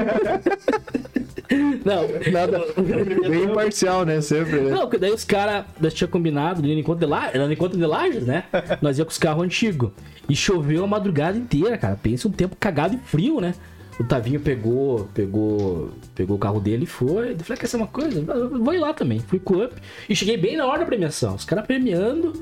[1.85, 2.59] Não, Nada.
[3.29, 4.21] Bem imparcial, né?
[4.21, 4.61] Sempre.
[4.61, 4.71] né?
[4.71, 7.77] não, que daí os caras, nós tínhamos combinado no encontro de Lages, era no encontro
[7.77, 8.45] de Lages, né?
[8.81, 9.91] Nós ia com os carros antigos.
[10.27, 11.97] E choveu a madrugada inteira, cara.
[12.01, 13.53] Pensa um tempo cagado e frio, né?
[13.99, 17.31] O Tavinho pegou, pegou, pegou o carro dele e foi.
[17.31, 18.19] Eu falei, quer ser uma coisa?
[18.19, 19.19] Eu Vou ir lá também.
[19.19, 19.73] Fui com o Up.
[20.09, 21.35] E cheguei bem na hora da premiação.
[21.35, 22.33] Os caras premiando.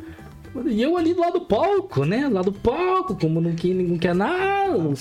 [0.68, 2.28] E eu ali do lado do palco, né?
[2.32, 4.94] Lá do palco, como não, quer- não quer nada, não,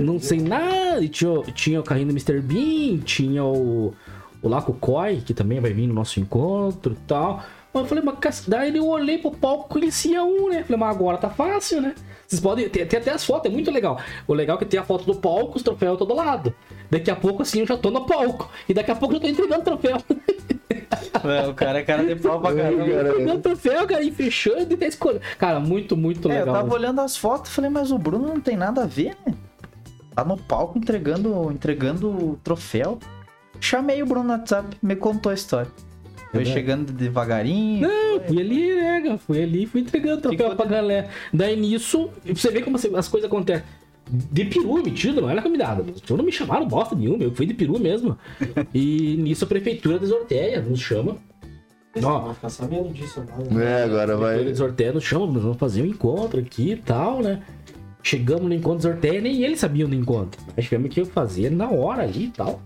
[0.00, 1.02] não sei nada.
[1.02, 2.40] E tinha, tinha o carrinho do Mr.
[2.40, 3.94] Bean, tinha o,
[4.42, 7.42] o Laco Koi, que também vai vir no nosso encontro e tal.
[7.72, 10.62] Mas eu falei, mas daí eu olhei pro palco conhecia um, né?
[10.64, 11.94] Falei, mas agora tá fácil, né?
[12.26, 12.68] Vocês podem.
[12.68, 13.98] Tem, tem até as fotos, é muito legal.
[14.26, 16.54] O legal é que tem a foto do palco, os troféus todo lado.
[16.90, 18.50] Daqui a pouco, assim, eu já tô no palco.
[18.68, 19.96] E daqui a pouco eu já tô entregando troféu.
[20.70, 22.84] É, o cara é cara de pau pra caramba.
[22.84, 25.22] entregando troféu, cara, e fechando e tá escolhendo.
[25.38, 26.54] Cara, muito, muito É, eu legal.
[26.54, 29.34] tava olhando as fotos e falei, mas o Bruno não tem nada a ver, né?
[30.14, 32.98] Tá no palco entregando, entregando o troféu.
[33.60, 35.70] Chamei o Bruno no WhatsApp, me contou a história.
[36.30, 37.88] Foi chegando devagarinho.
[37.88, 39.18] Não, fui ali, né, cara?
[39.18, 41.08] Fui ali, fui entregando troféu Ficou- pra galera.
[41.32, 43.64] Daí nisso, você vê como as coisas acontecem.
[44.10, 45.84] De peru metido, não era convidado.
[45.92, 48.16] Os não me chamaram bosta nenhuma, eu fui de peru mesmo.
[48.72, 51.16] E nisso a prefeitura desorteia, nos chama.
[52.02, 52.20] Ó.
[52.20, 53.64] vão ficar sabendo disso agora.
[53.64, 54.44] É, agora A prefeitura vai.
[54.44, 57.42] desorteia nos chama, nós vamos fazer um encontro aqui e tal, né?
[58.02, 60.40] Chegamos no encontro desorteia, nem eles sabiam do encontro.
[60.56, 62.62] Nós tivemos que fazer na hora ali e tal.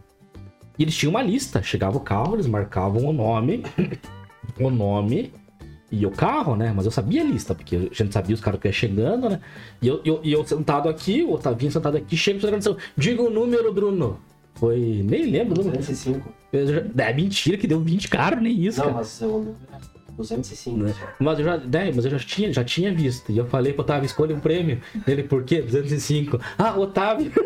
[0.79, 1.63] E eles tinham uma lista.
[1.63, 3.63] Chegava o carro, eles marcavam o nome,
[4.61, 5.33] o nome
[5.93, 6.73] e o carro, né?
[6.75, 9.41] Mas eu sabia a lista, porque a gente sabia os caras que iam chegando, né?
[9.81, 12.77] E eu, eu, eu sentado aqui, o Otavinho sentado aqui, chega e gravação.
[12.97, 14.19] Diga o número, Bruno.
[14.55, 15.03] Foi.
[15.05, 15.79] Nem lembro o número.
[15.79, 16.33] 205.
[16.53, 18.97] Eu já- É mentira que deu 20 caras, nem isso, Não, cara.
[18.99, 19.77] mas o número é
[20.23, 20.77] 205.
[20.79, 20.95] Né?
[21.19, 23.31] Mas eu já, né, mas eu já tinha, já tinha visto.
[23.31, 24.81] E eu falei pro Otávio, escolha um prêmio.
[25.07, 25.63] Ele, por quê?
[25.63, 26.39] 205.
[26.59, 27.31] Ah, Otávio.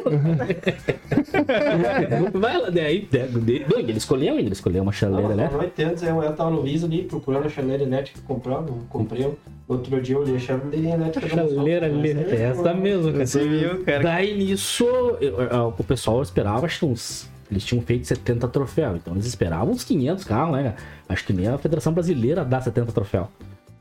[2.32, 3.08] Vai lá, daí.
[3.10, 5.50] daí- Não, ele escolheu ainda, ele escolheu uma chaleira, Não, né?
[5.52, 8.80] noite antes eu, eu tava no Visa ali procurando a chaleira elétrica que comprar, não
[8.88, 9.30] comprei.
[9.68, 11.36] Outro dia eu olhei a chaleira elétrica.
[11.36, 13.26] da Chaleira ali, Mas aí, essa mesmo, cara.
[13.26, 14.02] Você viu, cara?
[14.02, 14.84] Daí nisso,
[15.20, 17.28] eu- eu- o pessoal esperava, acho que uns.
[17.50, 20.62] Eles tinham feito 70 troféus, então eles esperavam uns 500 carros, né?
[20.64, 20.76] cara?
[21.08, 23.28] Acho que nem a Federação Brasileira dá 70 troféus.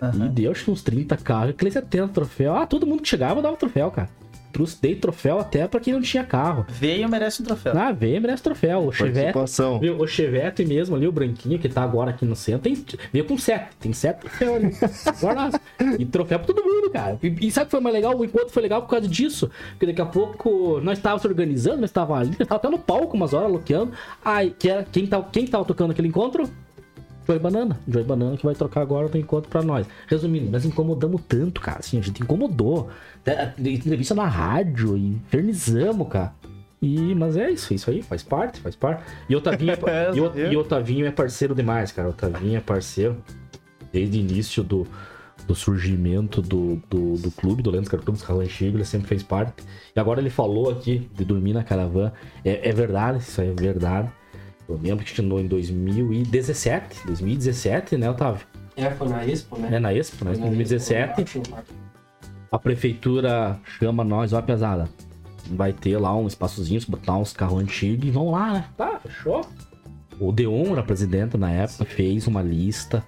[0.02, 0.28] E Aham.
[0.28, 2.58] deu acho que uns 30 carros, aqueles 70 troféus.
[2.58, 4.10] Ah, todo mundo que chegava dava troféu, cara.
[4.56, 6.66] Trouxe, dei troféu até pra quem não tinha carro.
[6.70, 7.78] Veio merece um troféu.
[7.78, 8.88] Ah, veio, merece troféu.
[8.88, 9.38] O Chevette,
[9.82, 13.26] viu, o Chevette mesmo ali, o branquinho que tá agora aqui no centro, tem, veio
[13.26, 13.76] com 7.
[13.82, 14.74] Tem 7 troféus ali.
[15.08, 15.50] Agora,
[16.00, 17.20] e troféu pra todo mundo, cara.
[17.22, 18.18] E, e sabe o que foi mais legal?
[18.18, 19.52] O encontro foi legal por causa disso.
[19.72, 22.80] Porque daqui a pouco nós estávamos se organizando, nós estávamos ali, nós estávamos até no
[22.80, 23.92] palco umas horas, loqueando.
[24.24, 26.50] Aí, que era, quem, tá, quem tava tocando aquele encontro?
[27.28, 27.80] Joy Banana.
[27.88, 29.86] Joy Banana que vai trocar agora no encontro pra nós.
[30.08, 31.80] Resumindo, nós incomodamos tanto, cara.
[31.80, 32.90] Assim, a gente incomodou.
[33.22, 36.34] Até- Entrevista na rádio, infernizamos, cara.
[36.82, 39.04] E, mas é isso, isso aí, faz parte, faz parte.
[39.28, 42.08] E o Otavinho é, É, e o- e o Otavinho é parceiro demais, cara.
[42.10, 43.18] O Otavinho é parceiro
[43.92, 44.86] desde o início do,
[45.48, 49.08] do surgimento do, do, do clube, do Lens Car Club, do Carro Antigo, ele sempre
[49.08, 49.64] fez parte.
[49.96, 52.14] E agora ele falou aqui de dormir na caravana.
[52.44, 54.12] É, é verdade, isso aí é verdade.
[54.68, 58.46] Eu lembro que tinha em 2017, 2017, né, Otávio?
[58.76, 59.70] É, foi na Expo, né?
[59.72, 60.32] É na Expo, né?
[60.32, 61.44] Na 2017 Expo,
[62.52, 64.90] a prefeitura chama nós, ó, pesada.
[65.52, 68.66] Vai ter lá um espaçozinho, botar uns carros antigos e vão lá, né?
[68.76, 69.42] Tá, fechou.
[70.20, 73.04] O Deon era presidente na época, fez uma lista.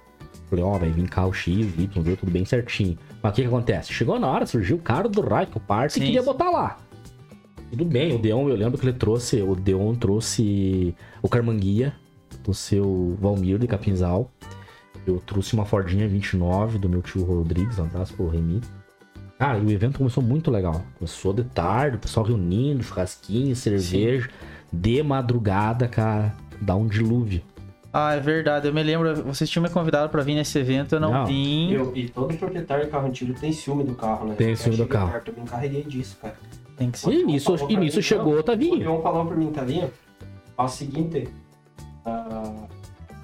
[0.48, 2.96] Falei, ó, vai vir carro X, Y, Z, tudo bem certinho.
[3.22, 3.92] Mas o que que acontece?
[3.92, 6.26] Chegou na hora, surgiu o cara do Raico Party e queria sim.
[6.26, 6.76] botar lá.
[7.70, 11.92] Tudo bem, o Deon, eu lembro que ele trouxe, o Deon trouxe o Carmanguia,
[12.42, 14.30] do seu Valmir de Capinzal.
[15.06, 18.60] Eu trouxe uma Fordinha 29 do meu tio Rodrigues, um abraço pro Remy.
[19.38, 20.82] Cara, e o evento começou muito legal.
[20.98, 24.28] Começou de tarde, o pessoal reunindo, churrasquinho, cerveja.
[24.72, 27.40] De madrugada, cara, dá um dilúvio.
[27.92, 28.66] Ah, é verdade.
[28.68, 31.26] Eu me lembro, vocês tinham me convidado pra vir nesse evento, eu não, Não.
[31.26, 31.72] vim.
[31.72, 34.34] Eu, e todo proprietário de carro antigo tem ciúme do carro, né?
[34.34, 35.12] Tem ciúme do carro.
[35.12, 36.36] perto, Eu me encarreguei disso, cara.
[36.78, 37.10] Tem que ser.
[37.12, 38.76] E nisso, e nisso chegou o O Otavinho.
[38.78, 39.90] Leon falou pra mim, Tavinho,
[40.56, 41.28] faz o seguinte,
[42.06, 42.54] ah,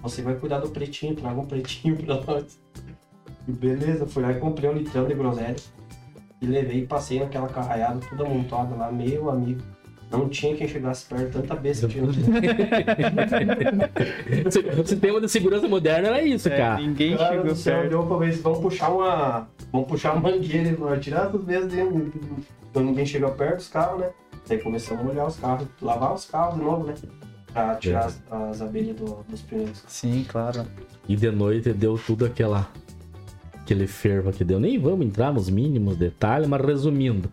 [0.02, 2.58] você vai cuidar do pretinho, traga um pretinho pra nós.
[3.46, 5.54] E beleza, fui lá e comprei um litrão de groselha.
[6.42, 9.62] E levei e passei naquela carraiada toda montada lá, meu amigo.
[10.10, 12.04] Não tinha quem chegasse perto, tanta besta tinha.
[12.04, 12.12] O
[14.86, 16.80] sistema de segurança moderno era isso, É, cara.
[16.80, 17.90] ninguém Cara chegou do céu, perto.
[17.90, 19.48] deu pra ver se vamos puxar uma.
[19.72, 22.12] Vamos puxar uma mangueira e nós tirar essas vezes dentro.
[22.74, 24.10] Então ninguém chega perto dos carros, né?
[24.48, 26.94] Daí começamos a molhar os carros, lavar os carros de novo, né?
[27.52, 29.84] Pra tirar as, as abelhas do- dos pneus.
[29.86, 30.66] Sim, claro.
[31.08, 32.68] E de noite deu tudo aquela.
[33.54, 34.58] Aquele fervo que deu.
[34.58, 37.30] Nem vamos entrar nos mínimos detalhes, mas resumindo.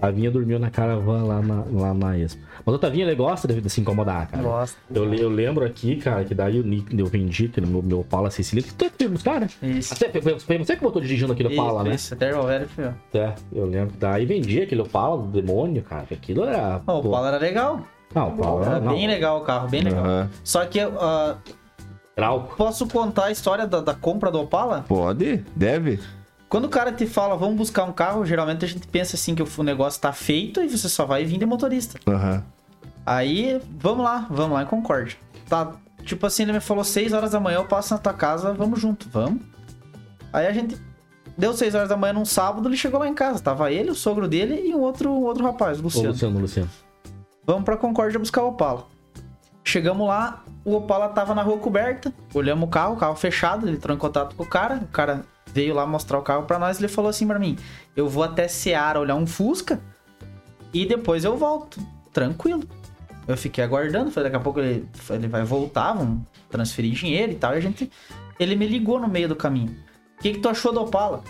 [0.00, 2.40] A Vinha dormiu na caravana lá na, lá na Expo.
[2.64, 4.42] Mas o Tavinha, ele gosta de, de se incomodar, cara.
[4.42, 4.76] Gosto.
[4.92, 8.30] Eu, eu lembro aqui, cara, que daí o Nick, eu vendi aquele meu, meu Opala
[8.30, 8.62] Cecília.
[8.64, 9.48] Que tu teve buscar, né?
[9.62, 9.92] Isso.
[9.92, 11.94] Até, foi, foi você que botou dirigindo aquele Opala, isso, né?
[11.94, 13.18] Isso, até o velho foi, ó.
[13.18, 13.94] É, eu lembro.
[13.98, 16.06] Daí vendi aquele Opala do demônio, cara.
[16.06, 16.76] que Aquilo era.
[16.78, 17.80] O Paulo era legal.
[18.14, 18.80] Não, o Opala Era era.
[18.80, 20.04] Não, bem legal o carro, bem legal.
[20.04, 20.30] Aham.
[20.42, 21.36] Só que ah,
[22.16, 22.56] era álcool.
[22.56, 24.84] posso contar a história da, da compra do Opala?
[24.88, 25.44] Pode?
[25.54, 26.00] Deve?
[26.54, 29.42] Quando o cara te fala, vamos buscar um carro, geralmente a gente pensa assim que
[29.42, 31.98] o negócio tá feito e você só vai vir de motorista.
[32.06, 32.44] Aham.
[33.04, 35.18] Aí, vamos lá, vamos lá em Concorde.
[35.48, 35.72] Tá,
[36.04, 38.80] tipo assim, ele me falou 6 horas da manhã, eu passo na tua casa, vamos
[38.80, 39.42] junto, vamos.
[40.32, 40.80] Aí a gente
[41.36, 43.40] deu 6 horas da manhã num sábado, ele chegou lá em casa.
[43.40, 46.10] Tava ele, o sogro dele e um outro, um outro rapaz, o Ô, Luciano.
[46.10, 46.70] Luciano, Luciano.
[47.44, 48.86] Vamos pra Concórdia buscar o Opala.
[49.64, 52.14] Chegamos lá, o Opala tava na rua coberta.
[52.32, 53.66] Olhamos o carro, o carro fechado.
[53.66, 54.76] Ele entrou em contato com o cara.
[54.76, 55.24] O cara
[55.54, 56.78] veio lá mostrar o carro pra nós.
[56.78, 57.56] Ele falou assim pra mim:
[57.96, 59.80] Eu vou até Seara olhar um Fusca
[60.72, 61.80] e depois eu volto.
[62.12, 62.64] Tranquilo.
[63.26, 64.10] Eu fiquei aguardando.
[64.10, 67.54] Falei: Daqui a pouco ele, ele vai voltar, vamos transferir dinheiro e tal.
[67.54, 67.90] E a gente.
[68.38, 69.74] Ele me ligou no meio do caminho:
[70.18, 71.22] O que, que tu achou do Opala?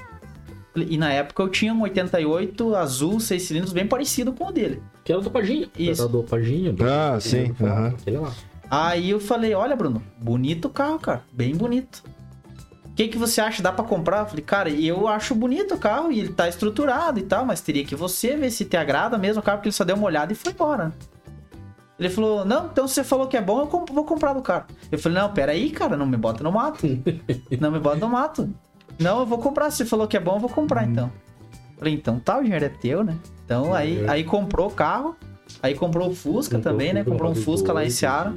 [0.75, 4.83] E na época eu tinha um 88 azul, seis cilindros, bem parecido com o dele.
[5.05, 5.71] Que era do Paginho.
[5.79, 6.03] Isso.
[6.03, 6.75] Era do Paginho.
[6.81, 7.89] Ah, sim, aham.
[7.89, 8.33] Aquele lá.
[8.69, 11.23] Aí eu falei, olha, Bruno, bonito o carro, cara.
[11.33, 12.03] Bem bonito.
[12.95, 13.61] O que, que você acha?
[13.61, 14.21] Dá pra comprar?
[14.21, 17.61] Eu falei, cara, eu acho bonito o carro e ele tá estruturado e tal, mas
[17.61, 20.07] teria que você ver se te agrada mesmo o carro, porque ele só deu uma
[20.07, 20.93] olhada e foi embora.
[21.99, 24.66] Ele falou, não, então você falou que é bom, eu comp- vou comprar do carro.
[24.93, 26.87] Eu falei, não, peraí, cara, não me bota no mato.
[27.61, 28.49] não me bota no mato.
[28.97, 29.73] Não, eu vou comprar.
[29.73, 31.11] Se você falou que é bom, eu vou comprar então.
[31.77, 33.16] Falei, então tá, o dinheiro é teu, né?
[33.45, 35.16] Então aí, aí comprou o carro,
[35.61, 37.03] aí comprou o Fusca também, né?
[37.03, 38.31] Comprou um Fusca lá em Seara.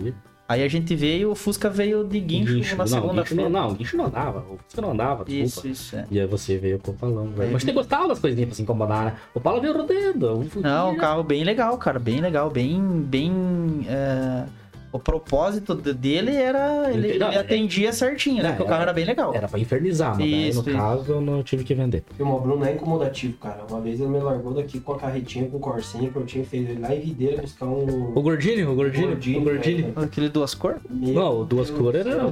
[0.50, 2.78] Aí a gente veio, o Fusca veio de guincho, Guincho.
[2.78, 3.50] na segunda-feira.
[3.50, 4.40] não, guincho não andava.
[4.50, 5.68] O Fusca não andava, desculpa.
[5.68, 6.06] Isso, isso, é.
[6.10, 7.52] E aí você veio com o palão, velho.
[7.52, 9.16] Mas você gostava das coisinhas pra se incomodar, né?
[9.34, 10.50] O Paulo veio rodando.
[10.56, 13.86] Não, um carro bem legal, cara, bem legal, bem, bem...
[13.90, 14.46] é,
[14.92, 16.90] O propósito de- dele era...
[16.92, 18.44] Ele, ele Não, é- atendia certinho, né?
[18.44, 19.34] Não, Porque o carro era bem legal.
[19.34, 20.78] Era pra infernizar, mas daí, Isso, no isso.
[20.78, 22.04] caso eu não tive que vender.
[22.18, 23.64] E o Bruno é incomodativo, cara.
[23.70, 26.72] Uma vez ele me largou daqui com a carretinha com corsinha que eu tinha feito
[26.72, 28.12] ele lá em Videira buscar um.
[28.16, 29.88] O Gordinho, o Gordinho, Gordinho, o Gordinho.
[29.88, 29.94] né?
[29.98, 30.80] Aquele duas cores?
[30.90, 32.32] Não, o duas cores era.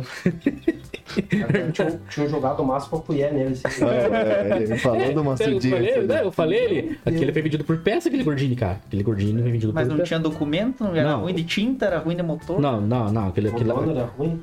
[1.73, 3.57] Tinham tinham jogado o máximo pra colher nele.
[3.63, 3.85] Assim.
[3.85, 5.61] É, ele falou do eu maçudinho.
[5.75, 6.99] falei, né, eu falei ele.
[7.05, 8.79] Aquele foi vendido por peça, aquele Gordinho, cara.
[8.87, 10.07] Aquele Gordinho foi vendido Mas por não peça.
[10.07, 11.21] tinha documento, não era Não.
[11.21, 12.44] ruim de tinta, era ruim de motor.
[12.59, 13.27] Não, não, não.
[13.27, 14.41] Aquele, O aquele, dono era ruim.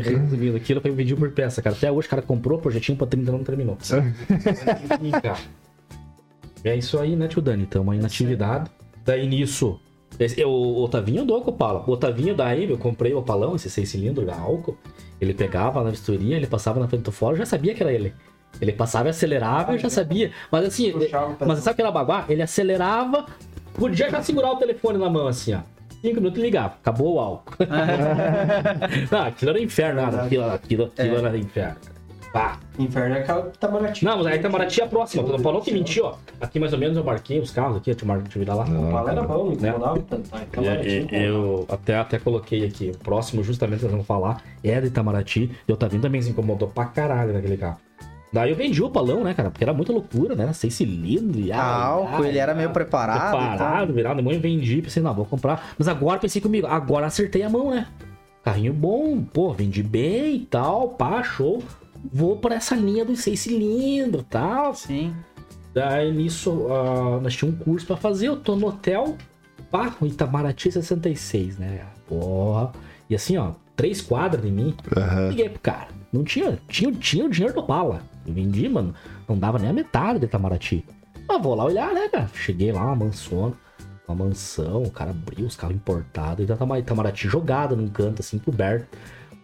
[0.00, 1.74] resumindo, aquilo foi vendido por peça, cara.
[1.76, 3.76] Até hoje o cara comprou, projetinho pra 30 não terminou.
[6.64, 7.66] É isso aí, né, tio Dani?
[7.66, 8.70] Tamo aí na atividade.
[9.04, 9.80] Daí nisso.
[10.18, 11.82] esse- o Otavinho andou com o Opala.
[11.86, 14.76] O Otavinho daí, eu comprei o Opalão, esse seis cilindros da álcool.
[15.20, 17.92] Ele pegava na vistoria, ele passava na frente do fora, eu já sabia que era
[17.92, 18.12] ele.
[18.60, 20.30] Ele passava e acelerava, eu já sabia.
[20.50, 20.98] Mas assim, o
[21.46, 22.26] mas sabe aquela baguá?
[22.28, 23.24] Ele acelerava,
[23.74, 25.60] podia já segurar o telefone na mão assim, ó.
[26.02, 27.54] Cinco minutos e ligava, acabou o álcool.
[29.10, 30.22] não, aquilo era inferno, nada.
[30.22, 31.76] Aquilo, aquilo, aquilo era inferno.
[32.32, 32.58] Pá.
[32.78, 34.04] Inferno é aquela Itamaraty.
[34.04, 35.22] Não, mas aí Itamaraty é a próxima.
[35.22, 36.14] Tu não falou que mentiu, ó.
[36.40, 38.64] Aqui mais ou menos eu marquei os carros aqui, deixa eu virar lá.
[38.64, 40.30] O Pala era bom, não tanto.
[40.30, 40.40] tá?
[40.40, 41.24] É, Itamaraty é, incomodava.
[41.24, 42.90] eu até, até coloquei aqui.
[42.94, 45.50] O próximo, justamente, que nós vamos falar, é da Itamaraty.
[45.68, 47.78] E o Tavinho também se incomodou pra caralho naquele carro.
[48.32, 49.50] Daí eu vendi o palão, né, cara?
[49.50, 50.44] Porque era muita loucura, né?
[50.44, 51.44] Era seis cilindros.
[51.44, 53.16] e Ah, álcool, ai, ele era meio preparado.
[53.16, 53.48] e tal.
[53.50, 54.16] Preparado, virado.
[54.16, 55.74] Depois eu vendi, pensei, não, vou comprar.
[55.78, 57.86] Mas agora pensei comigo, agora acertei a mão, né?
[58.42, 61.62] Carrinho bom, pô, vendi bem e tal, pá, show.
[62.12, 64.74] Vou pra essa linha dos seis cilindros e tal.
[64.74, 65.14] Sim.
[65.74, 69.16] Daí nisso, ah, nós tínhamos um curso pra fazer, eu tô no hotel,
[69.70, 71.82] pá, o Itamaraty 66, né?
[72.08, 72.72] Porra.
[73.10, 74.74] E assim, ó, três quadras de mim.
[74.96, 75.28] Aham.
[75.28, 75.88] Liguei pro cara.
[76.12, 78.02] Não tinha, tinha, tinha o dinheiro do bala.
[78.26, 78.94] Eu vendi, mano.
[79.28, 80.84] Não dava nem a metade do Itamaraty.
[81.28, 82.28] Mas vou lá olhar, né, cara?
[82.34, 83.54] Cheguei lá, uma mansona,
[84.06, 88.86] uma mansão, o cara abriu os carros importados, e Itamaraty jogada num canto, assim, coberto.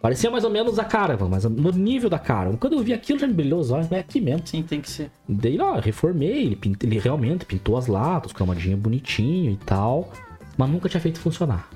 [0.01, 2.57] Parecia mais ou menos a cara, mas no nível da cara.
[2.57, 4.47] Quando eu vi aquilo, já me brilhou os olhos, é aqui mesmo.
[4.47, 5.11] Sim, tem que ser.
[5.29, 10.13] Daí, ó, eu reformei, ele, pint- ele realmente pintou as latas, cromadinha bonitinho e tal,
[10.57, 11.69] mas nunca tinha feito funcionar.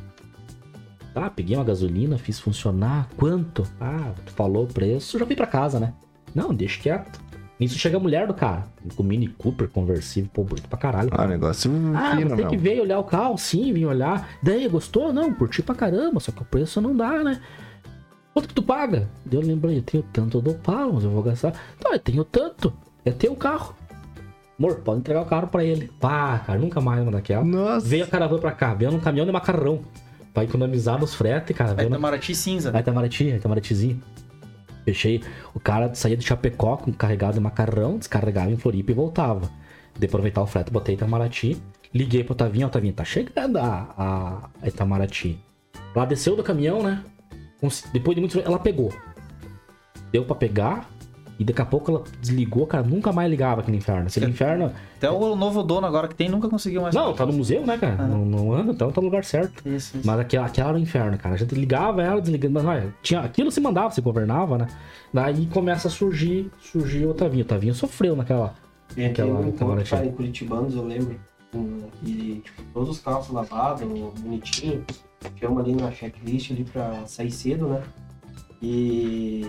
[1.12, 3.08] Tá, peguei uma gasolina, fiz funcionar.
[3.16, 3.64] Quanto?
[3.80, 5.92] Ah, tu falou o preço, já fui pra casa, né?
[6.34, 7.20] Não, deixa quieto.
[7.60, 8.64] Nisso chega a mulher do cara,
[8.96, 11.10] com Mini Cooper conversível, pô, bonito pra caralho.
[11.12, 12.60] Ah, negócio Ah, fino, você tem que meu.
[12.60, 14.28] ver olhar o carro, sim, vim olhar.
[14.42, 15.12] Daí, gostou?
[15.12, 17.40] Não, curti pra caramba, só que o preço não dá, né?
[18.34, 19.08] Quanto que tu paga?
[19.24, 21.52] Daí eu lembrei, eu tenho tanto do pau, mas eu vou gastar.
[21.78, 22.72] Tá, eu tenho tanto.
[23.04, 23.76] É teu carro.
[24.58, 25.88] Amor, pode entregar o carro pra ele.
[26.00, 27.44] Pá, cara, nunca mais uma daquela.
[27.44, 27.86] Nossa.
[27.86, 29.80] Veio a caravana pra cá, veio num caminhão de macarrão.
[30.34, 31.74] Pra economizar nos fretes, cara.
[31.78, 31.86] Aí.
[31.86, 32.70] Itamaraty cinza.
[32.72, 34.00] Aí Itamaraty, Itamaratyzinho.
[34.84, 35.22] Fechei.
[35.54, 39.50] O cara saía de Chapecó carregado de macarrão, descarregava em Floripa e voltava.
[39.98, 41.60] De aproveitar o frete, botei Itamaraty.
[41.94, 45.38] Liguei pro Otavinho, Otavinho, tá chegando a, a, Itamaraty.
[45.94, 47.04] Ela desceu do caminhão, né?
[47.92, 48.92] Depois de muito ela pegou.
[50.10, 50.88] Deu pra pegar.
[51.42, 54.06] E daqui a pouco ela desligou, cara, nunca mais ligava aquele inferno.
[54.06, 54.72] Aquele inferno.
[54.96, 56.94] Até o novo dono agora que tem nunca conseguiu mais.
[56.94, 58.06] Não, tá no museu, né, cara?
[58.06, 59.68] Não, não anda, então tá no lugar certo.
[59.68, 60.06] Isso, isso.
[60.06, 61.34] Mas aquela, aquela era o inferno, cara.
[61.34, 64.68] A gente ligava ela, desligando, mas olha, tinha, aquilo se mandava, se governava, né?
[65.12, 67.42] Daí começa a surgir, surgir o Otavinho.
[67.42, 68.54] O Otavinho sofreu naquela.
[68.94, 69.98] Tem aquele Aquela- um aquela encontro, latinha.
[70.00, 71.16] cara, em Curitibanos, eu lembro.
[72.04, 73.82] E, tipo, todos os carros lavados,
[74.20, 74.84] bonitinho.
[75.40, 77.82] Chama ali na checklist ali pra sair cedo, né?
[78.62, 79.46] E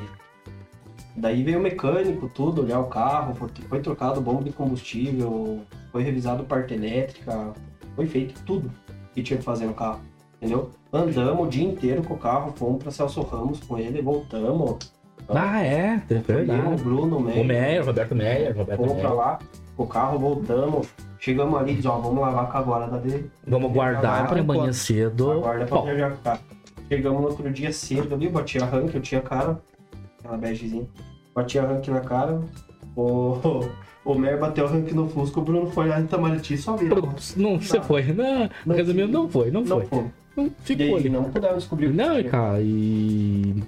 [1.16, 5.62] daí veio o mecânico, tudo, olhar o carro, foi, trocado bomba de combustível,
[5.92, 7.54] foi revisado parte elétrica,
[7.96, 8.72] foi feito tudo
[9.14, 10.00] que tinha que fazer no carro,
[10.38, 10.72] entendeu?
[10.92, 14.78] Andamos o dia inteiro com o carro, fomos pra Celso Ramos com ele, voltamos.
[15.30, 16.76] Ah, é, Eu, o.
[16.76, 19.16] Bruno, o O Meyer, Meyer, Roberto Meyer, Roberto Fomos pra Meyer.
[19.16, 19.40] lá,
[19.76, 20.88] com o carro, voltamos.
[21.18, 23.32] Chegamos ali e diz, ó, vamos lavar com a guarda da dele.
[23.48, 25.32] Vamos guardar pra amanhã cedo.
[25.32, 26.40] Aguarda pra viajar com o carro.
[26.90, 29.60] Chegamos no outro dia cedo ali, bati arranque, eu tinha cara,
[30.24, 30.88] aquela begezinha.
[31.36, 32.40] Bati arranque na cara,
[32.96, 33.38] o,
[34.06, 36.90] o Mer bateu arranque no Fusco, o Bruno foi lá em Itamaraty só viu.
[37.38, 38.04] não, você foi.
[38.14, 39.86] Não, Não resumindo, não foi, não Não foi.
[39.88, 40.06] foi.
[40.36, 41.10] Não ficou aí, ali.
[41.10, 43.64] não puderam descobrir o que Não, cara, e.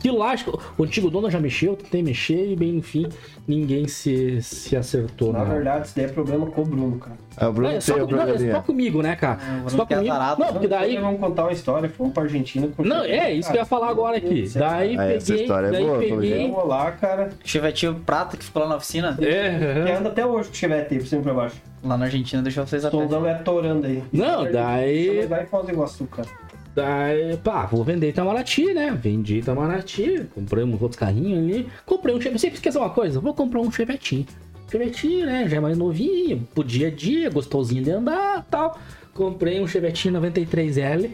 [0.00, 3.06] Que o antigo dono já mexeu, eu tentei mexer e bem no fim
[3.46, 5.32] ninguém se, se acertou.
[5.32, 5.54] Na né?
[5.54, 7.16] verdade, isso daí é problema com o Bruno, cara.
[7.36, 9.38] Ah, o Bruno é só, tem o não, é só comigo, né, cara?
[9.42, 10.10] É, o só é comigo.
[10.12, 10.40] azarado.
[10.40, 10.96] Não, porque daí.
[10.96, 12.68] Vamos contar uma história, fomos pra Argentina.
[12.74, 14.48] com- Não, é isso que eu ia falar agora aqui.
[14.54, 15.42] Daí Ah, essa peguei.
[15.42, 16.48] história é daí boa, pelo peguei.
[16.50, 17.30] Vamos lá, cara.
[17.44, 20.94] Chevetinho prata que ficou lá na oficina, É, Que anda até hoje com o Chevette
[20.94, 21.56] aí, por cima e pra baixo.
[21.82, 22.96] lá na Argentina, deixou vocês até.
[22.96, 24.02] Solzão é atorando aí.
[24.12, 26.28] Não, daí- Vai em Foz do Iguaçu, cara.
[26.74, 28.90] Daí, pá, vou vender Itamaraty, né?
[29.00, 31.68] Vendi Itamaraty, comprei uns outros carrinhos ali.
[31.86, 32.40] Comprei um Chevette.
[32.40, 33.20] Sempre esqueceu uma coisa?
[33.20, 34.26] Vou comprar um Chevetinho.
[34.68, 35.48] Chevetinho, né?
[35.48, 38.76] Já é mais novinho, pro dia a dia, gostosinho de andar tal.
[39.12, 41.10] Comprei um Chevetinho 93L.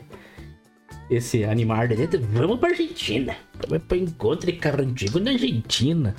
[1.11, 3.37] Esse animar dele, vamos pra Argentina.
[3.69, 6.15] Vamos pra encontro de carro antigo na Argentina.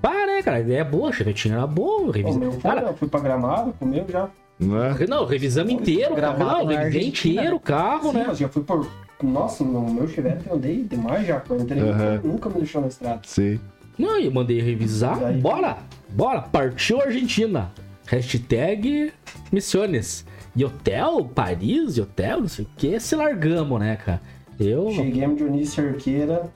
[0.00, 0.58] Pá, né, cara?
[0.58, 2.04] A ideia é boa, Chevetinho era bom.
[2.04, 2.38] O Revisa...
[2.38, 4.30] meu foi, Cara, eu fui pra Gramado, comeu já.
[4.60, 5.06] Né?
[5.08, 6.14] não, revisamos inteiro.
[6.14, 8.24] Gravado revisei inteiro o carro, Sim, né?
[8.26, 8.88] mas já fui por...
[9.22, 11.42] Nossa, no meu Chevette eu andei demais já.
[11.48, 12.20] Eu entrei, Aham.
[12.24, 13.20] nunca me deixou na estrada.
[13.24, 13.58] Sim.
[13.98, 15.18] Não, eu mandei revisar.
[15.18, 15.78] Daí- Bora!
[16.10, 16.40] Bora!
[16.42, 17.70] Partiu Argentina.
[18.06, 19.12] Hashtag
[19.50, 20.24] Missiones.
[20.56, 24.20] E hotel, Paris, e hotel, não sei o que, se largamos, né, cara?
[24.58, 24.90] Eu.
[24.90, 26.50] Cheguemos de Unice Cerqueira,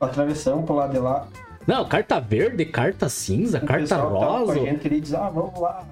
[0.00, 1.26] atravessamos pro lado de lá.
[1.66, 4.54] Não, carta verde, carta cinza, O carta com a rosa.
[4.60, 5.84] gente ele diz, ah, vamos lá.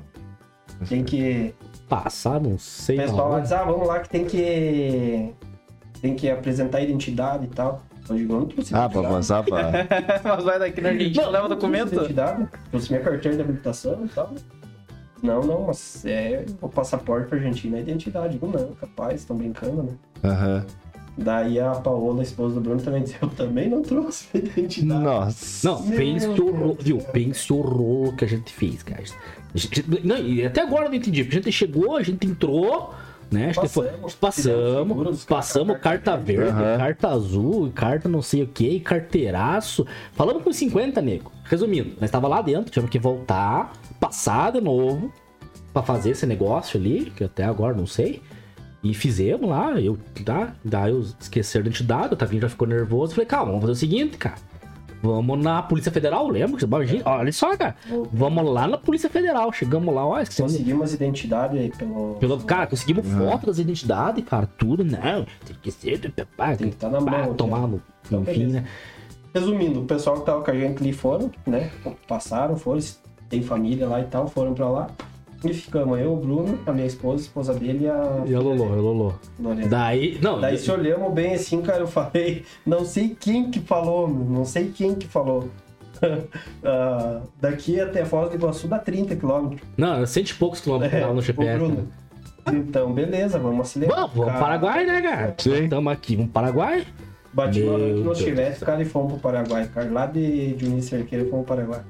[0.86, 1.54] Tem que...
[1.88, 2.96] Passar, não O sei.
[2.98, 3.42] pessoal lá aonde.
[3.44, 5.32] diz, ah, vamos lá que tem que...
[6.02, 7.82] Tem que apresentar a identidade e tal.
[8.08, 9.70] Eu digo, eu não trouxe Ah, pra avançar pra.
[10.24, 11.94] Mas vai daqui na Argentina, Não, leva Não trouxe documento.
[11.94, 14.30] Identidade, trouxe minha carteira de habilitação e tal.
[15.22, 18.38] Não, não, mas é o passaporte pra Argentina é identidade.
[18.40, 19.92] Não, capaz, estão brincando, né?
[20.22, 20.64] Aham.
[21.18, 25.02] Daí a Paola, a esposa do Bruno, também disse, eu também não trouxe minha identidade.
[25.02, 25.68] Nossa.
[25.68, 26.50] Não, Meu pense o Deus.
[26.56, 26.98] rolo, viu?
[27.12, 29.02] Pense o rolo que a gente fez, cara.
[29.54, 31.24] A gente- Não, e até agora eu não entendi.
[31.24, 32.94] porque A gente chegou, a gente entrou,
[33.30, 33.50] né?
[33.50, 36.42] Acho que foi- Passamos, passamos, figuras, passamos carta carta verde.
[36.52, 36.78] verde, Aham.
[36.78, 39.84] carta azul, carta não sei o que, carteiraço.
[40.12, 41.32] Falamos com 50, nego.
[41.44, 45.12] Resumindo, nós tava lá dentro, tivemos que voltar, passar de novo
[45.72, 48.22] pra fazer esse negócio ali, que até agora não sei.
[48.82, 50.52] E fizemos lá, eu, tá?
[50.64, 53.12] Daí eu esqueci a identidade, o Tavinho já ficou nervoso.
[53.14, 54.36] Falei, calma, vamos fazer o seguinte, cara.
[55.00, 56.64] Vamos na Polícia Federal, lembra?
[56.64, 57.76] Imagina, olha só, cara.
[58.12, 59.52] Vamos lá na Polícia Federal.
[59.52, 60.42] Chegamos lá, ó, esqueci.
[60.42, 62.14] Conseguimos identidade aí pelo...
[62.20, 63.30] Pelo, cara, conseguimos Uhum.
[63.30, 65.24] foto das identidades, cara, tudo, não.
[65.46, 67.34] Tem que ser, pá, Tem que estar na pá, mão.
[67.34, 67.66] tomar ó.
[67.68, 68.60] no, Então, enfim, beleza.
[68.60, 68.66] né?
[69.34, 71.70] Resumindo, o pessoal que tava com a gente ali foram, né?
[72.08, 72.80] Passaram, foram,
[73.28, 74.86] tem família lá e tal, foram pra lá.
[75.44, 78.40] E ficamos eu, o Bruno, a minha esposa, a esposa dele e a E a
[78.40, 79.12] Lolô, a Lolô.
[79.38, 79.68] Lorena.
[79.68, 84.08] Daí, não, Daí se olhamos bem assim, cara, eu falei, não sei quem que falou,
[84.08, 85.48] não sei quem que falou.
[86.62, 89.60] Ah, daqui até Foz do Iguaçu dá 30 quilômetros.
[89.76, 91.58] não, era cento e poucos quilômetros É, lá no GPS.
[91.58, 91.74] Bruno.
[92.46, 92.54] né?
[92.54, 93.96] Então, beleza, vamos acelerar.
[93.96, 95.34] Vamos, vamos pro Cara, Paraguai, né, cara?
[95.38, 95.64] Sim.
[95.64, 96.86] Estamos aqui, vamos pro Paraguai.
[97.32, 99.90] Bati Meu no arranque no Chivete, cara, e fomos pro Paraguai, cara.
[99.90, 101.80] Lá de, de Unice Cerqueira, fomos pro Paraguai.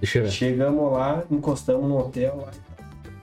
[0.00, 0.30] Deixa eu ver.
[0.30, 2.50] Chegamos lá, encostamos no hotel lá.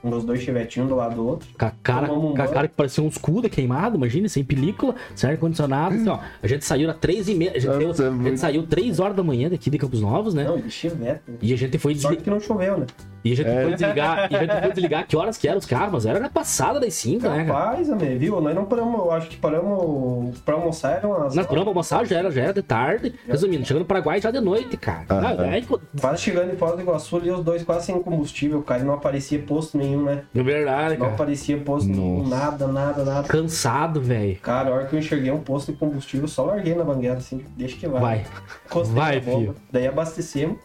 [0.02, 1.48] Os dois chivetinhos do lado do outro.
[1.58, 4.94] Com a cara, um com a cara que parecia um escudo queimado, imagina, sem película,
[5.14, 5.94] sem ar-condicionado.
[5.94, 6.10] Assim,
[6.42, 7.52] a gente saiu às três e meia.
[7.54, 9.76] A gente, Nossa, saiu, é a gente muito- saiu três horas da manhã daqui de
[9.78, 10.44] Campos Novos, né?
[10.44, 11.00] Não, de chivete.
[11.02, 11.20] né?
[11.42, 12.22] E a gente foi desligar.
[12.24, 12.86] que não choveu, né?
[13.22, 13.62] E a gente É.
[13.62, 14.32] foi desligar.
[14.32, 16.80] E a gente foi desligar que horas que eram os carros, mas era na passada
[16.80, 17.58] das cinco, né, cara?
[17.58, 18.40] Rapaz, amigo, viu?
[18.40, 21.34] Nós não paramos, eu acho que paramos pra almoçar, eram umas.
[21.34, 23.14] Nós paramos pra almoçar, já era, já era de tarde.
[23.28, 25.04] Resumindo, chegando no Paraguai já de noite, cara.
[25.10, 25.66] Ah, aí,
[26.00, 28.94] Quase chegando em Foz do Iguaçu ali, os dois quase sem combustível, cara, e não
[28.94, 30.22] aparecia posto nenhum, né?
[30.34, 31.12] é verdade, Não cara.
[31.12, 33.28] aparecia posto nenhum, nada, nada, nada.
[33.28, 34.36] Cansado, velho.
[34.42, 37.44] Cara, a hora que eu enxerguei um posto de combustível, só larguei na banguela, assim,
[37.56, 38.00] deixa que vai.
[38.00, 38.26] Vai.
[38.66, 39.54] Encostei Vai, filho.
[39.70, 40.58] Daí abastecemos.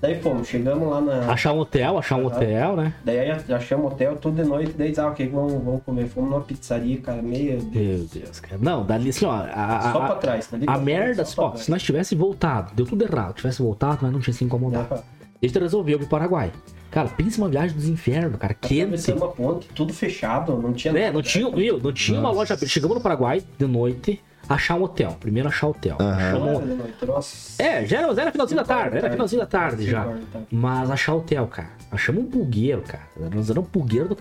[0.00, 1.30] Daí fomos, chegamos lá na.
[1.32, 2.36] Achar um hotel, achar um Aham.
[2.36, 2.94] hotel, né?
[3.04, 6.08] Daí achamos hotel tudo de noite, daí ah, o que que vamos, vamos comer?
[6.08, 7.62] Fomos numa pizzaria, cara, meio.
[7.72, 8.58] Meu Deus, cara.
[8.60, 9.30] Não, dali assim, ó.
[9.30, 10.82] A, a, Só a- pra trás, tá a ligado?
[10.82, 14.34] merda, Só ó, se nós tivesse voltado, deu tudo errado, tivesse voltado, nós não tinha
[14.34, 14.88] se incomodado.
[14.88, 15.02] trás.
[15.40, 16.50] A gente resolveu pro Paraguai.
[16.92, 18.52] Cara, pensa uma viagem dos infernos, cara.
[18.54, 18.82] Quente.
[18.82, 21.12] Atravessamos a ponte, tudo fechado, não tinha É, nada.
[21.14, 21.80] não tinha, viu?
[21.80, 22.56] Não tinha uma loja.
[22.66, 25.16] Chegamos no Paraguai de noite, achar um hotel.
[25.18, 25.96] Primeiro achar hotel.
[25.98, 26.16] Aham.
[26.16, 27.66] Achamos- era.
[27.82, 30.06] É, já era, já era finalzinho da tarde, era finalzinho da tarde já.
[30.50, 31.70] Mas achar hotel, cara.
[31.90, 33.04] Achamos um pulgueiro, cara.
[33.34, 34.18] Nós éramos um pulgueiro do.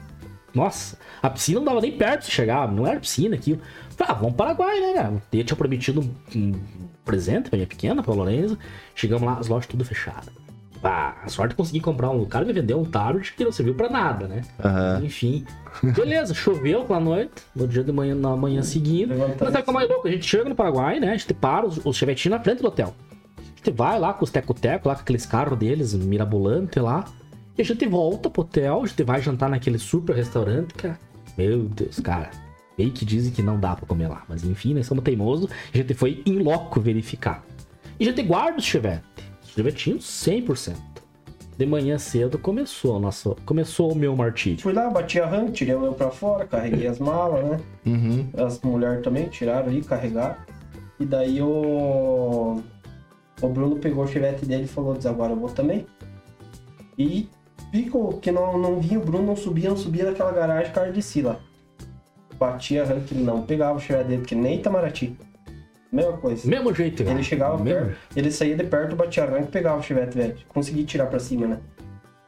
[0.53, 3.59] Nossa, a piscina não dava nem perto de chegar, não era piscina aqui.
[3.99, 5.13] Ah, vamos para o Paraguai, né, cara?
[5.31, 6.53] Eu tinha prometido um, um
[7.05, 8.57] presente pra minha pequena, pra Lorenzo.
[8.95, 10.29] Chegamos lá, as lojas tudo fechadas.
[10.83, 12.21] Ah, a sorte de conseguir comprar um.
[12.21, 14.41] O cara me vendeu um tablet que não serviu pra nada, né?
[14.63, 15.01] Aham.
[15.03, 15.45] Enfim.
[15.95, 19.13] Beleza, choveu pela noite, no dia de manhã, na manhã seguinte.
[19.39, 20.07] Mas que é mais louco?
[20.07, 21.11] A gente chega no Paraguai, né?
[21.11, 22.93] A gente para os, os chevetinhos na frente do hotel.
[23.37, 27.05] A gente vai lá com os teco-teco, lá com aqueles carros deles, mirabolante lá.
[27.57, 30.99] E a gente volta pro hotel, a gente vai jantar naquele super restaurante, cara.
[31.37, 32.31] Meu Deus, cara.
[32.77, 34.23] Bem que dizem que não dá pra comer lá.
[34.27, 35.49] Mas enfim, nós somos teimosos.
[35.73, 37.43] A gente foi em loco verificar.
[37.99, 39.10] E a gente guarda os chevetes.
[39.55, 40.75] Chevetinhos 100%.
[41.57, 44.59] De manhã cedo começou o nosso, começou o meu martírio.
[44.61, 47.59] Fui lá, bati a RAM, tirei o meu pra fora, carreguei as malas, né?
[47.85, 48.29] Uhum.
[48.37, 50.37] As mulheres também tiraram ali, carregaram.
[50.99, 52.61] E daí o.
[53.41, 55.85] O Bruno pegou o chevette dele e falou: Diz agora eu vou também.
[56.97, 57.29] E
[57.71, 61.27] ficou que não, não vinha, o Bruno não subia, não subia daquela garagem, cara descia
[61.27, 61.39] lá.
[62.39, 65.15] Batia a RAM que não pegava o chevette dele, porque nem Itamaraty.
[65.91, 66.47] Mesma coisa.
[66.47, 67.03] Mesmo jeito.
[67.03, 67.79] Ele chegava Mesmo.
[67.87, 70.35] perto, ele saía de perto, batia a ranca e pegava o chevette velho.
[70.47, 71.57] Consegui tirar pra cima, né?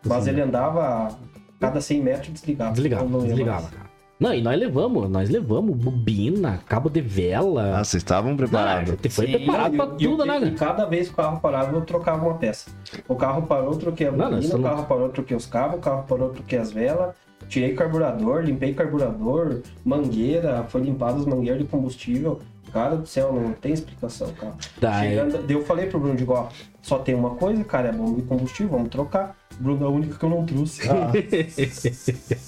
[0.05, 0.31] Mas Sim.
[0.31, 1.11] ele andava a
[1.59, 2.73] cada 100 metros desligava.
[2.73, 3.83] Desligava, Não desligava, cara.
[4.19, 7.77] Não, e nós levamos, nós levamos bobina, cabo de vela.
[7.79, 8.89] Ah, vocês estavam Ah, preparados.
[8.91, 9.31] gente foi Sim.
[9.33, 10.71] preparado pra E- tudo, né, E cara?
[10.73, 12.69] cada vez que o carro parava, eu trocava uma peça.
[13.07, 15.45] O carro parou, eu troquei a Não, bobina, nós o carro somos- parou, troquei os
[15.45, 17.15] cabos, o carro parou, troquei as velas,
[17.49, 22.39] tirei carburador, limpei carburador, mangueira, foi limpado as mangueiras de combustível.
[22.73, 24.53] Cara do céu, não tem explicação, cara.
[24.81, 26.47] Daí, Chegando, daí eu falei pro Bruno, digo, ó,
[26.81, 29.35] só tem uma coisa, cara, é bomba de combustível, vamos trocar.
[29.59, 30.81] Bruno é a única que eu não trouxe.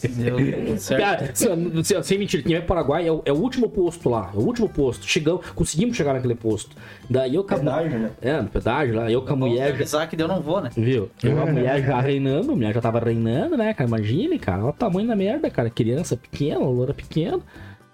[0.09, 0.99] Deu tudo certo.
[1.01, 4.31] Cara, sem, mentira, quem vai pro Paraguai é o, é o último posto lá.
[4.33, 5.05] É o último posto.
[5.05, 6.75] Chegamos, conseguimos chegar naquele posto.
[7.09, 8.09] Daí eu com Pedágio, né?
[8.21, 9.11] É, no pedágio lá.
[9.11, 9.67] Eu com a mulher.
[9.69, 10.71] já- avisar que deu, não vou, né?
[10.75, 11.09] Viu?
[11.23, 13.87] Eu, a mulher já reinando, a mulher já tava reinando, né, cara?
[13.87, 14.61] Imagine, cara.
[14.63, 15.69] Olha o tamanho da merda, cara.
[15.69, 17.39] Criança pequena, loura pequena.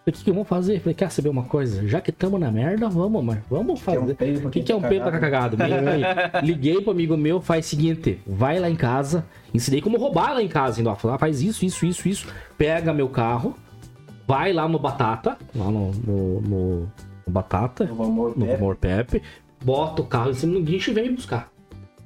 [0.07, 0.79] O que, que vamos fazer?
[0.79, 1.87] Falei, quer saber uma coisa?
[1.87, 4.15] Já que tamo na merda, vamos, mas vamos Que é um fazer.
[4.15, 5.55] peido O que, que é um peito pra cagado.
[6.43, 9.23] Liguei pro amigo meu, faz o seguinte: vai lá em casa,
[9.53, 10.95] ensinei como roubar lá em casa, ainda.
[10.95, 12.27] Falei, ah, faz isso, isso, isso, isso.
[12.57, 13.55] Pega meu carro,
[14.27, 16.91] vai lá no Batata, lá no, no, no-
[17.27, 18.55] Batata, No amor, no Pepe.
[18.57, 19.21] Amor Pepe,
[19.63, 21.50] bota o carro em cima do guincho e vem me buscar.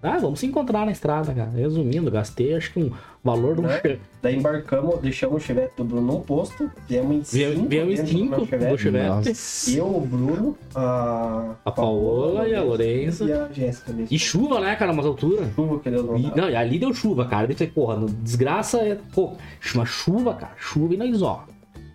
[0.07, 1.49] Ah, vamos se encontrar na estrada, cara.
[1.49, 2.91] Resumindo, gastei acho que um
[3.23, 3.98] valor de um Né?
[4.22, 8.14] Daí embarcamos, deixamos o chevette do Bruno num posto, viemos em cinco, Viemos em dentro
[8.14, 9.07] do cinco do chevette.
[9.30, 9.72] Nossa.
[9.72, 13.26] Eu, o Bruno, a, A Paola e a Lorenza.
[13.26, 13.91] E a Jéssica.
[13.94, 14.07] mesmo.
[14.11, 15.48] E chuva, né, cara, umas alturas.
[15.56, 17.48] chuva que deu no E, não, e ali deu chuva, cara.
[17.48, 18.98] Daí eu falei, porra, no- desgraça é.
[19.14, 19.34] Pô,
[19.73, 20.53] uma chuva, cara.
[20.57, 21.45] Chuva e nós, ó.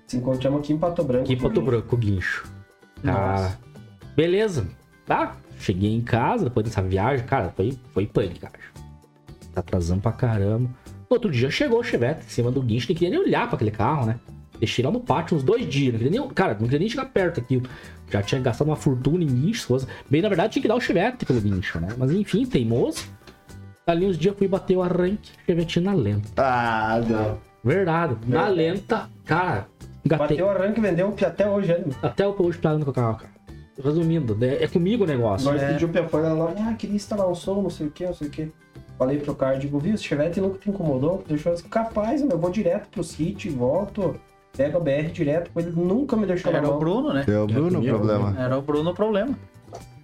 [0.07, 1.25] Se encontramos aqui em Pato Branco.
[1.25, 2.45] Aqui em Pato Branco, o guincho.
[3.03, 3.57] Cara.
[4.17, 4.67] Beleza.
[5.07, 5.37] Tá?
[5.61, 8.55] Cheguei em casa depois dessa viagem, cara, foi, foi punk, cara.
[9.53, 10.71] Tá atrasando pra caramba.
[11.09, 13.57] No outro dia chegou o Chevette em cima do guincho, nem queria nem olhar pra
[13.57, 14.19] aquele carro, né?
[14.59, 17.07] Deixei lá no pátio uns dois dias, não queria nem, cara, não queria nem chegar
[17.07, 17.63] perto aqui.
[18.11, 19.87] Já tinha gastado uma fortuna em guincho, coisa.
[20.09, 21.89] Bem, na verdade, tinha que dar o Chevette pelo guincho, né?
[21.99, 23.05] Mas enfim, teimoso.
[23.87, 26.29] Ali uns dias fui bater o arranque, Chevette na lenta.
[26.37, 27.39] Ah, não.
[27.63, 29.69] Verdade, na lenta, cara,
[30.05, 30.39] engatei.
[30.39, 31.85] Bateu o arranque e vendeu até hoje, né?
[32.03, 33.40] Até hoje plano com o carro, cara.
[33.83, 35.51] Resumindo, é é comigo o negócio.
[35.51, 35.73] Nós É.
[35.73, 38.29] pediu pra fora lá, ah, queria instalar um som, não sei o que, não sei
[38.29, 38.49] o que.
[38.99, 41.25] Falei pro cara, digo, viu, esse Chevette nunca te incomodou?
[41.27, 44.15] Deixou assim, capaz, meu, eu vou direto pro sítio, volto,
[44.57, 46.79] pego a BR direto, ele nunca me deixou Era o.
[46.79, 47.25] Bruno, né?
[47.27, 48.35] É o Bruno o problema.
[48.39, 49.35] Era o Bruno o problema.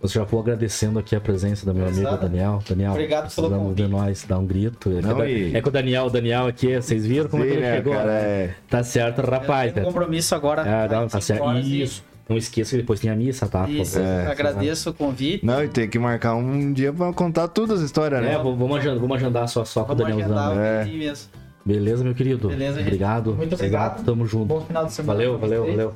[0.02, 2.16] Eu já vou agradecendo aqui a presença do meu amigo.
[2.18, 2.60] Daniel.
[2.68, 3.90] Daniel, Obrigado pelo precisamos de convite.
[4.00, 4.90] nós dar um grito.
[4.90, 7.28] É, que, Não, o Da- e- é que o Daniel, o Daniel aqui, vocês viram
[7.28, 7.92] como é que Sim, ele né, chegou?
[7.94, 8.12] cara?
[8.12, 8.54] É.
[8.70, 9.72] Tá certo, rapaz.
[9.72, 9.92] Tem um né?
[9.92, 10.62] compromisso agora.
[10.62, 11.42] É, não, tá certo.
[11.42, 12.04] horas e- Isso.
[12.28, 13.62] Não esqueça que depois tem a missa, tá?
[13.64, 13.98] por Isso.
[14.00, 14.26] É.
[14.26, 15.46] agradeço o convite.
[15.46, 18.36] Não, e tem que marcar um dia pra contar todas as histórias, É, né?
[18.38, 20.54] vamos, vamos agendar, vamos agendar só, só com o Danielzão.
[20.56, 20.82] né?
[20.82, 20.84] É.
[20.84, 21.30] o mesmo.
[21.64, 22.48] Beleza, meu querido?
[22.48, 22.86] Beleza, gente.
[22.86, 23.34] Obrigado.
[23.34, 24.04] Muito obrigado.
[24.04, 24.46] Tamo junto.
[24.46, 25.12] Bom final de semana.
[25.18, 25.76] Valeu, valeu, vocês.
[25.76, 25.94] valeu.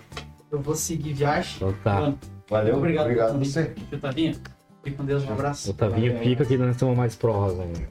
[0.52, 1.52] Eu vou seguir viagem.
[1.56, 2.00] Então tá.
[2.00, 3.50] Mano, Valeu, obrigado, obrigado convite.
[3.52, 3.72] você.
[3.92, 4.34] Otavinho,
[4.82, 5.70] fique com Deus, um abraço.
[5.70, 7.88] Otavinho, fica que nós estamos mais prós ainda.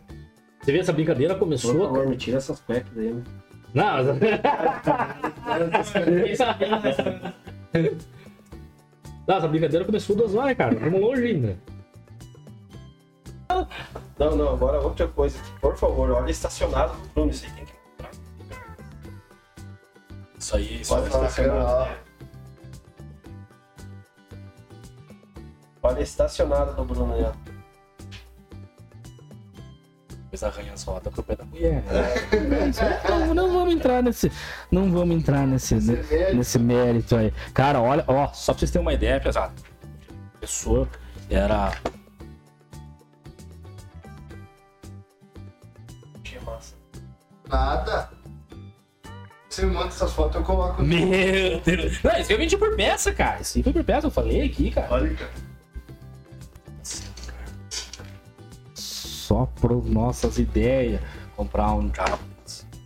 [0.61, 1.73] Você vê, essa brincadeira Por começou.
[1.79, 3.21] favor, me tira essas cuecas daí, né?
[3.73, 3.85] Não,
[9.29, 10.75] Não, essa brincadeira começou duas horas, cara.
[10.79, 11.55] Vamos longe ainda.
[14.17, 15.37] Não, não, agora outra coisa.
[15.61, 17.29] Por favor, olha estacionado do Bruno.
[17.29, 18.11] Isso aí tem que comprar.
[20.39, 21.09] Isso aí, isso Olha aí.
[21.09, 21.91] estacionado.
[25.83, 27.25] Olha estacionado do Bruno aí,
[30.31, 31.83] Depois arranha as rodas com o pé da mulher.
[33.09, 34.31] Não, não vamos entrar nesse.
[34.69, 35.73] Não vamos entrar nesse,
[36.35, 37.33] nesse mérito aí.
[37.51, 39.53] Cara, olha, ó, só pra vocês terem uma ideia, pesado.
[40.35, 40.87] A pessoa
[41.31, 41.71] era.
[46.21, 46.75] Tinha massa.
[47.47, 48.11] Nada.
[49.49, 50.83] Você me manda essas fotos, eu coloco.
[50.83, 52.03] Meu Deus!
[52.03, 53.41] Não, isso eu vendi por peça, cara.
[53.41, 54.87] Isso foi por peça, eu falei aqui, cara.
[54.91, 55.48] Olha, cara.
[59.29, 60.99] Só por nossas ideias.
[61.35, 62.17] Comprar um carro.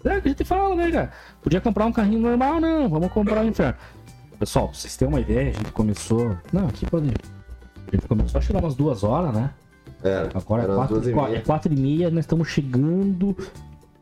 [0.03, 1.11] É, que a gente fala, né, cara?
[1.41, 2.90] Podia comprar um carrinho normal, não.
[2.90, 3.76] Vamos comprar um inferno.
[4.38, 6.38] Pessoal, vocês terem uma ideia, a gente começou.
[6.52, 7.07] Não, aqui pode.
[7.88, 9.52] A gente começou a chegar umas duas horas, né?
[10.03, 11.38] É, Agora é quatro, duas e meia.
[11.38, 13.38] é quatro e meia, nós estamos chegando.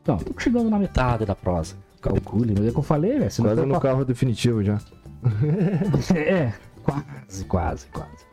[0.07, 1.75] Não, estamos chegando na metade da prosa.
[2.01, 3.31] Calcule, mas é o que eu falei, velho.
[3.31, 4.79] Quase for no carro definitivo já.
[6.15, 6.51] É,
[6.81, 8.25] quase, quase, quase.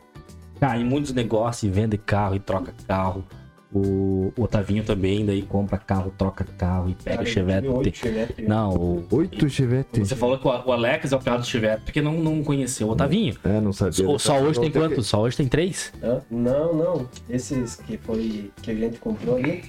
[0.59, 3.23] Cara, em muitos negócios, vende carro e troca carro.
[3.71, 7.67] O o Otavinho também, daí compra carro, troca carro e pega Cara, Chevette.
[7.67, 8.41] eu tive oito Chevette.
[8.47, 9.05] Não, o...
[9.11, 9.99] Oito Chevette.
[9.99, 12.91] Você falou que o Alex é o carro do Chevette, porque não, não conheceu o
[12.91, 13.35] Otavinho.
[13.43, 13.93] É, não sabia.
[14.05, 15.05] Só, só hoje tem quantos?
[15.07, 15.93] Só hoje tem três?
[16.31, 17.09] Não, não.
[17.29, 19.63] Esses que foi que a gente comprou ali,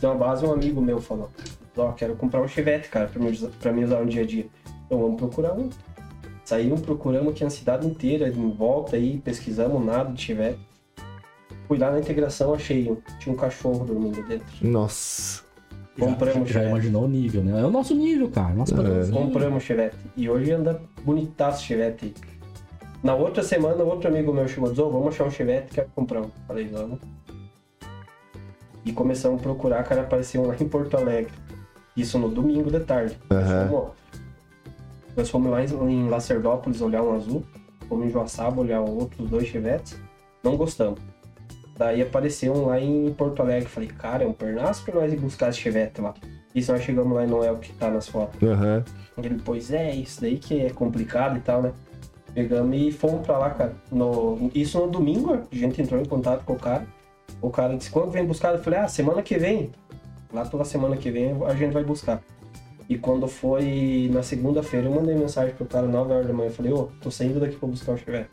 [0.00, 1.30] tem uma base, um amigo meu falou.
[1.76, 4.26] Ó, quero comprar um Chevette, cara, pra mim, usar- pra mim usar no dia a
[4.26, 4.46] dia.
[4.86, 5.68] Então vamos procurar um.
[6.44, 10.58] Saímos procurando aqui a cidade inteira, em volta aí, pesquisamos nada de Chevette.
[11.68, 12.96] Fui lá na integração, achei um.
[13.18, 14.46] Tinha um cachorro dormindo dentro.
[14.46, 15.44] que- Nossa.
[15.98, 16.70] Compramos Já Chevette.
[16.70, 17.60] imaginou o nível, né?
[17.60, 18.52] É o nosso nível, cara.
[18.54, 19.10] Nosso É.
[19.10, 19.96] Compramos Chevette.
[20.16, 22.12] E hoje anda bonitaço Chevette.
[23.02, 25.88] Na outra semana, outro amigo meu chegou e disse, "Ô, vamos achar um Chevette, quero
[25.94, 26.30] comprar um.
[26.46, 26.98] Falei, vamos.
[28.84, 31.32] E começamos a procurar, cara, apareceu um lá em Porto Alegre.
[31.96, 33.18] Isso no domingo de tarde.
[33.30, 33.40] Aham.
[33.64, 33.90] Nós fomos-
[35.16, 37.42] Nós fomos lá em, Lacerdópolis olhar um azul.
[37.88, 39.96] Fomos em Joaçaba olhar outros dois Chevettes.
[40.44, 41.00] Não gostamos.
[41.76, 43.68] Daí apareceu um lá em Porto Alegre.
[43.68, 46.14] Falei, cara, é um pernaço pra nós ir buscar esse Chevette lá.
[46.54, 48.42] Isso nós chegamos lá e não é o que tá nas fotos.
[48.42, 48.82] Aham.
[49.22, 51.72] Ele, pois é, isso daí que é complicado e tal, né?
[52.34, 53.74] Pegamos e fomos pra lá, cara.
[53.90, 56.86] No, isso no domingo, a gente entrou em contato com o cara.
[57.42, 58.54] O cara disse, quando vem buscar?
[58.54, 59.70] Eu falei, ah, semana que vem.
[60.32, 62.22] Lá pela semana que vem a gente vai buscar.
[62.88, 66.48] E quando foi na segunda-feira, eu mandei mensagem pro cara 9 horas da manhã.
[66.48, 68.30] Eu falei, ô, tô saindo daqui pra buscar o Chevette.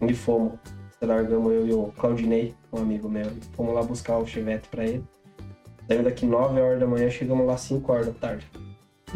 [0.00, 0.52] E fomos.
[1.02, 3.26] Largamos eu e o Claudinei, um amigo meu.
[3.26, 5.02] e Fomos lá buscar o Chevette pra ele.
[5.88, 8.46] Saímos daqui 9 horas da manhã, chegamos lá 5 horas da tarde.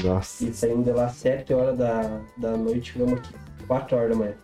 [0.03, 0.45] Nossa.
[0.45, 3.35] E saímos de lá 7 horas da, da noite, chegamos aqui
[3.67, 4.35] 4 horas da manhã.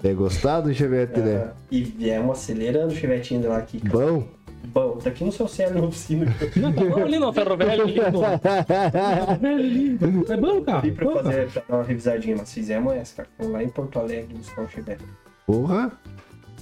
[0.00, 1.50] Tem gostado do Chevette, né?
[1.50, 3.98] Ah, e viemos acelerando o chevetinho de lá aqui, cara.
[3.98, 4.24] Bom.
[4.72, 6.26] Bom, tá aqui no seu céu na oficina.
[6.56, 8.20] Não, tá bom ali no ferro velho ali, no...
[8.20, 9.98] ferro velho ali.
[10.28, 10.80] É bom, cara.
[10.80, 13.28] Vim pra fazer, pra dar uma revisadinha, mas fizemos essa, cara.
[13.36, 15.04] Fomos lá em Porto Alegre buscar um chevette.
[15.46, 15.92] Porra.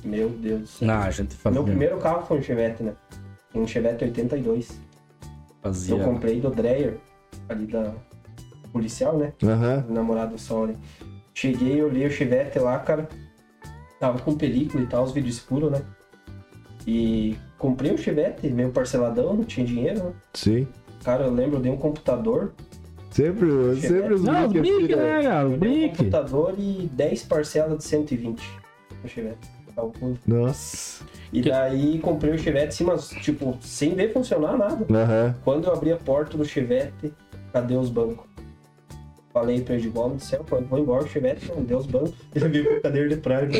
[0.04, 0.88] Meu Deus do céu.
[0.88, 1.58] Não, a gente fazia.
[1.58, 2.94] Meu primeiro carro foi um chevette, né?
[3.54, 4.80] Um chevette 82.
[5.62, 5.96] fazia...
[5.96, 6.98] Eu comprei do Dreyer,
[7.48, 7.92] ali da
[8.72, 9.32] policial, né?
[9.42, 9.86] Aham.
[9.88, 10.76] o namorado do Sol ali.
[11.34, 13.08] Cheguei, olhei o Chevette lá, cara.
[14.00, 15.82] Tava com película e tal, os vídeos escuros, né?
[16.86, 20.12] E comprei o Chevette, meio parceladão, não tinha dinheiro, né?
[20.34, 20.66] Sim.
[21.04, 22.52] Cara, eu lembro, eu dei um computador.
[23.10, 23.48] Sempre,
[23.80, 25.46] sempre os Não, os brinques brinques, assim, né, cara?
[25.46, 25.98] Os Eu dei um brinques.
[25.98, 28.42] computador e 10 parcelas de 120
[29.02, 29.48] no Chevette.
[29.78, 30.18] Calculo.
[30.26, 31.04] Nossa.
[31.32, 34.84] E daí comprei o Chevette, sim, mas, tipo, sem ver funcionar nada.
[34.90, 35.36] Aham.
[35.44, 37.14] Quando eu abri a porta do Chevette,
[37.52, 38.26] cadê os bancos?
[39.32, 41.86] Falei pra ele de bola, do céu, quando vou embora, o Chevette, não deu os
[41.86, 42.12] bancos.
[42.34, 43.48] Ele veio com a cadeira de praia.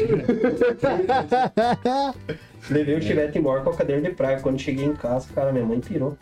[2.69, 4.41] Levei o Chevette embora com a cadeira de praia.
[4.41, 6.19] Quando cheguei em casa, cara, minha mãe pirou.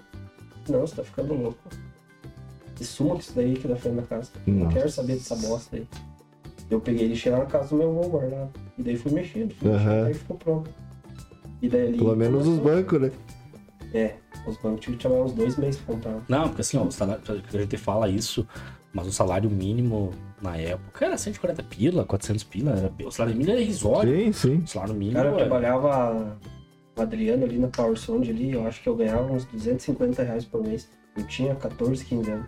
[0.69, 1.59] Não, você tá ficando louco.
[2.79, 4.31] E suma isso daí aqui da frente da casa.
[4.47, 4.77] Não Nossa.
[4.77, 5.87] quero saber dessa bosta aí.
[6.71, 8.51] Eu peguei e deixei lá na casa do meu avô guardado.
[8.77, 9.79] E daí fui mexendo, fui Aham.
[9.79, 10.71] mexendo, aí ficou pronto.
[11.63, 11.99] E daí ali.
[11.99, 13.11] Pelo menos os bancos, né?
[13.95, 14.15] É,
[14.47, 16.21] os bancos tive que trabalhar uns dois meses pra comprar.
[16.29, 18.47] Não, porque assim, ó, o salário, a gente fala isso,
[18.93, 20.11] mas o salário mínimo
[20.43, 22.73] na época era 140 pila, 400 pila.
[22.73, 24.13] Era, o salário mínimo era irrisório.
[24.13, 24.57] Sim, sim.
[24.59, 26.37] O salário mínimo Cara, eu é- trabalhava
[26.97, 30.45] o Adriano ali na Power Sound ali, eu acho que eu ganhava uns 250 reais
[30.45, 30.89] por mês.
[31.17, 32.47] Eu tinha 14, 15 anos.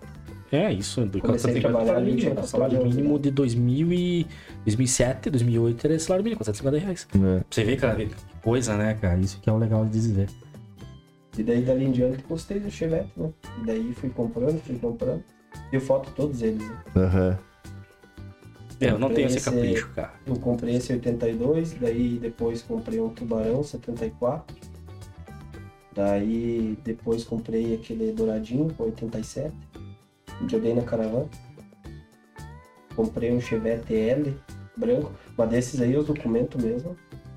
[0.50, 1.04] É, isso.
[1.04, 4.26] Do Comecei a trabalhar ali, tinha salário 14 mínimo de 2000 e
[4.64, 7.06] 2007, 2008 era esse salário mínimo, 450 reais.
[7.14, 7.18] É.
[7.18, 9.18] Pra você ver, cara, que coisa, né, cara?
[9.20, 10.28] Isso que é o legal de dizer.
[11.36, 13.30] E daí dali em diante gostei do Chevette, né?
[13.62, 15.22] E daí fui comprando, fui comprando.
[15.70, 16.82] Deu foto todos eles, né?
[16.96, 17.38] Aham.
[18.80, 20.14] É, eu não tenho esse capricho, cara.
[20.24, 24.56] Eu comprei esse 82, daí depois comprei um Tubarão 74.
[25.94, 29.52] Daí depois comprei aquele douradinho com 87.
[30.46, 31.26] Joguei na caravana.
[32.94, 34.36] Comprei um Chevette L
[34.76, 35.12] branco.
[35.36, 36.96] Mas desses aí os documentos mesmo.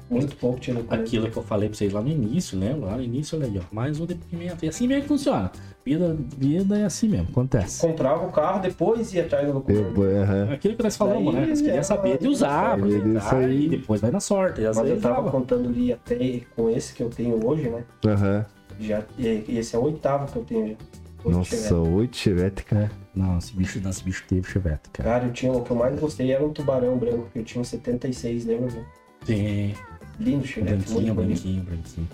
[0.10, 1.02] Muito pouco tinha documento.
[1.02, 2.76] Aquilo que eu falei pra vocês lá no início, né?
[2.78, 3.62] Lá no início, olha aí, ó.
[3.74, 4.66] Mais um depoimento.
[4.66, 5.50] E assim mesmo que funciona.
[5.86, 7.80] Vida, vida é assim mesmo, acontece.
[7.80, 9.88] Comprava o carro, depois ia atrás do documento.
[9.88, 10.52] Depois, aham.
[10.52, 11.48] Aquilo que nós falamos, Daí, né?
[11.48, 13.66] Nós queríamos é, saber de usar, aproveitar, isso aí.
[13.66, 14.62] e depois vai na sorte.
[14.62, 15.32] Mas eu tava dava.
[15.32, 17.86] contando ali até com esse que eu tenho hoje, né?
[18.06, 18.46] Aham.
[18.80, 20.68] Já, e esse é o oitavo que eu tenho.
[20.68, 21.01] já.
[21.24, 21.74] Oito Nossa, Chevette.
[21.74, 22.92] oito chevette, cara.
[23.14, 25.10] Não, esse bicho, não, esse bicho teve chevette, cara.
[25.10, 27.62] Cara, eu tinha, o que eu mais gostei era um tubarão branco, que eu tinha
[27.62, 28.72] um 76, lembra?
[29.26, 29.76] Tem.
[30.20, 32.08] Lindo chevette, Branquinho, branquinho, branquinho.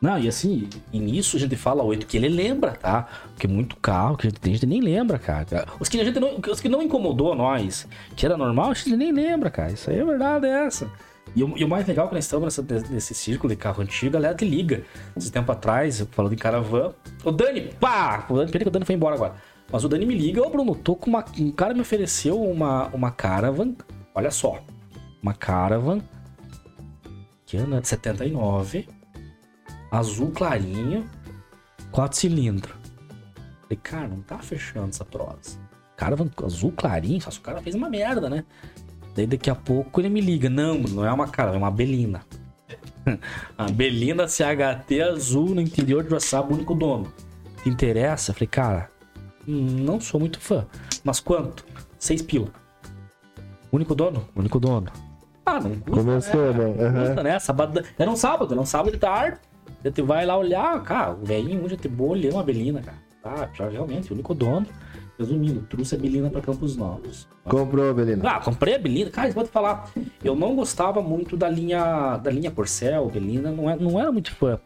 [0.00, 3.06] Não, e assim, e nisso a gente fala oito que ele lembra, tá?
[3.34, 5.64] Porque muito carro que a gente tem, a gente nem lembra, cara.
[5.78, 8.96] Os que a gente não, os que não incomodou nós, que era normal, a gente
[8.96, 9.70] nem lembra, cara.
[9.70, 10.90] Isso aí é verdade, é essa.
[11.34, 13.82] E o, e o mais legal é que nós estamos nessa- nesse círculo de carro
[13.82, 14.84] antigo, a galera que liga.
[15.16, 16.92] Esse tempo atrás, falando em caravan,
[17.24, 18.26] o Dani, pá!
[18.28, 19.34] O Dani, peraí que o Dani foi embora agora.
[19.70, 21.24] Mas o Dani me liga, ô Bruno, tô com uma.
[21.38, 23.74] Um cara me ofereceu uma, uma caravan,
[24.14, 24.62] olha só,
[25.22, 26.02] uma caravan
[27.46, 28.86] que ano é de 79,
[29.90, 31.08] azul clarinho,
[31.90, 32.74] 4 cilindros.
[33.62, 35.58] Falei, cara, não tá fechando essa prosa.
[35.96, 38.44] Cara, azul clarinho, só se o cara fez uma merda, né?
[39.14, 42.22] Daí daqui a pouco ele me liga, não, não é uma cara, é uma Belina.
[43.58, 47.12] a Belina CHT azul no interior de Joaçaba, único dono.
[47.62, 48.30] Te interessa?
[48.30, 48.88] Eu falei, cara,
[49.46, 50.66] não sou muito fã.
[51.04, 51.64] Mas quanto?
[51.98, 52.48] Seis pila.
[53.70, 54.28] Único dono?
[54.34, 54.90] Único dono.
[55.44, 56.84] Ah, não custa, Começou, né?
[56.84, 57.06] Aham.
[57.06, 57.38] Custa, né?
[57.38, 59.38] Sábado, era um sábado, era um sábado de tarde.
[59.84, 62.98] Gente vai lá olhar, cara, o velhinho já boa olhando uma Belina, cara.
[63.22, 64.66] Tá, já realmente, o único dono.
[65.18, 67.28] Resumindo, trouxe a Belina pra Campos Novos.
[67.44, 68.28] Comprou, Belina.
[68.28, 69.10] Ah, comprei a Belina.
[69.10, 69.90] Cara, vou te falar,
[70.24, 74.34] eu não gostava muito da linha da linha Corcel, Belina, não, é, não era muito
[74.34, 74.58] fã.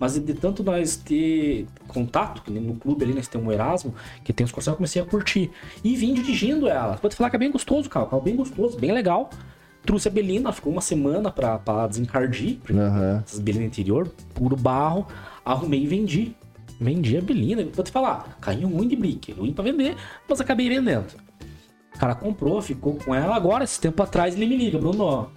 [0.00, 4.44] Mas de, tanto nós ter contato, no clube ali nós temos um Erasmo, que tem
[4.44, 5.50] os Corcel, eu comecei a curtir.
[5.84, 6.96] E vim dirigindo ela.
[7.00, 8.06] Vou te falar que é bem gostoso, cara.
[8.06, 9.30] Carro bem gostoso, bem legal.
[9.84, 12.58] Trouxe a Belina, ficou uma semana pra, pra desencardir.
[12.70, 13.22] Aham.
[13.24, 15.06] essas Belina interior, puro barro.
[15.44, 16.36] Arrumei e vendi.
[16.82, 17.64] Vendi a Belina.
[17.72, 19.32] Vou te falar, caiu ruim de brick.
[19.32, 19.96] Ruim pra vender,
[20.28, 21.06] mas acabei vendendo.
[21.94, 23.36] O cara comprou, ficou com ela.
[23.36, 25.30] Agora, esse tempo atrás, ele me liga, Bruno.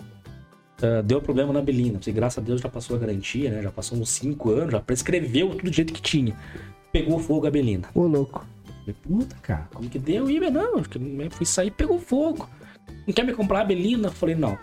[0.81, 1.99] ah, deu problema na Belina.
[1.99, 3.61] Porque, graças a Deus já passou a garantia, né?
[3.61, 6.35] Já passou uns 5 anos, já prescreveu tudo do jeito que tinha.
[6.91, 7.88] Pegou fogo a Belina.
[7.93, 8.45] Ô, louco.
[8.80, 10.30] Falei, puta, cara, como que deu?
[10.30, 12.49] Ih, não, eu fui sair e pegou fogo.
[13.05, 14.09] Não quer me comprar a Belina?
[14.09, 14.57] Falei, não.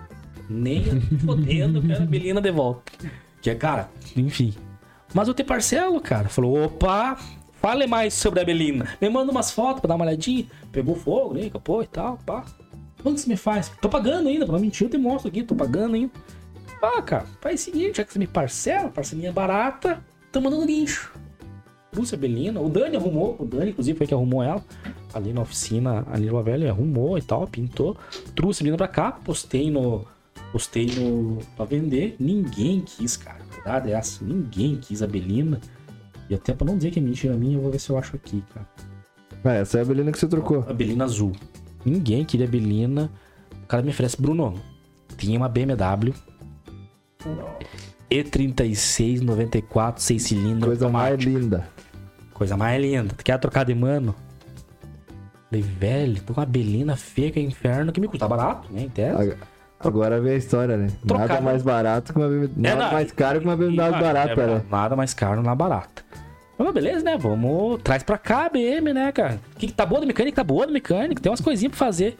[0.49, 0.83] Nem
[1.25, 2.93] fodendo, eu quero a Belina de volta.
[3.41, 4.55] Que é, cara, enfim.
[5.15, 6.29] Mas eu te parcelo, cara.
[6.29, 7.17] Falou, opa,
[7.61, 8.97] fale mais sobre a Belina.
[9.01, 10.47] Me manda umas fotos pra dar uma olhadinha.
[10.71, 11.51] Pegou fogo, né?
[11.51, 12.45] Capô e tal, pá.
[13.03, 13.71] Quanto você me faz?
[13.81, 16.13] Tô pagando ainda, pra mentir, eu te mostro aqui, tô pagando ainda.
[16.81, 21.13] Ah, cara, faz o seguinte, já que você me parcela, parcelinha barata, tô mandando guincho.
[21.91, 24.65] Trouxe a Belina, o Dani arrumou, o Dani, inclusive, foi que arrumou ela
[25.15, 27.97] ali na oficina, ali no Velho, arrumou e tal, pintou.
[28.35, 30.07] Trouxe a Belina pra cá, postei no.
[30.51, 31.39] Postei no.
[31.57, 32.17] pra vender.
[32.19, 33.42] Ninguém quis, cara.
[33.65, 35.61] A verdade é essa, ninguém quis a Belina.
[36.29, 38.17] E até pra não dizer que é mentira minha, eu vou ver se eu acho
[38.17, 38.69] aqui, cara.
[39.45, 40.65] Ah, essa é a Belina que você trocou.
[40.69, 41.33] A Belina azul.
[41.85, 43.11] Ninguém queria a Belina.
[43.65, 44.55] O cara me oferece, Bruno.
[45.17, 46.15] Tinha uma BMW
[48.11, 50.65] E36 94, 6 cilindros.
[50.67, 51.69] Coisa mais linda.
[52.35, 53.15] Coisa mais linda.
[53.15, 54.15] Tu quer trocar de mano?
[55.49, 58.83] Falei, velho, tô com uma Belina feia que é inferno que me custa barato, né?
[58.83, 59.37] Em tese.
[59.89, 60.89] Ag- Agora vem a história, né?
[61.07, 61.41] Trocar, Nada né?
[61.41, 62.51] mais barato que uma BMW.
[62.57, 64.63] É, Nada não, mais caro que uma BMW barata, é, né?
[64.71, 66.03] Nada mais caro na barata.
[66.59, 67.17] Mas beleza, né?
[67.19, 67.81] Vamos.
[67.83, 69.41] Traz pra cá a BM, né, cara?
[69.59, 70.37] Que tá boa da mecânica?
[70.37, 71.21] Tá boa da mecânica.
[71.21, 72.17] Tem umas coisinhas pra fazer.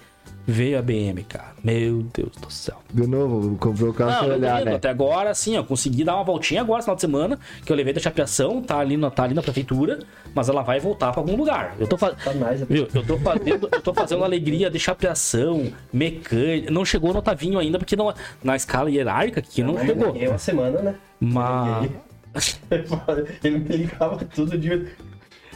[0.47, 1.53] Veio a BM, cara.
[1.63, 2.83] Meu Deus do céu.
[2.93, 4.75] De novo, comprou o carro Não, olhar, né?
[4.75, 7.77] Até agora, assim, ó, consegui dar uma voltinha agora, no final de semana, que eu
[7.77, 10.01] levei da chapeação, tá ali, na, tá ali na prefeitura,
[10.35, 11.77] mas ela vai voltar pra algum lugar.
[11.79, 12.19] Eu tô fazendo.
[12.25, 12.61] Tá mais.
[12.63, 12.89] Viu?
[12.93, 16.71] Eu tô fazendo, eu tô fazendo alegria de chapeação, mecânica.
[16.71, 18.13] Não chegou no Otavinho ainda, porque não,
[18.43, 20.17] na escala hierárquica aqui não chegou.
[20.19, 20.95] É uma semana, né?
[21.21, 21.91] Mas.
[23.45, 24.87] Ele me ligava todo dia.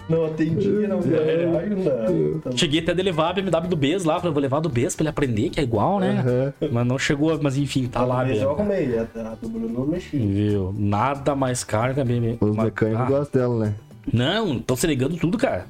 [0.09, 2.39] Não atendia, não É.
[2.43, 4.95] Tá Cheguei até de levar a BMW do BES lá, falei, vou levar do BES
[4.95, 6.25] pra ele aprender, que é igual, né?
[6.25, 6.71] Aham.
[6.73, 8.63] Mas não chegou, mas enfim, tá lá Talvez eu mesmo.
[8.63, 9.03] arrumei, a,
[9.33, 10.17] a do Bruno não mexi.
[10.19, 10.73] Viu?
[10.79, 12.37] Nada mais caro que a BMW.
[12.41, 13.75] Os mecânicos ah, gostam dela, né?
[14.13, 15.67] Não, estão se ligando tudo, cara.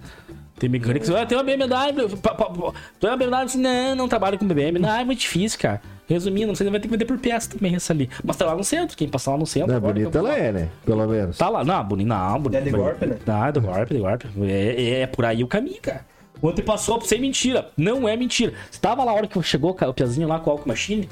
[0.58, 2.16] Tem mecânicos, ah, tem uma BMW.
[2.22, 3.42] pa- pa- pa- Tu é uma BMW?
[3.44, 4.78] Assim, Não, não trabalho com BMW.
[4.80, 5.80] Não, é muito difícil, cara.
[6.08, 8.08] Resumindo, você vai ter que vender por peça também essa ali.
[8.22, 9.68] Mas tá lá no centro, quem passar lá no centro.
[9.68, 10.68] Não, agora, bonita ela é, né?
[10.84, 11.36] Pelo menos.
[11.36, 12.62] Tá lá, não, bonita, não, bonita.
[12.62, 13.16] É de golpe, né?
[13.26, 14.28] Não, é de golpe, de golpe.
[14.42, 16.04] É, é, é por aí o caminho, cara.
[16.40, 17.68] Ontem passou sem mentira.
[17.76, 18.52] Não é mentira.
[18.70, 21.08] Você tava lá a hora que chegou o Piazinho lá com o Alco Machine?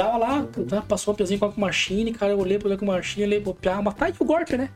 [0.00, 2.90] Tava lá, tá, passou uma pezinha com a machine, cara, eu olhei pra olhar com
[2.90, 4.70] a machine, olhei pro Piá, mas tá aí o Gorter, né?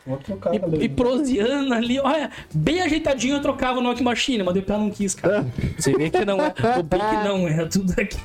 [0.81, 4.91] E, e proseando ali, olha, bem ajeitadinho eu trocava no Machine, mas o Piá não
[4.91, 5.47] quis, cara.
[5.79, 8.25] Você vê que não é, o bem que não é tudo aquilo.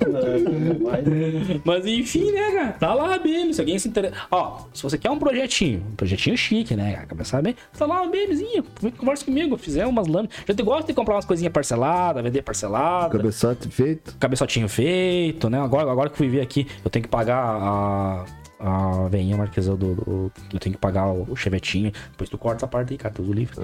[1.64, 2.72] Mas enfim, né, cara?
[2.72, 3.52] Tá lá, BM.
[3.52, 4.14] Se alguém se interessa.
[4.30, 7.06] Ó, se você quer um projetinho, um projetinho chique, né, cara?
[7.06, 8.64] Começar bem, tá lá uma BMzinha.
[8.96, 10.34] Conversa comigo, fizer umas lâminas.
[10.46, 13.16] Já te gosta de comprar umas coisinhas parceladas, vender parcelada.
[13.16, 14.16] Cabeçote feito.
[14.18, 15.60] Cabeçotinho feito, né?
[15.60, 18.24] Agora, agora que eu vivi aqui, eu tenho que pagar a.
[18.62, 21.90] A veinha marquesa do, do- Eu tenho que pagar o, o chevetinho.
[22.10, 23.56] Depois tu corta essa parte aí, cara, tudo livre.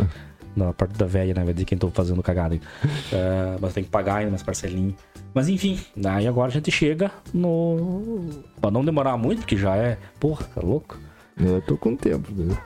[0.57, 1.45] Na parte da velha, né?
[1.45, 2.61] Vai dizer quem tô fazendo cagada aí.
[3.13, 4.95] É, mas tem que pagar ainda umas parcelinhas.
[5.35, 8.27] Mas enfim, aí agora a gente chega no.
[8.59, 9.99] Pra não demorar muito, porque já é.
[10.19, 10.99] Porra, tá louco?
[11.39, 12.57] Eu tô com tempo, né?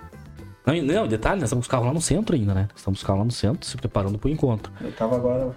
[0.65, 2.69] Não, não, detalhe, nós estamos com os carros lá no centro ainda, né?
[2.77, 4.73] Estamos com os carros lá no centro, se preparando pro encontro.
[4.81, 5.51] Eu tava agora.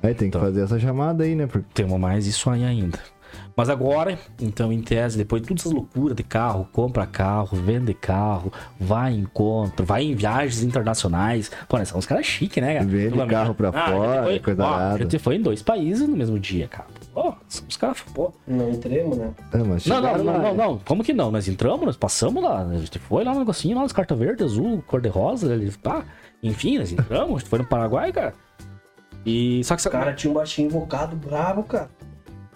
[0.00, 0.44] Aí tem que Tá.
[0.44, 1.48] fazer essa chamada aí, né?
[1.48, 3.00] Porque Temos mais isso aí ainda.
[3.56, 7.92] Mas agora, então, em tese, depois de todas essas loucuras de carro, compra carro, vende
[7.92, 11.50] carro, vai em encontro, vai em viagens internacionais.
[11.68, 12.86] Pô, nós somos caras chiques, né, cara?
[12.86, 14.98] Vende Pelo carro pra a gente fora, foi- coisa ó, A arada.
[14.98, 16.86] gente foi em dois países no mesmo dia, cara.
[17.12, 17.34] Pô,
[17.68, 18.32] os caras, pô.
[18.46, 19.30] Não entremos, né?
[19.52, 20.52] É, mas Não, não, não, lá, não, né?
[20.64, 20.78] não.
[20.78, 21.30] Como que não?
[21.30, 22.62] Nós entramos, nós passamos lá.
[22.62, 25.70] A gente foi lá no negocinho, lá nas cartas verde, azul, cor de rosa, ele
[25.72, 26.04] tá.
[26.42, 28.32] Enfim, nós entramos, a gente foi no Paraguai, cara.
[29.26, 29.62] E.
[29.64, 31.90] Só que O cara tinha um baixinho invocado bravo, cara.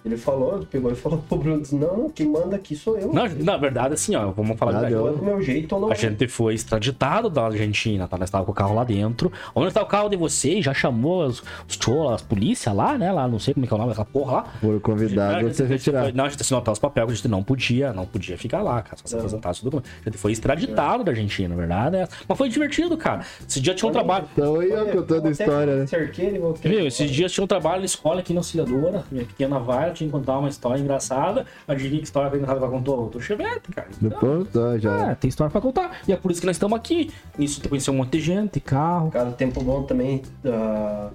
[0.05, 3.11] Ele falou, pegou e falou pro Bruno, não, quem manda aqui sou eu.
[3.11, 5.81] Não, na verdade, assim, ó, vamos falar Nada, eu- Eu é do meu jeito ou
[5.81, 5.91] não.
[5.91, 8.19] A gente foi extraditado da Argentina, tá?
[8.19, 9.33] Nós tava com o carro lá dentro.
[9.55, 10.63] Onde tá o carro de vocês?
[10.65, 13.11] Já chamou os, os cholas, as polícia lá, né?
[13.13, 14.45] Lá, não sei como é que é o nome daquela porra lá.
[14.61, 16.03] Foram convidados Não, a você retirar.
[16.03, 18.37] foi- Não, a gente assinou até os papéis que a gente não podia, não podia
[18.37, 18.97] ficar lá, cara.
[18.99, 19.21] Só se Não.
[19.21, 19.89] apresentasse o documento.
[20.05, 21.97] A gente foi extraditado da Argentina, na verdade.
[21.97, 22.09] é.
[22.29, 23.25] Mas foi divertido, cara.
[23.49, 24.27] Esse dia tinha um trabalho.
[24.33, 25.87] Então aí, ó, contando a história, né?
[25.87, 26.71] Cerquei ele, voltei.
[26.71, 30.09] Viu, esses dias tinha um trabalho na escola aqui na Auxiliadora, minha pequena Vaira, tinha
[30.09, 31.47] que contar uma história engraçada.
[31.67, 33.89] Adivinha que história engraçada vai contar o Chevette, cara.
[34.03, 35.11] Então, Depois, tá, já.
[35.11, 35.99] é, tem história pra contar.
[36.07, 37.11] E é por isso que nós estamos aqui.
[37.39, 39.11] Nisso tu conheceu um monte de gente, carro.
[39.11, 40.23] Cara, tempo bom também.
[40.45, 41.11] ah,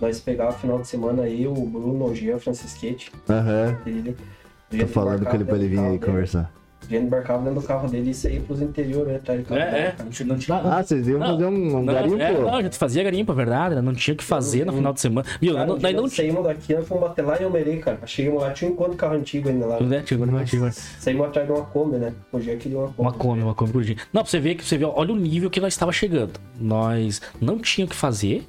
[0.00, 3.12] nós pegava final de semana aí o Bruno, o Jean, o Francisquete.
[3.28, 3.78] Aham.
[3.84, 4.16] Ele,
[4.78, 6.50] Tô falando com ele pra ele vir aí conversar.
[6.90, 9.16] A gente embarcava dentro do carro dele e saía pros interiores, né?
[9.16, 9.60] Atrás de carro.
[9.60, 9.94] É, é.
[9.96, 10.56] A gente não tinha.
[10.58, 12.20] Ah, vocês iam Não, fazer um, um não, garimpo?
[12.20, 13.74] é, não, a gente fazia garimpo, é verdade.
[13.76, 13.80] né?
[13.80, 15.26] Não tinha o que fazer no final de semana.
[15.40, 15.54] Viu?
[15.54, 17.98] Cara, não, um nós dia não saímos daqui, nós fomos bater lá em Almerei, cara.
[18.06, 19.76] Chegamos lá, tinha um encontro de carro antigo ainda lá.
[19.78, 20.02] tinha.
[20.02, 20.72] Tinha agora, tinha agora.
[20.72, 22.12] Saímos atrás de uma Kombi, né?
[22.32, 23.00] O dia queria uma Kombi.
[23.00, 23.96] Uma come, uma come por dia.
[24.12, 26.32] Não, pra você ver que você vê, olha o nível que nós estava chegando.
[26.60, 28.46] Nós não tinha o que fazer,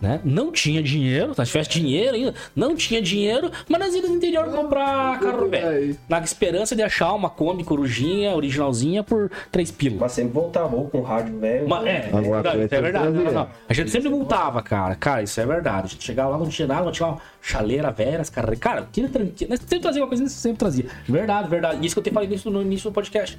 [0.00, 0.20] né?
[0.24, 4.16] Não tinha dinheiro, se nós tivesse dinheiro ainda, não tinha dinheiro, mas nós íamos no
[4.16, 5.96] interior comprar carro velho.
[6.08, 10.00] Na esperança de achar uma Kombi corujinha, originalzinha, por 3 pilas.
[10.00, 11.68] Mas sempre voltava, ou com rádio velho.
[11.68, 13.12] Mas, é, é verdade, isso é verdade.
[13.12, 13.24] trazia.
[13.24, 13.48] Não, não.
[13.68, 14.94] A gente sempre multava, cara.
[14.94, 15.86] Cara, isso é verdade.
[15.86, 18.58] A gente chegava lá, não tinha nada, não tinha uma chaleira velha, as carreiras.
[18.58, 19.50] Cara, tira tranquilo.
[19.50, 20.86] Nós sempre trazia uma coisa, sempre trazia.
[21.08, 21.86] Verdade, verdade.
[21.86, 23.38] Isso que eu tenho falado isso no início do podcast.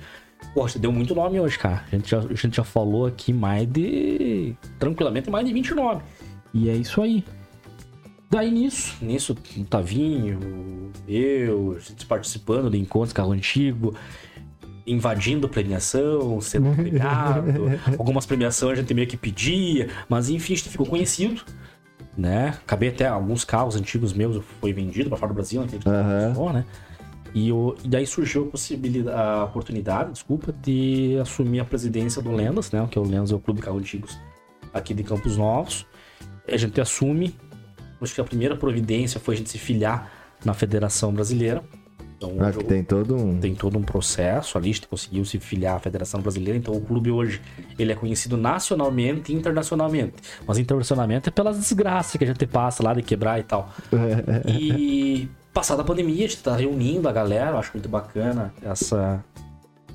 [0.53, 1.83] Poxa, deu muito nome hoje, cara.
[1.91, 4.55] A gente já, a gente já falou aqui mais de.
[4.79, 6.03] Tranquilamente, mais de 20 nomes.
[6.53, 7.23] E é isso aí.
[8.31, 10.39] Daí nisso, nisso, o Tavinho,
[11.07, 13.95] eu, participando de encontros carro antigo,
[14.85, 17.51] invadindo premiação, sendo premiado.
[17.97, 21.41] Algumas premiações a gente meio que pedia, mas enfim, a gente ficou conhecido,
[22.15, 22.49] né?
[22.49, 26.35] Acabei até alguns carros antigos meus foi vendido para fora do Brasil, naquele Aham.
[26.35, 26.65] só, né?
[27.33, 32.31] E, o- e daí surgiu a possibilidade, a oportunidade, desculpa, de assumir a presidência do
[32.31, 32.87] Lendas, né?
[32.91, 34.19] Que é o Lendas é o clube de carros antigos
[34.71, 35.85] aqui de Campos Novos.
[36.51, 37.35] A gente assume,
[38.01, 40.11] acho que a primeira providência foi a gente se filiar
[40.43, 41.63] na Federação Brasileira.
[42.17, 43.39] Então, Ah, que tem todo um.
[43.39, 46.81] tem todo um processo ali, a gente conseguiu se filiar à Federação Brasileira, então o
[46.81, 47.41] clube hoje
[47.77, 50.15] ele é conhecido nacionalmente e internacionalmente.
[50.45, 53.71] Mas internacionalmente é pelas desgraças que a gente passa lá de quebrar e tal.
[54.47, 59.23] E passada a pandemia, a gente tá reunindo a galera, eu acho muito bacana essa,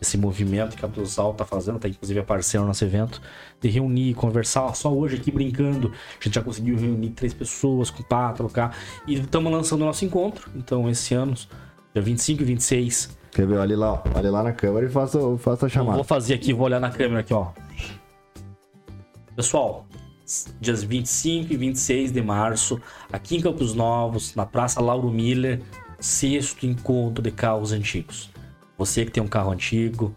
[0.05, 3.21] esse movimento que a Abdusal tá fazendo, tá inclusive aparecendo no nosso evento,
[3.61, 8.03] de reunir, conversar, só hoje aqui brincando, a gente já conseguiu reunir três pessoas, com
[8.03, 8.77] pá, trocar,
[9.07, 11.35] e estamos lançando o nosso encontro, então esse ano,
[11.93, 13.59] dia 25 e 26, Quer ver?
[13.59, 14.03] Olha lá, ó.
[14.15, 15.97] Olha lá na câmera e faça, faça a eu chamada.
[15.97, 17.49] vou fazer aqui, vou olhar na câmera aqui, ó.
[19.35, 19.89] Pessoal,
[20.61, 22.81] dias 25 e 26 de março,
[23.13, 25.61] aqui em Campos Novos, na Praça Lauro Miller,
[25.99, 28.31] sexto encontro de carros antigos.
[28.77, 30.15] Você que tem um carro antigo,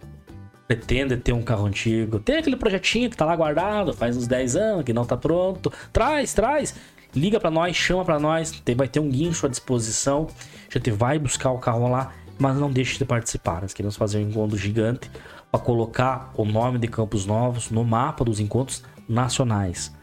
[0.67, 4.55] pretende ter um carro antigo, tem aquele projetinho que tá lá guardado, faz uns 10
[4.55, 6.75] anos, que não tá pronto, traz, traz.
[7.15, 10.27] Liga pra nós, chama pra nós, vai ter um guincho à disposição.
[10.69, 13.61] A gente vai buscar o carro lá, mas não deixe de participar.
[13.61, 15.09] Nós queremos fazer um encontro gigante
[15.49, 19.95] para colocar o nome de Campos Novos no mapa dos encontros nacionais.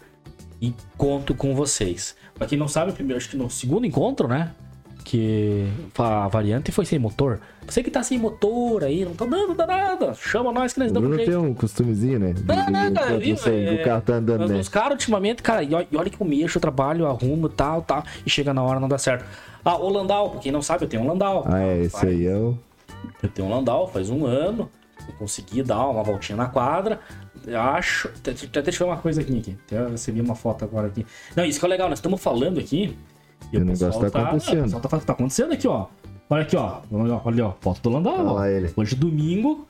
[0.60, 2.16] E conto com vocês.
[2.34, 4.54] Pra quem não sabe, primeiro, acho que no segundo encontro, né?
[5.04, 5.68] Que
[5.98, 7.38] a variante foi sem motor.
[7.66, 10.94] Você que tá sem motor aí, não tá dando nada, chama nós que nós O
[10.94, 11.38] damos Bruno jeito.
[11.38, 12.34] tem um costumezinho, né?
[12.46, 13.36] Não, não, cara, não viu?
[13.36, 14.58] sei, É, o carro tá andando, né?
[14.58, 18.30] Os caras, ultimamente, cara, e olha, que eu mexo, eu trabalho, arrumo, tal, tal, e
[18.30, 19.24] chega na hora não dá certo.
[19.64, 21.44] Ah, o Landau, pra quem não sabe, eu tenho um Landau.
[21.46, 22.58] Ah, é, esse aí é o...
[23.22, 24.68] Eu tenho um Landau, faz um ano,
[25.06, 27.00] eu consegui dar uma voltinha na quadra.
[27.46, 28.08] Eu acho.
[28.08, 29.56] Até até deixa eu ver uma coisa aqui, aqui.
[29.66, 31.04] Até eu recebi uma foto agora aqui.
[31.36, 32.96] Não, isso que é legal, nós estamos falando aqui.
[33.52, 34.54] E E o negócio pessoal tá acontecendo.
[34.56, 35.86] Não, o pessoal tá, tá acontecendo aqui, ó.
[36.30, 36.80] Olha aqui, ó.
[36.90, 37.52] Olha, olha, ó.
[37.60, 38.14] Foto do Landau.
[38.14, 38.32] Olha ó.
[38.34, 38.72] lá ele.
[38.76, 39.66] Hoje domingo.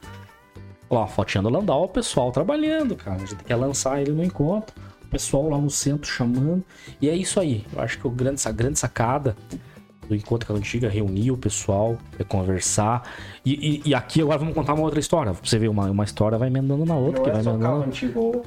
[0.89, 3.17] Ó, fotinha do Landau, o pessoal trabalhando, cara.
[3.17, 4.75] A gente quer lançar ele no encontro.
[5.03, 6.63] O pessoal lá no centro chamando.
[7.01, 7.65] E é isso aí.
[7.75, 9.37] Eu acho que o grande, a grande sacada
[10.09, 13.09] do encontro com a antiga é reunir o pessoal, é conversar.
[13.45, 15.33] E, e- e aqui agora vamos contar uma outra história.
[15.33, 17.85] Pra você ver, uma, uma história vai emendando na outra, Não que é vai emendando.
[17.85, 18.43] antigo,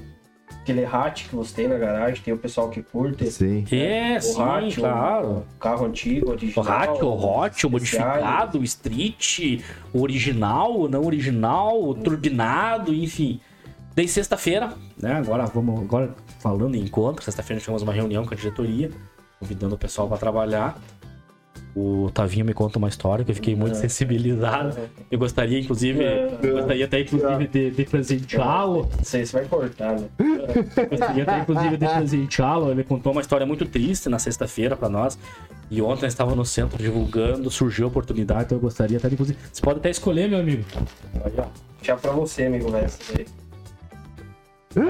[0.72, 3.26] aquele hatch que você tem na garagem, tem o pessoal que curte.
[3.31, 3.65] Sim.
[3.72, 5.45] É, o sim, hatch, claro.
[5.56, 6.68] o carro antigo, O original.
[6.68, 9.61] hatch, o hot, o modificado, o street,
[9.94, 13.39] o original, o não original, o turbinado, enfim.
[13.95, 15.14] Daí sexta-feira, né?
[15.14, 18.91] Agora vamos agora falando em encontro, sexta-feira nós tivemos uma reunião com a diretoria,
[19.39, 20.77] convidando o pessoal para trabalhar.
[21.80, 24.76] O Tavinho me conta uma história que eu fiquei muito sensibilizado.
[25.12, 26.04] Eu gostaria, inclusive,
[26.41, 28.90] eu gostaria até inclusive de, de presenteá-lo.
[28.98, 30.08] Não sei se vai cortar, né?
[30.90, 32.72] Gostaria até, inclusive, de presenteá-lo.
[32.72, 35.20] Ele contou uma história muito triste na sexta-feira pra nós.
[35.70, 39.38] E ontem eu estava no centro divulgando, surgiu a oportunidade, então eu gostaria até inclusive.
[39.54, 40.64] Você pode até escolher, meu amigo.
[41.24, 41.95] Aí, ó.
[41.95, 42.90] Pra você, amigo, velho.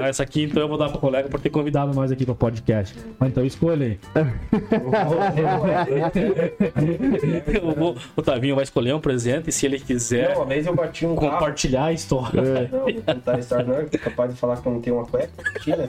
[0.00, 2.34] Ah, essa aqui, então, eu vou dar pro colega por ter convidado nós aqui no
[2.34, 2.96] podcast.
[3.18, 3.98] Mas então escolha aí.
[8.16, 11.06] O Tavinho vai escolher um presente e se ele quiser Não, uma vez eu bati
[11.06, 11.32] um carro.
[11.32, 12.40] compartilhar a história.
[12.40, 12.68] É.
[12.70, 15.06] Não, vou contar a história, não é capaz de falar que eu não tenho uma
[15.06, 15.30] cueca.
[15.56, 15.88] Aqui, né?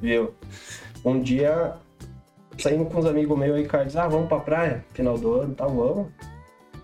[0.00, 0.32] Viu?
[1.04, 1.72] Um dia,
[2.58, 5.54] saímos com uns amigos meus aí, cara, diz, ah, vamos pra praia, final do ano,
[5.54, 6.06] tá, vamos.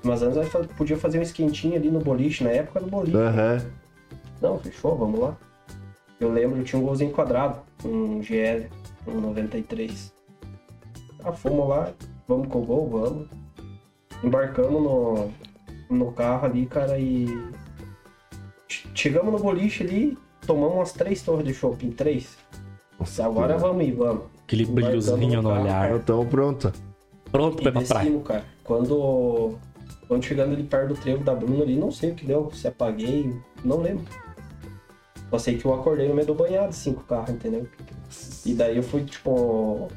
[0.02, 3.16] Mas antes nós podia fazer um esquentinho ali no boliche, na época do boliche.
[3.16, 3.60] Aham.
[4.40, 5.36] Não, fechou, vamos lá.
[6.20, 8.66] Eu lembro, eu tinha um golzinho quadrado, um GL,
[9.06, 10.12] um 93.
[11.22, 11.92] Ah, fomos lá,
[12.26, 13.28] vamos com o gol, vamos.
[14.22, 15.30] Embarcamos no,
[15.90, 17.26] no carro ali, cara, e.
[18.68, 22.36] che- Chegamos no boliche ali, tomamos umas três torres de shopping, três.
[22.98, 24.24] Nossa, Agora que- vamos ir, vamos.
[24.44, 25.94] Aquele brilhozinho no olhar.
[25.94, 26.72] Então pronto.
[27.30, 28.20] Pronto, E vai pra praia.
[28.20, 28.44] cara.
[28.64, 29.56] Quando,
[30.08, 32.66] quando chegando ali perto do trevo da Bruna ali, não sei o que deu, se
[32.66, 34.04] apaguei, não lembro.
[35.30, 37.66] Só sei que eu acordei no meio do banhado, assim, com o carro, entendeu?
[38.46, 39.88] E daí eu fui, tipo,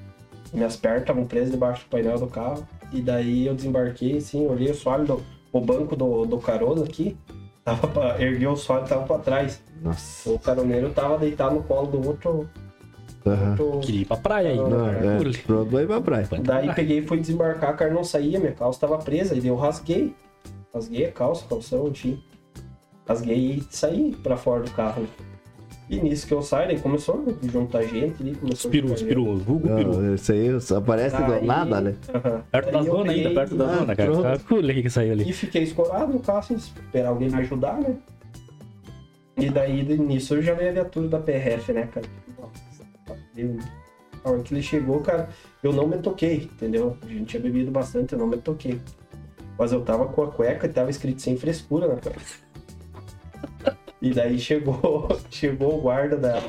[0.53, 2.67] minhas pernas estavam presas debaixo do painel do carro.
[2.91, 7.17] E daí eu desembarquei, assim, olhei o soalho do o banco do, do carona aqui.
[7.63, 9.61] Tava pra, erguei o soalho e tava pra trás.
[9.81, 10.29] Nossa.
[10.29, 12.49] O caroneiro tava deitado no colo do outro.
[13.25, 13.51] Aham.
[13.51, 14.57] outro Queria ir pra praia aí.
[14.57, 15.17] Não, né?
[15.17, 15.41] é.
[15.43, 16.27] Pronto, vai pra praia.
[16.41, 19.49] Daí peguei e fui desembarcar, a cara não saía, minha calça tava presa, e daí
[19.49, 20.15] eu rasguei.
[20.73, 22.21] Rasguei a calça, calção, enfim.
[23.07, 25.05] Rasguei e saí pra fora do carro.
[25.89, 29.41] E nisso que eu saio, daí começou a juntar gente ali, começou Os peru, os
[29.43, 30.15] vulgo peru.
[30.15, 31.95] Isso aí só aparece do nada, né?
[32.13, 32.43] Aham.
[32.49, 34.11] Perto da zona ainda, perto da Ah, zona, cara.
[34.11, 34.23] pronto.
[34.23, 35.29] Tá cool que saiu ali.
[35.29, 37.97] E fiquei escorado no carro, assim, esperar alguém me ajudar, né?
[39.37, 42.05] E daí, nisso, eu já veio a viatura da PRF, né, cara?
[42.39, 43.57] Nossa, deu-
[44.23, 45.27] A hora que ele chegou, cara,
[45.63, 46.95] eu não me toquei, entendeu?
[47.01, 48.79] A gente tinha bebido bastante, eu não me toquei.
[49.57, 52.21] Mas eu tava com a cueca e tava escrito sem frescura na cueca.
[54.01, 56.41] E daí chegou, chegou o guarda da...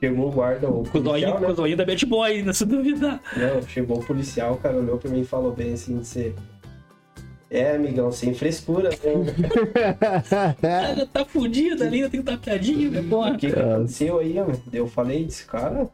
[0.00, 1.54] Chegou o guarda, o policial, com o né?
[1.54, 3.20] zoinho da Bad Boy ainda, se duvidar.
[3.36, 6.34] Não, chegou o policial, cara, olhou pra mim e falou bem assim, você...
[7.48, 8.96] É, amigão, sem frescura, né?
[10.90, 13.32] Ela tá fudida ali, tem que estar piadinha, né, porra?
[13.32, 14.46] O que, que aconteceu aí, ó?
[14.72, 15.86] Eu falei, desse cara,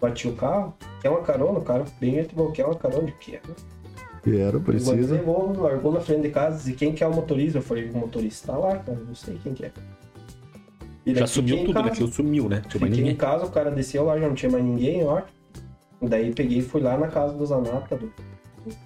[0.00, 1.58] bati o carro, quer uma carona?
[1.58, 3.40] O cara bem gente boa, quer uma carona de quê?
[4.24, 5.22] Quero, Ele precisa.
[5.58, 7.58] largou na frente de casa, e quem que é o motorista?
[7.58, 9.70] Eu falei, o motorista tá lá, cara, não sei quem que é.
[11.06, 11.74] E daí Já sumiu tudo, né?
[11.74, 11.88] casa.
[11.88, 12.62] Aquilo sumiu, né?
[12.68, 15.20] Tinha Fiquei em casa, o cara desceu lá, já não tinha mais ninguém, ó.
[16.00, 18.10] Daí peguei e fui lá na casa do Zanata, do,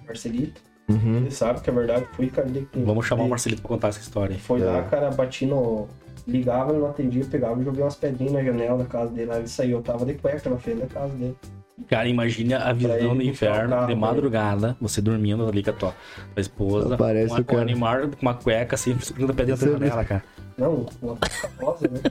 [0.05, 0.61] Marcelito.
[0.89, 1.17] Uhum.
[1.17, 2.49] Ele sabe que é verdade, fui, cara.
[2.49, 4.39] de- Vamos chamar o Marcelito pra contar essa história aí.
[4.41, 4.65] Foi É.
[4.65, 5.87] lá, cara, bati no.
[6.27, 9.27] Ligava, ele não atendia, pegava e joguei umas pedrinhas na janela da casa dele.
[9.27, 11.35] Lá ele saiu, eu tava de cueca na frente da casa dele.
[11.87, 13.99] Cara, imagine a visão do inferno carro, de né?
[13.99, 15.95] madrugada, você dormindo ali com a tua,
[16.33, 17.61] tua esposa, Aparece com, a, o com um cara.
[17.61, 20.23] animal com uma cueca assim, segurando pé dentro da Você janela, cara.
[20.57, 22.01] Não, uma coisa rosa, né?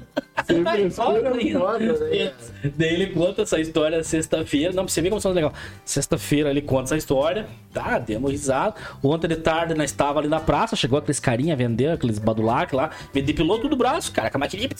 [0.64, 2.32] Ai, foda né?
[2.76, 4.72] Daí ele conta essa história sexta-feira.
[4.72, 5.52] Não, pra você ver como são legal.
[5.84, 7.46] Sexta-feira ele conta essa história.
[7.72, 8.74] Tá, demos risada.
[9.02, 10.74] Ontem de tarde nós estava ali na praça.
[10.74, 12.90] Chegou aqueles carinha vendendo, aqueles badulac lá.
[13.14, 14.30] Me depilou tudo o braço, cara.
[14.30, 14.70] Com a maquininha.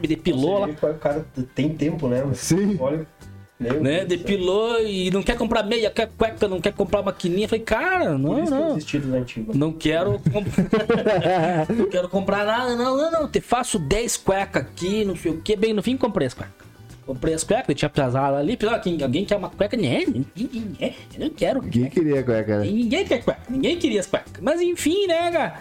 [0.00, 0.68] Me depilou lá.
[0.68, 1.24] O cara
[1.54, 2.24] tem tempo, né?
[2.34, 2.76] Sim.
[2.80, 3.06] Olha,
[3.60, 4.04] Meu né?
[4.06, 4.20] Deus.
[4.22, 7.46] Depilou e não quer comprar meia, quer cueca, não quer comprar maquininha.
[7.46, 9.54] Falei, cara, Por não, isso que eu não.
[9.54, 11.66] Não quero comprar.
[11.68, 13.28] não quero comprar nada, não, não, não.
[13.28, 15.54] Te faço 10 cuecas aqui, não sei o que.
[15.56, 16.54] Bem, no fim comprei as cuecas.
[17.04, 18.56] Comprei as cuecas, tinha pesado ali.
[18.82, 19.76] "Quem- alguém quer uma cueca?
[19.76, 20.04] Né?
[20.06, 21.60] Ninguém, é, eu não quero.
[21.62, 22.66] Quem queria cueca, né?
[22.66, 24.32] Ninguém quer cueca, ninguém queria as cuecas.
[24.40, 25.60] Mas enfim, né, cara?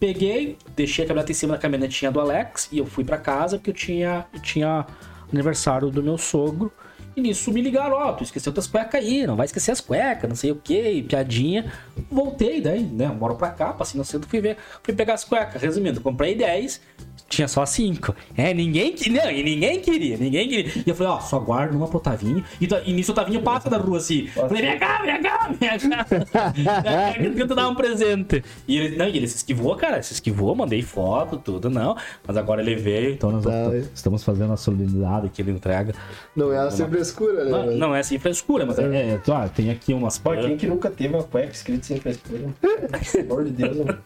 [0.00, 3.58] Peguei, deixei a caminhonete em cima da caminhonetinha do Alex e eu fui pra casa
[3.58, 4.86] porque eu tinha, eu tinha
[5.32, 6.72] aniversário do meu sogro.
[7.18, 10.28] E nisso me ligaram, ó, tu esqueceu tuas cuecas aí, não vai esquecer as cuecas,
[10.28, 11.72] não sei o que, piadinha.
[12.08, 15.60] Voltei daí, né, moro pra cá, passei no centro, fui ver, fui pegar as cuecas.
[15.60, 16.80] Resumindo, comprei 10,
[17.28, 18.14] tinha só 5.
[18.36, 20.72] É, ninguém, que- não, e ninguém queria, ninguém queria.
[20.86, 22.44] E eu falei, ó, só guarda uma pro Tavinho.
[22.60, 24.28] E, e nisso o Tavinho passa da rua assim.
[24.28, 26.06] Falei, vem cá, vem cá, vem cá.
[27.36, 28.42] Tenta dar um presente.
[28.66, 31.96] E ele, não, e ele se esquivou, cara, se esquivou, mandei foto, tudo, não.
[32.26, 35.92] Mas agora ele veio, então nós Tá, vamos- estamos fazendo a solenidade que ele entrega.
[36.36, 37.50] Não é sem frescura, né?
[37.50, 40.66] Não, não é assim frescura, mas é, é, ó, tem aqui umas Pô, quem que
[40.66, 42.40] nunca teve uma cueca escrita sem frescura?
[43.12, 43.98] Pelo amor de Deus, mano.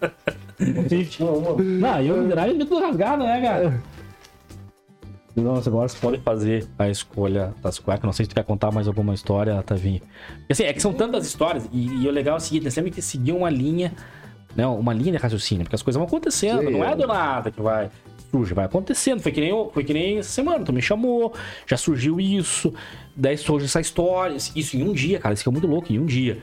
[1.58, 3.82] Não, eu me dirá, eu tudo rasgado, né, cara?
[5.34, 8.04] Nossa, agora você pode fazer a escolha das cuecas.
[8.04, 10.00] Não sei se tu quer contar mais alguma história, Tavinho.
[10.38, 12.74] Porque, assim, é que são tantas histórias, e, e o legal é o seguinte, nós
[12.74, 13.94] temos que seguir uma linha,
[14.54, 14.66] né?
[14.66, 16.96] Uma linha de raciocínio, porque as coisas vão acontecendo, Sim, não é é.
[16.96, 17.90] do nada que vai.
[18.32, 19.20] Surge, vai acontecendo.
[19.20, 21.34] Foi que nem, foi que nem essa semana, tu me chamou,
[21.66, 22.72] já surgiu isso,
[23.14, 24.36] daí surge essa história.
[24.56, 26.38] Isso em um dia, cara, isso que é muito louco, em um dia.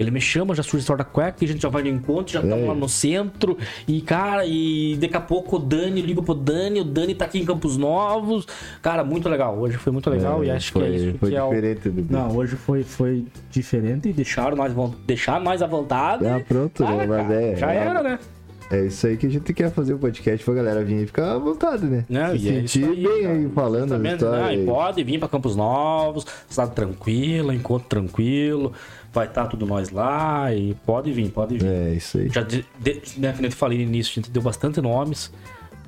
[0.00, 2.32] Ele me chama, já surge a história da cueca, a gente já vai no encontro,
[2.32, 2.68] já estamos É.
[2.68, 3.58] lá no centro.
[3.86, 7.24] E, cara, e daqui a pouco o Dani, eu ligo pro Dani, o Dani tá
[7.24, 8.46] aqui em Campos Novos.
[8.80, 9.58] Cara, muito legal.
[9.58, 11.48] Hoje foi muito legal e acho foi, que é isso Foi que é o.
[11.48, 14.72] diferente do Não, hoje foi, foi diferente e deixaram nós,
[15.04, 16.24] deixaram nós à vontade.
[16.26, 17.06] Ah, pronto, Ah, né?
[17.06, 17.56] Mas cara, é.
[17.56, 18.18] já é, era, né?
[18.70, 21.32] É isso aí que a gente quer fazer o podcast pra galera vir e ficar
[21.32, 22.04] à vontade, né?
[22.08, 23.34] Não, Se é sentir aí, bem cara.
[23.34, 24.46] aí falando Exatamente, histórias.
[24.46, 24.54] né?
[24.56, 28.72] E pode vir pra Campos Novos, cidade tranquila, encontro tranquilo,
[29.10, 31.66] vai estar tudo nós lá e pode vir, pode vir.
[31.66, 32.28] É, isso aí.
[32.28, 35.32] Já, de, de, né, eu falei no início, a gente deu bastante nomes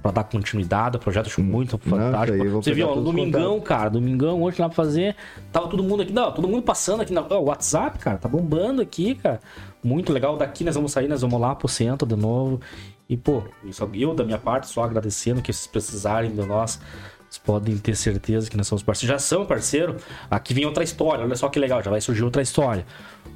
[0.03, 2.49] pra dar continuidade ao projeto, acho muito Não, fantástico.
[2.63, 5.15] Você viu, ó, domingão, cara, domingão, hoje lá pra fazer,
[5.53, 8.81] tava todo mundo aqui, não, todo mundo passando aqui, na, ó, WhatsApp, cara, tá bombando
[8.81, 9.39] aqui, cara,
[9.83, 12.61] muito legal, daqui nós vamos sair, nós vamos lá pro centro de novo,
[13.09, 16.81] e pô, isso, eu da minha parte, só agradecendo que vocês precisarem de nós,
[17.29, 19.97] vocês podem ter certeza que nós somos parceiros, já são parceiro,
[20.31, 22.85] aqui vem outra história, olha só que legal, já vai surgir outra história.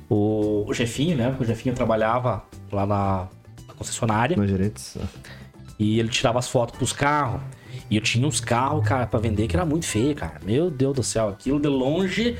[0.08, 3.28] O, o Jefinho, né, o Jefinho trabalhava lá na,
[3.66, 4.98] na concessionária, Meus gerentes.
[5.78, 7.40] e ele tirava as fotos dos carros.
[7.90, 10.40] E eu tinha uns carros, cara, pra vender que era muito feio, cara.
[10.44, 12.38] Meu Deus do céu, aquilo de longe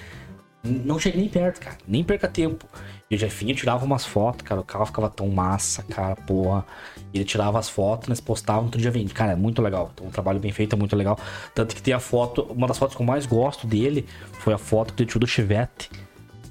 [0.64, 1.76] não cheguei nem perto, cara.
[1.86, 2.66] Nem perca tempo.
[3.10, 4.60] E o Jefinho tirava umas fotos, cara.
[4.60, 6.64] O carro ficava tão massa, cara, porra.
[7.12, 9.12] Ele tirava as fotos, nós postávamos, todo dia vende.
[9.12, 9.90] Cara, é muito legal.
[9.92, 11.18] Então, um trabalho bem feito, é muito legal.
[11.54, 14.58] Tanto que tem a foto, uma das fotos que eu mais gosto dele foi a
[14.58, 15.90] foto que ele tirou do Chevette.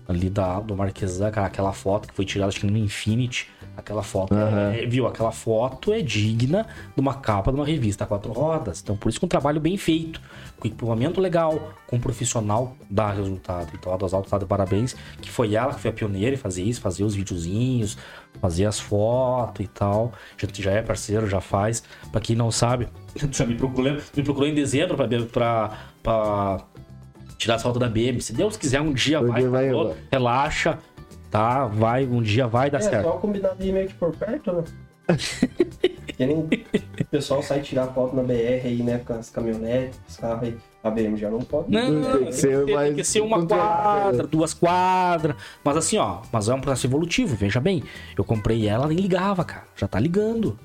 [0.08, 3.50] Ali da, do Marquesan, cara, aquela foto que foi tirada, acho que no Infinity.
[3.76, 4.72] Aquela foto, Aham.
[4.74, 5.08] é- viu?
[5.08, 8.82] Aquela foto é digna de uma capa de uma revista a quatro rodas.
[8.82, 10.22] Então, por isso que um trabalho bem feito,
[10.60, 13.72] com equipamento legal, com um profissional dá resultado.
[13.74, 16.38] Então, a Dos Altos tá de parabéns, que foi ela que foi a pioneira em
[16.38, 17.98] fazer isso, fazer os videozinhos,
[18.40, 20.12] fazer as fotos e tal.
[20.38, 21.84] Gente já é parceiro, já faz.
[22.12, 22.88] Pra quem não sabe,
[23.32, 25.72] já me procurou, me procurou em dezembro pra, pra,
[26.04, 26.58] pra
[27.40, 28.22] tirar as fotos da BM.
[28.22, 29.98] Se Deus quiser, um dia vai, falou, vai.
[30.12, 30.78] relaxa,
[31.34, 31.66] tá?
[31.66, 33.06] Vai, um dia vai dar É certo.
[33.06, 34.64] só combinar de ir meio que por perto, né?
[36.08, 39.02] que nem o pessoal sai tirar foto na BR aí, né?
[39.04, 40.58] Com as caminhonetes, os carros aí.
[40.84, 41.72] A BM já não pode.
[41.72, 44.54] Não, Tem não, que tem que, ser ter, tem mais que ser uma quadra, duas
[44.54, 45.36] quadras.
[45.64, 47.84] Mas assim, ó, mas é um processo evolutivo, veja bem.
[48.16, 49.64] Eu comprei ela, nem ligava, cara.
[49.76, 50.58] Já tá ligando.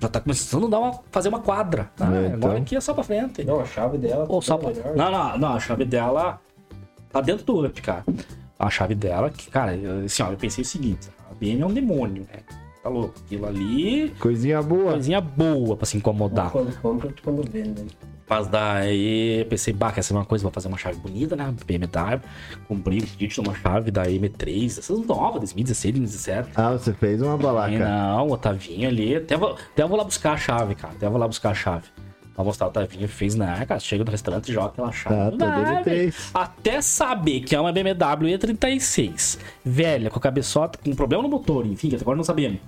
[0.00, 1.90] Já tá começando a dar uma, fazer uma quadra.
[2.00, 2.34] Ah, É, então.
[2.34, 3.44] Agora aqui é só pra frente.
[3.44, 4.26] Não, a chave dela.
[4.28, 4.68] Ou só é pra...
[4.70, 4.96] melhor.
[4.96, 6.40] Não, não, não, a chave dela
[7.12, 8.04] tá dentro do up, cara.
[8.60, 9.72] A chave dela, que, cara,
[10.04, 12.40] assim, ó, eu pensei o seguinte: a BM é um demônio, né?
[12.82, 13.14] Tá louco.
[13.26, 14.92] Aquilo ali, Coisinha boa.
[14.92, 16.50] coisinha boa pra se incomodar.
[16.50, 17.82] Quando compra, quando vende.
[17.82, 17.88] né?
[18.28, 21.52] Mas daí eu pensei, bah, quer ser uma coisa, vou fazer uma chave bonita, né?
[21.66, 22.20] BMW.
[22.68, 26.50] Comprei o kit de uma chave da M3, essas novas, 2016, 2017.
[26.54, 27.76] Ah, você fez uma balaca.
[27.76, 29.16] não, o Otavinho ali.
[29.16, 30.94] Até vou, até vou lá buscar a chave, cara.
[30.94, 31.86] Até vou lá buscar a chave.
[32.40, 33.78] Pra mostrar o Otavinho fez, né, cara?
[33.78, 35.36] Chega no restaurante e joga aquela chave.
[35.36, 36.14] Tá, Vai, DD3.
[36.32, 41.66] até saber que é uma BMW E36, velha, com a cabeçota, com problema no motor,
[41.66, 42.58] enfim, que até agora não sabemos.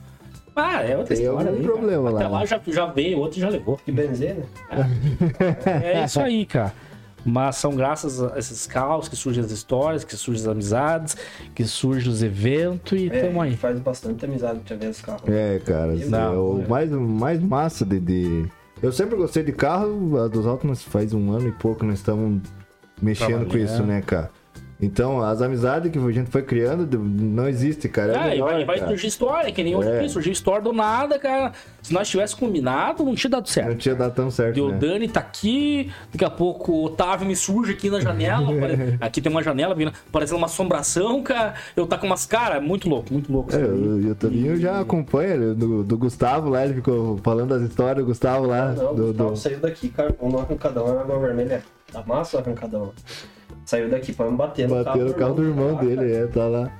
[0.55, 1.49] Ah, é outra Tem história.
[1.51, 2.12] algum aí, problema cara.
[2.12, 2.47] lá, Até lá né?
[2.47, 3.78] já, já veio, outro já levou.
[3.78, 4.44] Que benzer, né?
[5.82, 6.74] É isso aí, cara.
[7.24, 11.16] Mas são graças a esses caos que surgem as histórias, que surgem as amizades,
[11.55, 13.57] que surgem os eventos e É, tamo aí.
[13.57, 15.23] faz bastante amizade através dos carros.
[15.28, 16.69] É, cara, Não, é o é.
[16.69, 18.47] mais, mais massa de, de-
[18.82, 21.98] Eu sempre gostei de carro, a dos autos nós faz um ano e pouco, nós
[22.00, 22.42] estamos
[23.00, 24.30] mexendo com isso, né, cara?
[24.84, 28.12] Então, as amizades que a gente foi criando não existe, cara.
[28.12, 28.88] É Ah, melhor, vai, vai cara.
[28.90, 29.98] surgir história, que nem hoje É.
[30.00, 31.52] aqui, surgiu história do nada, cara.
[31.80, 33.78] Se nós tivéssemos combinado, não tinha dado Não certo.
[33.78, 34.78] tinha dado tão certo, E o né?
[34.78, 38.46] Dani tá aqui, daqui a pouco o Otávio me surge aqui na janela.
[38.59, 41.54] pare- aqui tem uma janela vindo, parecendo uma assombração, cara.
[41.76, 43.54] Eu tá com umas caras, muito louco, muito louco.
[43.54, 43.62] É, aí.
[43.70, 48.06] o Youtubinho já acompanha ele, do, do Gustavo lá, ele ficou falando das histórias do
[48.06, 48.72] Gustavo lá.
[48.72, 51.62] Não, do, o Gustavo do- saiu daqui, carvão no arrancadão, na água vermelha.
[51.92, 52.90] Da massa o arrancadão.
[53.64, 55.86] Saiu daqui pra me bater no Bateu no carro do irmão cara.
[55.86, 56.72] dele, é, tá lá.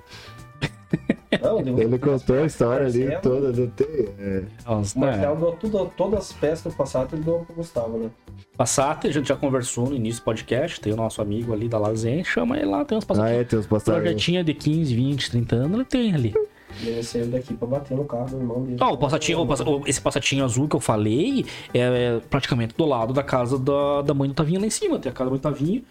[1.41, 3.23] Não, Ele contou a história ali Marcelo.
[3.23, 3.87] toda, não tem.
[4.19, 4.43] é.
[4.67, 5.41] Nossa, O Marcelo né?
[5.41, 8.11] doou tudo, todas as peças do passado, ele doou pro Gustavo, né?
[8.57, 10.81] Passat, a gente já conversou no início do podcast.
[10.81, 13.31] Tem o nosso amigo ali da Lazen, chama ele lá, tem uns Ah, Passat.
[13.33, 14.03] é, tem os passagens.
[14.03, 16.35] Projetinho de 15, 20, 30 anos, ele tem ali.
[16.83, 18.77] Ele saiu daqui pra bater no carro do irmão dele.
[18.81, 22.75] Ó, o passatinho, o passa- o- esse passatinho azul que eu falei é, é praticamente
[22.77, 24.99] do lado da casa da, da mãe do Tavinho lá em cima.
[24.99, 25.83] Tem a casa da mãe do Tavinho.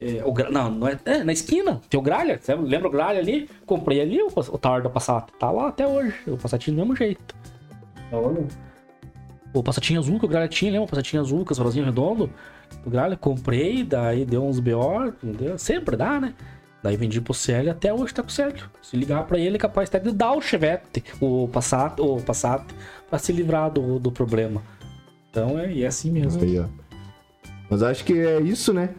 [0.00, 1.80] É, o não, não é, é, na esquina.
[1.90, 2.38] Tem o Gralha.
[2.40, 3.48] Você lembra o Gralha ali?
[3.66, 5.30] Comprei ali o, o Tower da Passat.
[5.38, 6.14] Tá lá até hoje.
[6.26, 7.34] O passatinho do mesmo jeito.
[8.10, 8.46] Aonde?
[9.52, 10.86] O passatinho azul que o Gralha tinha, lembra?
[10.86, 12.30] O passatinho azul, com as rosinhas redondo.
[12.86, 15.12] O Gralha, comprei, daí deu uns BO.
[15.22, 15.58] entendeu?
[15.58, 16.34] Sempre dá, né?
[16.82, 18.70] Daí vendi pro Célio até hoje tá com o Célio.
[18.80, 22.64] Se ligar pra ele, é capaz até de dar o Chevette, o Passat, o Passat,
[23.08, 24.62] pra se livrar do, do problema.
[25.30, 26.42] Então é, e é assim mesmo.
[26.42, 26.64] Aí, ó.
[27.68, 28.94] Mas acho que é isso, né?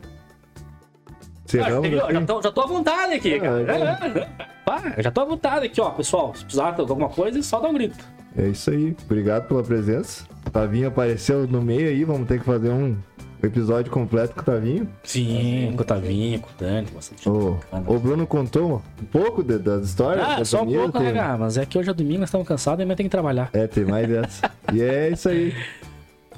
[1.52, 2.04] Cerramos entendeu?
[2.06, 2.14] aqui.
[2.14, 3.62] já, tô, já tô à vontade aqui, Ah, cara.
[3.62, 3.80] é.
[3.80, 4.28] Já,
[4.66, 6.34] Pá, já tô à vontade aqui, ó, pessoal.
[6.36, 7.98] Se precisar de alguma coisa, só dá um grito.
[8.38, 8.96] É isso aí.
[9.06, 10.26] Obrigado pela presença.
[10.52, 12.96] Tavinho apareceu no meio aí, vamos ter que fazer um
[13.44, 14.88] episódio completo com o Tavinho.
[15.04, 19.44] Sim, com o Tavinho, com o Dani, com bastante gente O, Bruno contou um pouco
[19.44, 20.26] de- das histórias.
[20.28, 21.38] Ah, da só um família, pouco, tem- né, cara?
[21.38, 23.50] Mas é que hoje é domingo, nós estamos cansados e amanhã tem que trabalhar.
[23.54, 24.52] É, tem mais dessa.
[24.72, 25.54] e é isso aí.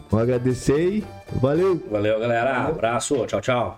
[0.10, 1.04] Vou agradecer e
[1.42, 1.82] valeu!
[1.92, 2.68] Valeu, galera.
[2.68, 3.26] Abraço.
[3.28, 3.72] Tchau, tchau.